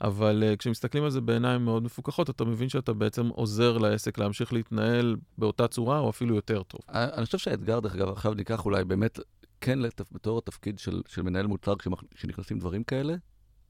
אבל 0.00 0.42
uh, 0.52 0.56
כשמסתכלים 0.56 1.04
על 1.04 1.10
זה 1.10 1.20
בעיניים 1.20 1.64
מאוד 1.64 1.82
מפוקחות, 1.82 2.30
אתה 2.30 2.44
מבין 2.44 2.68
שאתה 2.68 2.92
בעצם 2.92 3.28
עוזר 3.28 3.78
לעסק 3.78 4.18
להמשיך 4.18 4.52
להתנהל 4.52 5.16
באותה 5.38 5.68
צורה, 5.68 5.98
או 5.98 6.10
אפילו 6.10 6.34
יותר 6.34 6.62
טוב. 6.62 6.80
אני 6.88 7.26
חושב 7.26 7.38
שהאתגר, 7.38 7.80
דרך 7.80 7.94
אגב, 7.94 8.08
עכשיו 8.08 8.34
ניקח 8.34 8.64
אולי 8.64 8.84
באמת, 8.84 9.20
כן. 9.60 9.78
בתור 10.12 10.38
התפקיד 10.38 10.78
של, 10.78 11.02
של 11.08 11.22
מנהל 11.22 11.46
מוצר. 11.46 11.74
כשנכנסים 12.14 12.58
דברים 12.58 12.84
כאלה, 12.84 13.14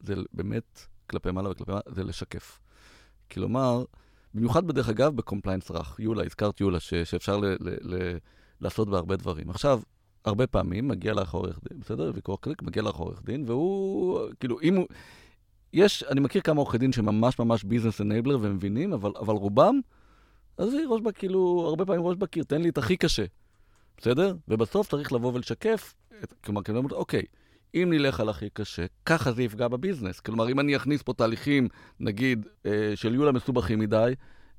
זה 0.00 0.14
באמת 0.32 0.86
כלפי 1.10 1.30
מעלה 1.30 1.50
וכלפי 1.50 1.70
מעלה, 1.70 1.82
זה 1.86 2.04
לשקף. 2.04 2.60
כלומר, 3.30 3.84
במיוחד 4.34 4.66
בדרך 4.66 4.88
אגב 4.88 5.16
ב 5.16 5.21
compliance 5.21 5.70
רך, 5.70 5.96
יולה, 5.98 6.24
הזכרת 6.24 6.60
יולה, 6.60 6.80
ש... 6.80 6.94
שאפשר 6.94 7.36
ל... 7.36 7.46
ל... 7.46 7.94
ל... 7.94 8.16
לעשות 8.60 8.88
בהרבה 8.88 9.16
דברים. 9.16 9.50
עכשיו, 9.50 9.80
הרבה 10.24 10.46
פעמים 10.46 10.88
מגיע 10.88 11.14
לך 11.14 11.34
עורך 11.34 11.60
דין, 11.68 11.80
בסדר? 11.80 12.12
ויכוח 12.14 12.38
כזה, 12.42 12.54
מגיע 12.62 12.82
לך 12.82 12.94
עורך 12.94 13.22
דין, 13.24 13.44
והוא, 13.46 14.20
כאילו, 14.40 14.60
אם 14.62 14.76
הוא... 14.76 14.86
יש, 15.72 16.02
אני 16.02 16.20
מכיר 16.20 16.42
כמה 16.42 16.60
עורכי 16.60 16.78
דין 16.78 16.92
שממש 16.92 17.38
ממש 17.38 17.64
business 17.64 18.00
enabler 18.00 18.38
והם 18.40 18.54
מבינים, 18.54 18.92
אבל, 18.92 19.12
אבל 19.20 19.34
רובם, 19.34 19.80
עזבי, 20.56 20.82
ראש 20.88 21.00
בקיר, 21.00 21.12
כאילו, 21.12 21.64
הרבה 21.66 21.86
פעמים 21.86 22.02
ראש 22.02 22.16
בקיר, 22.16 22.44
תן 22.44 22.62
לי 22.62 22.68
את 22.68 22.78
הכי 22.78 22.96
קשה, 22.96 23.24
בסדר? 23.98 24.34
ובסוף 24.48 24.88
צריך 24.90 25.12
לבוא 25.12 25.32
ולשקף, 25.34 25.94
את, 26.24 26.34
כלומר, 26.44 26.62
כאילו, 26.62 26.82
אוקיי, 26.92 27.22
אם 27.74 27.88
נלך 27.92 28.20
על 28.20 28.28
הכי 28.28 28.50
קשה, 28.50 28.86
ככה 29.06 29.32
זה 29.32 29.42
יפגע 29.42 29.68
ב 29.68 29.73
business. 29.73 30.20
כלומר, 30.20 30.48
אם 30.48 30.60
אני 30.60 30.76
אכניס 30.76 31.02
פה 31.02 31.12
תהליכים, 31.12 31.68
נגיד, 32.00 32.46
אה, 32.66 32.92
של 32.94 33.14
יולה 33.14 33.32
מסובכים 33.32 33.78
מדי, 33.78 34.14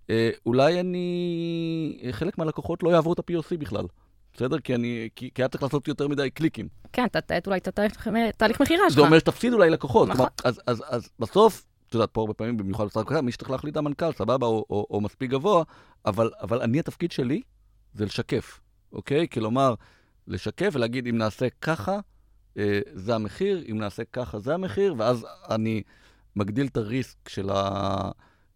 אה, 0.09 0.30
אולי 0.45 0.80
אני, 0.80 2.01
חלק 2.12 2.38
מהלקוחות 2.38 2.84
לא 2.84 2.89
יעברו 2.89 3.14
את 3.14 3.20
ה-POC 3.20 3.57
בכלל. 3.57 3.86
בסדר? 4.34 4.60
כי 4.60 4.76
אני, 4.76 5.10
כי, 5.16 5.30
כי 5.36 5.42
היה 5.42 5.50
צריך 5.50 5.64
לעשות 5.64 5.88
יותר 5.88 6.08
מדי 6.08 6.30
קליקים. 6.30 6.68
כן, 6.94 7.06
אתה 7.06 7.22
תאט 7.22 7.48
אולי 7.48 7.58
את 7.58 7.68
התהליך 7.68 8.08
תהליך 8.38 8.62
מכירה 8.62 8.90
שלך. 8.90 8.96
זה 8.96 9.02
אומר 9.02 9.20
שתפסיד 9.20 9.54
אולי 9.54 9.70
לקוחות. 9.70 10.10
נכון. 10.10 10.28
אז, 10.44 10.62
אז, 10.68 10.84
אז 10.90 11.10
בסוף, 11.20 11.66
את 11.90 11.94
יודעת, 11.94 12.10
פה 12.12 12.22
הרבה 12.22 12.34
פעמים, 12.34 12.58
במיוחד 12.58 12.86
בצד 12.86 13.04
כזה, 13.08 13.22
מי 13.22 13.32
שצריך 13.32 13.52
להחליט 13.52 13.78
המנכ"ל, 13.78 14.12
סבבה, 14.14 14.48
או, 14.48 14.66
או, 14.70 14.88
או 14.90 15.02
מספיק 15.02 15.32
גבוה, 15.32 15.64
אבל, 16.06 16.32
אבל 16.42 16.62
אני, 16.62 16.80
התפקיד 16.80 17.12
שלי 17.12 17.42
זה 17.94 18.06
לשקף, 18.06 18.60
אוקיי? 18.94 19.28
כלומר, 19.28 19.74
לשקף 20.28 20.70
ולהגיד, 20.74 21.08
אם 21.08 21.18
נעשה 21.18 21.48
ככה, 21.62 22.00
אה, 22.58 22.80
זה 22.94 23.16
המחיר, 23.16 23.64
אם 23.72 23.78
נעשה 23.78 24.04
ככה, 24.14 24.40
זה 24.40 24.54
המחיר, 24.54 24.96
ואז 24.98 25.26
אני 25.50 25.84
מגדיל 26.36 26.68
את 26.68 26.78
הריסק 26.78 27.30
של 27.30 27.50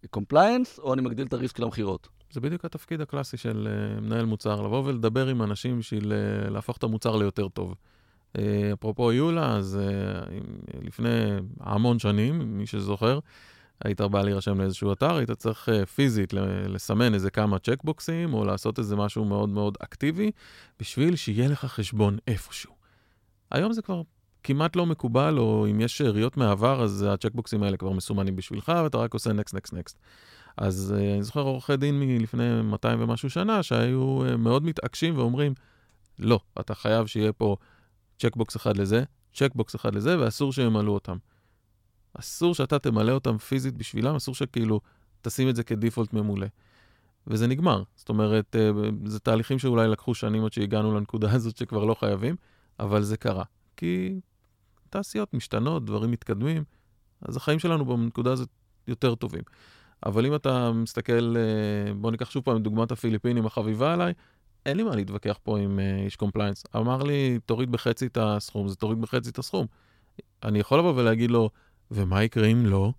ה-compliance, 0.05 0.81
או 0.81 0.93
אני 0.93 1.01
מגדיל 1.01 1.27
את 1.27 1.33
הריסק 1.33 1.57
של 1.57 1.63
המכירות. 1.63 2.07
זה 2.31 2.41
בדיוק 2.41 2.65
התפקיד 2.65 3.01
הקלאסי 3.01 3.37
של 3.37 3.67
uh, 3.67 4.01
מנהל 4.01 4.25
מוצר, 4.25 4.61
לבוא 4.61 4.83
ולדבר 4.85 5.27
עם 5.27 5.41
אנשים 5.41 5.79
בשביל 5.79 6.11
uh, 6.11 6.49
להפוך 6.49 6.77
את 6.77 6.83
המוצר 6.83 7.15
ליותר 7.15 7.47
טוב. 7.47 7.75
Uh, 8.37 8.39
אפרופו 8.73 9.11
יולה, 9.11 9.55
אז 9.55 9.79
לפני 10.81 11.09
המון 11.59 11.99
שנים, 11.99 12.57
מי 12.57 12.65
שזוכר, 12.65 13.19
היית 13.83 14.01
בא 14.01 14.21
להירשם 14.21 14.61
לאיזשהו 14.61 14.91
אתר, 14.93 15.15
היית 15.15 15.31
צריך 15.31 15.69
פיזית 15.95 16.33
לסמן 16.67 17.13
איזה 17.13 17.29
כמה 17.29 17.59
צ'קבוקסים, 17.59 18.33
או 18.33 18.45
לעשות 18.45 18.79
איזה 18.79 18.95
משהו 18.95 19.25
מאוד 19.25 19.49
מאוד 19.49 19.77
אקטיבי, 19.79 20.31
בשביל 20.79 21.15
שיהיה 21.15 21.47
לך 21.47 21.65
חשבון 21.65 22.17
איפשהו. 22.27 22.73
היום 23.51 23.73
זה 23.73 23.81
כבר 23.81 24.01
כמעט 24.45 24.75
לא 24.75 24.85
מקובל, 24.85 25.37
או 25.37 25.67
אם 25.71 25.81
יש 25.81 25.97
שאריות 25.97 26.37
מהעבר, 26.37 26.83
אז 26.83 27.05
הצ'קבוקסים 27.09 27.63
האלה 27.63 27.77
כבר 27.77 27.91
מסומנים 27.91 28.35
בשבילך, 28.35 28.71
ואתה 28.83 28.97
רק 28.97 29.13
עושה 29.13 29.33
next, 29.33 29.53
next, 29.53 29.73
next. 29.73 29.97
אז 30.57 30.93
uh, 30.97 31.01
אני 31.13 31.23
זוכר 31.23 31.41
עורכי 31.41 31.77
דין 31.77 31.99
מלפני 31.99 32.61
200 32.61 33.01
ומשהו 33.01 33.29
שנה, 33.29 33.63
שהיו 33.63 34.21
uh, 34.25 34.37
מאוד 34.37 34.63
מתעקשים 34.63 35.17
ואומרים, 35.17 35.53
לא, 36.19 36.39
אתה 36.59 36.75
חייב 36.75 37.07
שיהיה 37.07 37.33
פה 37.33 37.55
checkbox 38.19 38.55
אחד 38.55 38.77
לזה, 38.77 39.03
checkbox 39.33 39.75
אחד 39.75 39.95
לזה, 39.95 40.19
ואסור 40.19 40.53
שימלאו 40.53 40.93
אותם. 40.93 41.17
אסור 42.19 42.55
שאתה 42.55 42.79
תמלא 42.79 43.11
אותם 43.11 43.37
פיזית 43.37 43.77
בשבילם, 43.77 44.15
אסור 44.15 44.35
שכאילו 44.35 44.81
תשים 45.21 45.49
את 45.49 45.55
זה 45.55 45.63
כ 45.63 45.75
default 45.75 46.13
ממולא. 46.13 46.47
וזה 47.27 47.47
נגמר. 47.47 47.83
זאת 47.95 48.09
אומרת, 48.09 48.55
uh, 48.55 49.09
זה 49.09 49.19
תהליכים 49.19 49.59
שאולי 49.59 49.87
לקחו 49.87 50.13
שנים 50.15 50.45
עד 50.45 50.53
שהגענו 50.53 50.95
לנקודה 50.95 51.31
הזאת 51.31 51.57
שכבר 51.57 51.85
לא 51.85 51.93
חייבים, 51.93 52.35
אבל 52.79 53.01
זה 53.01 53.17
קרה. 53.17 53.43
כי 53.77 54.19
תעשיות 54.95 55.33
משתנות, 55.33 55.85
דברים 55.85 56.11
מתקדמים, 56.11 56.63
אז 57.21 57.37
החיים 57.37 57.59
שלנו 57.59 57.85
בנקודה 57.85 58.31
הזאת 58.31 58.49
יותר 58.87 59.15
טובים. 59.15 59.41
אבל 60.05 60.25
אם 60.25 60.35
אתה 60.35 60.71
מסתכל, 60.71 61.35
אה, 61.37 61.93
בוא 61.93 62.11
ניקח 62.11 62.29
שוב 62.29 62.43
פעם 62.43 62.57
דוגמת 62.57 62.91
הפיליפינים 62.91 63.45
החביבה 63.45 63.93
עליי, 63.93 64.13
אין 64.65 64.77
לי 64.77 64.83
מה 64.83 64.95
להתווכח 64.95 65.39
פה 65.43 65.59
עם 65.59 65.79
אה, 65.79 66.03
איש 66.05 66.15
compliance. 66.15 66.63
אמר 66.75 67.03
לי, 67.03 67.39
תוריד 67.45 67.71
בחצי 67.71 68.05
את 68.05 68.17
הסכום, 68.21 68.67
זה 68.67 68.75
תוריד 68.75 69.01
בחצי 69.01 69.29
את 69.29 69.39
הסכום. 69.39 69.65
אני 70.43 70.59
יכול 70.59 70.79
לבוא 70.79 70.93
ולהגיד 70.95 71.31
לו, 71.31 71.49
ומה 71.91 72.23
יקרה 72.23 72.47
אם 72.47 72.65
לא? 72.65 72.91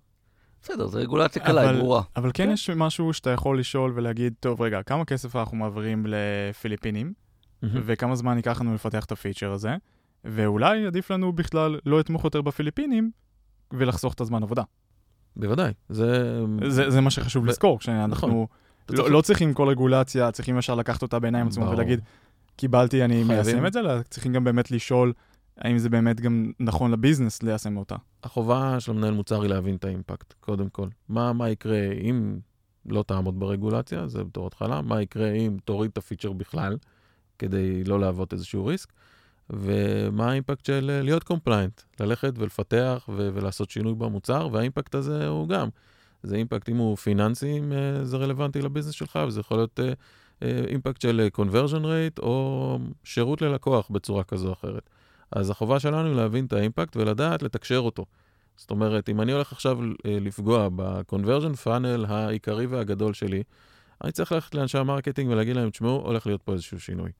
בסדר, 0.62 0.86
זו 0.86 0.98
רגולציה 0.98 1.44
קלה, 1.44 1.70
היא 1.70 1.78
ברורה. 1.78 2.02
אבל 2.16 2.30
כן, 2.34 2.46
כן 2.46 2.50
יש 2.50 2.70
משהו 2.70 3.12
שאתה 3.12 3.30
יכול 3.30 3.58
לשאול 3.58 3.92
ולהגיד, 3.94 4.34
טוב, 4.40 4.62
רגע, 4.62 4.82
כמה 4.82 5.04
כסף 5.04 5.36
אנחנו 5.36 5.56
מעבירים 5.56 6.06
לפיליפינים, 6.08 7.12
וכמה 7.62 8.16
זמן 8.16 8.36
ייקח 8.36 8.60
לנו 8.60 8.74
לפתח 8.74 9.04
את 9.04 9.12
הפיצ'ר 9.12 9.52
הזה, 9.52 9.76
ואולי 10.26 10.86
עדיף 10.86 11.10
לנו 11.10 11.32
בכלל 11.32 11.78
לא 11.86 11.98
לתמוך 11.98 12.24
יותר 12.24 12.42
בפיליפינים 12.42 13.10
ולחסוך 13.72 14.14
את 14.14 14.20
הזמן 14.20 14.42
עבודה. 14.42 14.62
בוודאי, 15.36 15.72
זה... 15.88 16.40
זה, 16.68 16.90
זה 16.90 17.00
מה 17.00 17.10
שחשוב 17.10 17.44
ו... 17.44 17.46
לזכור, 17.46 17.78
כשאנחנו 17.78 18.08
נכון. 18.28 18.46
לא, 18.88 18.96
צריך... 18.96 19.10
לא 19.10 19.20
צריכים 19.20 19.54
כל 19.54 19.68
רגולציה, 19.68 20.32
צריכים 20.32 20.58
ישר 20.58 20.74
לקחת 20.74 21.02
אותה 21.02 21.18
בעיניים 21.18 21.46
עצמם 21.46 21.68
ולהגיד, 21.68 22.00
קיבלתי, 22.56 23.04
אני 23.04 23.14
חייבים. 23.14 23.36
מיישם 23.36 23.66
את 23.66 23.72
זה, 23.72 23.80
אלא 23.80 24.02
צריכים 24.02 24.32
גם 24.32 24.44
באמת 24.44 24.70
לשאול 24.70 25.12
האם 25.58 25.78
זה 25.78 25.88
באמת 25.88 26.20
גם 26.20 26.52
נכון 26.60 26.90
לביזנס 26.90 27.42
ליישם 27.42 27.76
אותה. 27.76 27.96
החובה 28.24 28.80
של 28.80 28.92
המנהל 28.92 29.14
מוצר 29.14 29.42
היא 29.42 29.50
להבין 29.50 29.76
את 29.76 29.84
ה 29.84 29.90
impact, 29.90 30.34
קודם 30.40 30.68
כל. 30.68 30.88
מה, 31.08 31.32
מה 31.32 31.50
יקרה 31.50 31.92
אם 32.00 32.38
לא 32.86 33.02
תעמוד 33.02 33.40
ברגולציה, 33.40 34.08
זה 34.08 34.24
בתור 34.24 34.46
התחלה, 34.46 34.82
מה 34.82 35.02
יקרה 35.02 35.30
אם 35.30 35.56
תוריד 35.64 35.90
את 35.90 35.98
ה 35.98 36.02
feature 36.02 36.32
בכלל, 36.32 36.76
כדי 37.38 37.84
לא 37.84 38.00
להוות 38.00 38.32
איזשהו 38.32 38.66
risk. 38.66 38.92
ומה 39.50 40.30
ה 40.30 40.35
impact 40.35 40.64
של 40.64 40.90
אה, 40.90 41.02
להיות 41.02 41.24
compliant, 41.24 41.82
ללכת 42.00 42.32
ולפתח 42.36 43.08
ו- 43.08 43.30
ולעשות 43.34 43.70
שינוי 43.70 43.94
במוצר, 43.94 44.48
וה 44.52 44.63
impact 44.63 44.94
הזה 44.94 45.28
הוא 45.28 45.48
גם, 45.48 45.68
זה 46.22 46.36
impact, 46.36 46.68
אם 46.68 46.76
הוא 46.76 46.96
פיננסי, 46.96 47.58
אם 47.58 47.72
אה, 47.72 48.04
זה 48.04 48.16
רלוונטי 48.16 48.62
ל 48.62 48.66
business 48.66 48.94
שלך, 48.94 49.18
וזה 49.26 49.40
יכול 49.40 49.56
להיות 49.56 49.80
אה, 50.42 50.64
impact 50.68 51.00
של 51.00 51.28
conversion 51.36 51.82
rate 51.82 52.22
או 52.22 52.78
שירות 53.04 53.42
ללקוח 53.42 53.88
בצורה 53.90 54.24
כזו 54.24 54.48
או 54.48 54.52
אחרת. 54.52 54.90
אז 55.32 55.50
החובה 55.50 55.80
שלנו 55.80 56.08
היא 56.08 56.16
להבין 56.16 56.46
את 56.46 56.52
ה 56.52 56.58
impact 56.58 56.96
ולדעת 56.96 57.42
לתקשר 57.42 57.78
אותו. 57.78 58.04
זאת 58.56 58.70
אומרת, 58.70 59.08
אם 59.08 59.20
אני 59.20 59.32
הולך 59.32 59.52
עכשיו 59.52 59.78
לפגוע 60.04 60.68
ב-conversion 60.76 61.66
funnel 61.66 62.06
העיקרי 62.08 62.66
והגדול 62.66 63.14
שלי, 63.14 63.42
אני 64.04 64.12
צריך 64.12 64.32
ללכת 64.32 64.54
לאנשי 64.54 64.78
ה 64.78 64.83
marketing 64.83 65.30
ולהגיד 65.30 65.56
להם, 65.56 65.70
תשמעו, 65.70 66.02
הולך 66.06 66.26
להיות 66.26 66.42
פה 66.42 66.52
איזשהו 66.52 66.80
שינוי. 66.80 67.10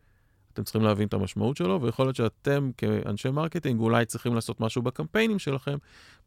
אתם 0.57 0.65
צריכים 0.65 0.83
להבין 0.83 1.09
את 1.09 1.15
המשמעות 1.15 1.57
שלו, 1.57 1.83
ויכול 1.83 2.07
להיות 2.07 2.17
שאתם 2.17 2.71
כאנשי 2.77 3.31
marketing 3.31 3.81
אולי 3.81 4.05
צריכים 4.05 4.35
לעשות 4.35 4.61
משהו 4.61 4.83
בקמפיינים 4.83 5.39
שלכם, 5.39 5.77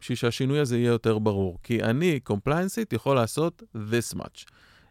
בשביל 0.01 0.15
שהשינוי 0.15 0.59
הזה 0.59 0.77
יהיה 0.77 0.87
יותר 0.87 1.19
ברור. 1.19 1.57
כי 1.63 1.83
אני, 1.83 2.19
compliance 2.19 2.76
ית, 2.76 2.93
יכול 2.93 3.15
לעשות 3.15 3.63
this 3.75 4.17
much. 4.17 4.45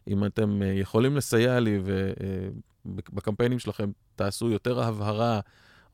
אם 0.07 0.25
אתם 0.25 0.61
uh, 0.61 0.65
יכולים 0.65 1.15
לסייע 1.17 1.59
לי 1.59 1.79
ובקמפיינים 2.85 3.57
uh, 3.57 3.61
שלכם 3.61 3.91
תעשו 4.15 4.49
יותר 4.49 4.83
הבהרה, 4.83 5.39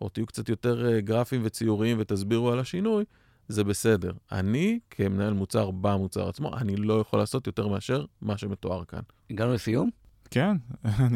או 0.01 0.09
תהיו 0.09 0.25
קצת 0.25 0.49
יותר 0.49 0.85
uh, 0.87 1.01
גרפיים 1.01 1.41
וציוריים 1.45 1.97
ותסבירו 1.99 2.51
על 2.51 2.59
השינוי, 2.59 3.05
זה 3.47 3.63
בסדר. 3.63 4.11
אני, 4.31 4.79
כמנהל 4.89 5.33
מוצר 5.33 5.71
במוצר 5.71 6.29
עצמו, 6.29 6.57
אני 6.57 6.75
לא 6.75 6.99
יכול 6.99 7.19
לעשות 7.19 7.47
יותר 7.47 7.67
מאשר 7.67 8.05
מה 8.21 8.37
שמתואר 8.37 8.85
כאן. 8.85 9.01
הגענו 9.29 9.53
לסיום? 9.53 10.04
כן. 10.31 10.57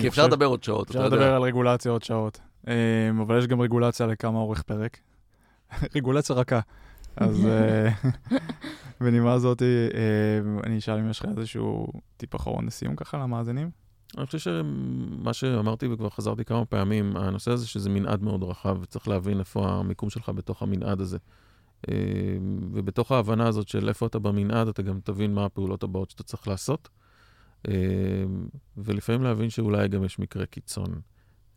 כי 0.01 0.07
אפשר 0.07 0.27
לדבר 0.27 0.45
עוד 0.45 0.63
שעות, 0.63 0.87
אפשר 0.87 1.05
לדבר 1.05 1.33
על 1.33 1.41
רגולציה 1.41 1.91
עוד 1.91 2.03
שעות. 2.03 2.39
אמ, 2.67 3.21
אבל 3.21 3.37
יש 3.39 3.47
גם 3.47 3.61
רגולציה 3.61 4.07
לכמה 4.07 4.39
אורך 4.39 4.61
פרק. 4.61 4.97
רגולציה 5.95 6.35
רכה. 6.35 6.59
אז 7.15 7.45
אה, 7.45 7.89
בנימה 9.01 9.33
הזאת, 9.33 9.61
אמ, 9.61 10.59
אני 10.65 10.77
אשאל 10.77 10.97
אם 10.99 11.09
יש 11.09 11.19
לך 11.19 11.25
איזשהו 11.37 11.87
טיפ 12.17 12.35
אחרון 12.35 12.65
לסיום 12.65 12.95
ככה 12.95 13.17
למאזינים. 13.17 13.69
אני 14.17 14.25
חושב 14.25 14.37
שמה 14.37 15.33
שאמרתי 15.33 15.87
וכבר 15.87 16.09
חזרתי 16.09 16.45
כמה 16.45 16.65
פעמים, 16.65 17.17
הנושא 17.17 17.51
הזה 17.51 17.67
שזה 17.67 17.89
מנעד 17.89 18.23
מאוד 18.23 18.43
רחב, 18.43 18.77
וצריך 18.81 19.07
להבין 19.07 19.39
איפה 19.39 19.69
המיקום 19.69 20.09
שלך 20.09 20.29
בתוך 20.29 20.63
המנעד 20.63 21.01
הזה. 21.01 21.17
אמ, 21.87 21.93
ובתוך 22.73 23.11
ההבנה 23.11 23.47
הזאת 23.47 23.67
של 23.67 23.89
איפה 23.89 24.05
אתה 24.05 24.19
במנעד, 24.19 24.67
אתה 24.67 24.81
גם 24.81 24.99
תבין 25.03 25.33
מה 25.33 25.45
הפעולות 25.45 25.83
הבאות 25.83 26.09
שאתה 26.09 26.23
צריך 26.23 26.47
לעשות. 26.47 26.89
אמ, 27.67 27.73
ולפעמים 28.77 29.23
להבין 29.23 29.49
שאולי 29.49 29.87
גם 29.87 30.03
יש 30.03 30.19
מקרה 30.19 30.45
קיצון, 30.45 31.01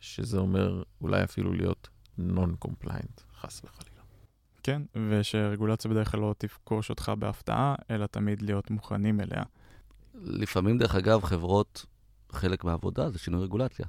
שזה 0.00 0.38
אומר 0.38 0.82
אולי 1.00 1.24
אפילו 1.24 1.52
להיות 1.52 1.88
non-compliant, 2.18 3.20
חס 3.40 3.62
וחלילה. 3.64 4.02
כן, 4.62 4.82
ושרגולציה 5.10 5.90
בדרך 5.90 6.10
כלל 6.10 6.20
לא 6.20 6.34
תפגוש 6.38 6.90
אותך 6.90 7.12
בהפתעה, 7.18 7.74
אלא 7.90 8.06
תמיד 8.06 8.42
להיות 8.42 8.70
מוכנים 8.70 9.20
אליה. 9.20 9.42
לפעמים, 10.14 10.78
דרך 10.78 10.94
אגב, 10.94 11.24
חברות, 11.24 11.86
חלק 12.32 12.64
מהעבודה 12.64 13.10
זה 13.10 13.18
שינוי 13.18 13.44
רגולציה. 13.44 13.86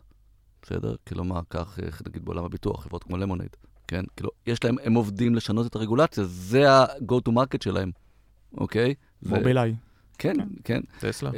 בסדר? 0.62 0.96
כלומר, 1.08 1.42
כך, 1.50 1.80
נגיד 2.08 2.26
בעולם 2.26 2.46
הביטוח, 2.46 2.84
חברות 2.84 3.04
כמו 3.04 3.18
למונייד, 3.18 3.56
כן? 3.88 4.04
כאילו, 4.16 4.30
יש 4.48 4.64
להם, 4.64 4.76
הם 4.84 4.94
עובדים 4.94 5.36
לשנות 5.36 5.68
את 5.68 5.76
הרגולציה, 5.76 6.24
זה 6.24 6.72
ה-go 6.72 7.16
to 7.30 7.32
market 7.32 7.64
שלהם, 7.64 7.92
אוקיי? 8.58 8.94
מובילאיי. 9.22 9.76
כן, 10.18 10.34
כן. 10.64 10.82
טסלה. 11.00 11.32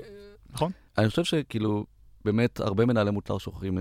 נכון. 0.56 0.72
אני 0.98 1.10
חושב 1.10 1.24
שכאילו, 1.24 1.86
באמת, 2.26 2.60
הרבה 2.60 2.86
מנהלי 2.86 3.12
מוצר 3.12 3.38
שוכחים, 3.38 3.76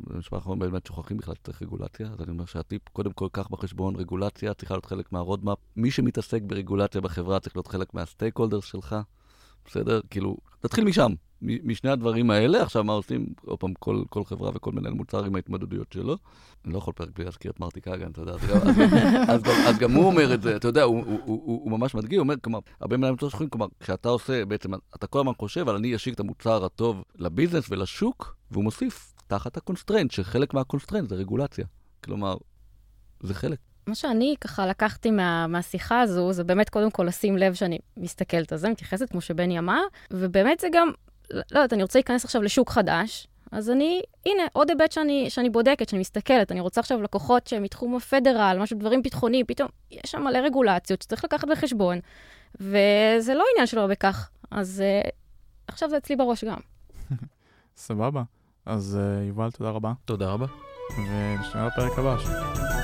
במשפט 0.00 0.32
האחרון 0.32 0.58
באמת 0.58 0.86
שוכחים 0.86 1.16
בכלל 1.16 1.34
שצריך 1.34 1.62
רגולציה, 1.62 2.06
אז 2.06 2.20
אני 2.20 2.30
אומר 2.30 2.44
שהטיפ, 2.44 2.88
קודם 2.88 3.12
כל, 3.12 3.28
קח 3.32 3.48
בחשבון, 3.48 3.96
רגולציה 3.96 4.54
צריכה 4.54 4.74
להיות 4.74 4.86
חלק 4.86 5.12
מה 5.12 5.21
roadmap. 5.21 5.58
מי 5.76 5.90
שמתעסק 5.90 6.42
ברגולציה 6.42 7.00
בחברה 7.00 7.40
צריך 7.40 7.56
להיות 7.56 7.66
חלק 7.66 7.94
מה 7.94 8.36
stakeholders 8.36 8.64
שלך, 8.64 8.96
בסדר? 9.66 10.00
כאילו, 10.10 10.36
תתחיל 10.60 10.84
משם, 10.84 11.12
משני 11.42 11.90
הדברים 11.90 12.30
האלה. 12.30 12.62
עכשיו, 12.62 12.84
מה 12.84 12.92
עושים? 12.92 13.26
עוד 13.44 13.58
פעם, 13.58 13.74
כל, 13.74 14.02
כל 14.10 14.24
חברה 14.24 14.50
וכל 14.54 14.72
מנהל 14.72 14.92
מוצר 14.92 15.24
עם 15.24 15.34
ההתמודדויות 15.34 15.92
שלו. 15.92 16.16
אני 16.64 16.72
לא 16.72 16.78
יכול 16.78 16.94
פרק 16.94 17.08
בלי 17.14 17.24
להזכיר 17.24 17.50
את 17.50 17.60
מרטי 17.60 17.80
קאגן, 17.80 18.10
אתה 18.10 18.20
יודע, 18.20 18.32
אז, 18.32 18.40
אז, 18.50 18.68
אז, 19.28 19.42
גם, 19.42 19.54
אז 19.66 19.78
גם 19.78 19.92
הוא 19.92 20.04
אומר 20.04 20.34
את 20.34 20.42
זה, 20.42 20.56
אתה 20.56 20.68
יודע, 20.68 20.82
הוא, 20.82 21.04
הוא, 21.06 21.20
הוא, 21.24 21.40
הוא 21.44 21.70
ממש 21.70 21.94
מדגיש, 21.94 22.18
הוא 22.18 22.24
אומר, 22.24 22.34
כלומר, 22.42 22.58
הרבה 22.80 22.96
מנהלים 22.96 23.14
מוצר 23.14 23.28
שוכחים, 23.28 23.50
כלומר, 23.50 23.66
כשאתה 23.80 24.08
עושה, 24.08 24.44
בעצם, 24.44 24.74
אתה 24.74 25.06
כל 25.06 25.18
הזמן 25.18 25.32
חושב, 25.38 25.60
אבל 25.60 25.74
אני 25.74 25.96
אשיק 25.96 26.14
את 26.14 26.20
המוצר 26.20 26.64
הטוב 26.64 27.02
ל 27.18 27.23
business 27.23 27.64
ולשוק, 27.70 28.36
והוא 28.50 28.64
מוסיף 28.64 29.14
תחת 29.26 29.56
ה 29.56 29.61
constraint, 29.61 30.10
שחלק 30.10 30.54
מה 30.54 30.63
constraint 30.63 31.08
זה 31.08 31.14
רגולציה. 31.14 31.64
כלומר, 32.04 32.36
זה 33.22 33.34
חלק. 33.34 33.58
מה 33.86 33.94
שאני 33.94 34.34
ככה 34.40 34.66
לקחתי 34.66 35.10
מה, 35.10 35.46
מהשיחה 35.46 36.00
הזו, 36.00 36.32
זה 36.32 36.44
באמת 36.44 36.68
קודם 36.68 36.90
כל 36.90 37.04
לשים 37.04 37.36
לב 37.36 37.54
שאני 37.54 37.78
מסתכלת 37.96 38.52
על 38.52 38.58
זה, 38.58 38.68
מתייחסת 38.68 39.10
כמו 39.10 39.20
שבני 39.20 39.58
אמר, 39.58 39.82
ובאמת 40.10 40.60
זה 40.60 40.68
גם, 40.72 40.90
לא 41.32 41.42
יודעת, 41.50 41.72
אני 41.72 41.82
רוצה 41.82 41.98
להיכנס 41.98 42.24
עכשיו 42.24 42.42
לשוק 42.42 42.70
חדש, 42.70 43.26
אז 43.52 43.70
אני, 43.70 44.02
הנה, 44.26 44.42
עוד 44.52 44.70
היבט 44.70 44.92
שאני, 44.92 45.30
שאני 45.30 45.50
בודקת, 45.50 45.88
שאני 45.88 46.00
מסתכלת. 46.00 46.52
אני 46.52 46.60
רוצה 46.60 46.80
עכשיו 46.80 47.02
לקוחות 47.02 47.46
שהם 47.46 47.62
מתחום 47.62 47.96
הפדרל, 47.96 48.56
משהו, 48.60 48.78
דברים 48.78 49.02
ביטחוניים, 49.02 49.46
פתאום 49.46 49.68
יש 49.90 50.10
שם 50.10 50.22
מלא 50.22 50.38
רגולציות 50.38 51.02
שצריך 51.02 51.24
לקחת 51.24 51.48
בחשבון, 51.48 51.98
וזה 52.54 53.34
לא 53.34 53.44
עניין 53.54 53.66
של 53.66 53.78
הרבה 53.78 53.94
כך. 53.94 54.30
אז 54.50 54.82
uh, 55.04 55.10
עכשיו 55.66 55.90
זה 55.90 55.96
אצלי 55.96 56.16
בראש 56.16 56.44
גם. 56.44 56.58
סבבה. 57.76 58.22
אז 58.66 58.98
uh, 59.00 59.28
יובל, 59.28 59.50
תודה 59.50 59.70
רבה. 59.70 59.92
תודה 60.04 60.30
רבה. 60.32 60.46
ונשתמע 60.96 61.68
בפרק 61.68 61.98
הבא. 61.98 62.79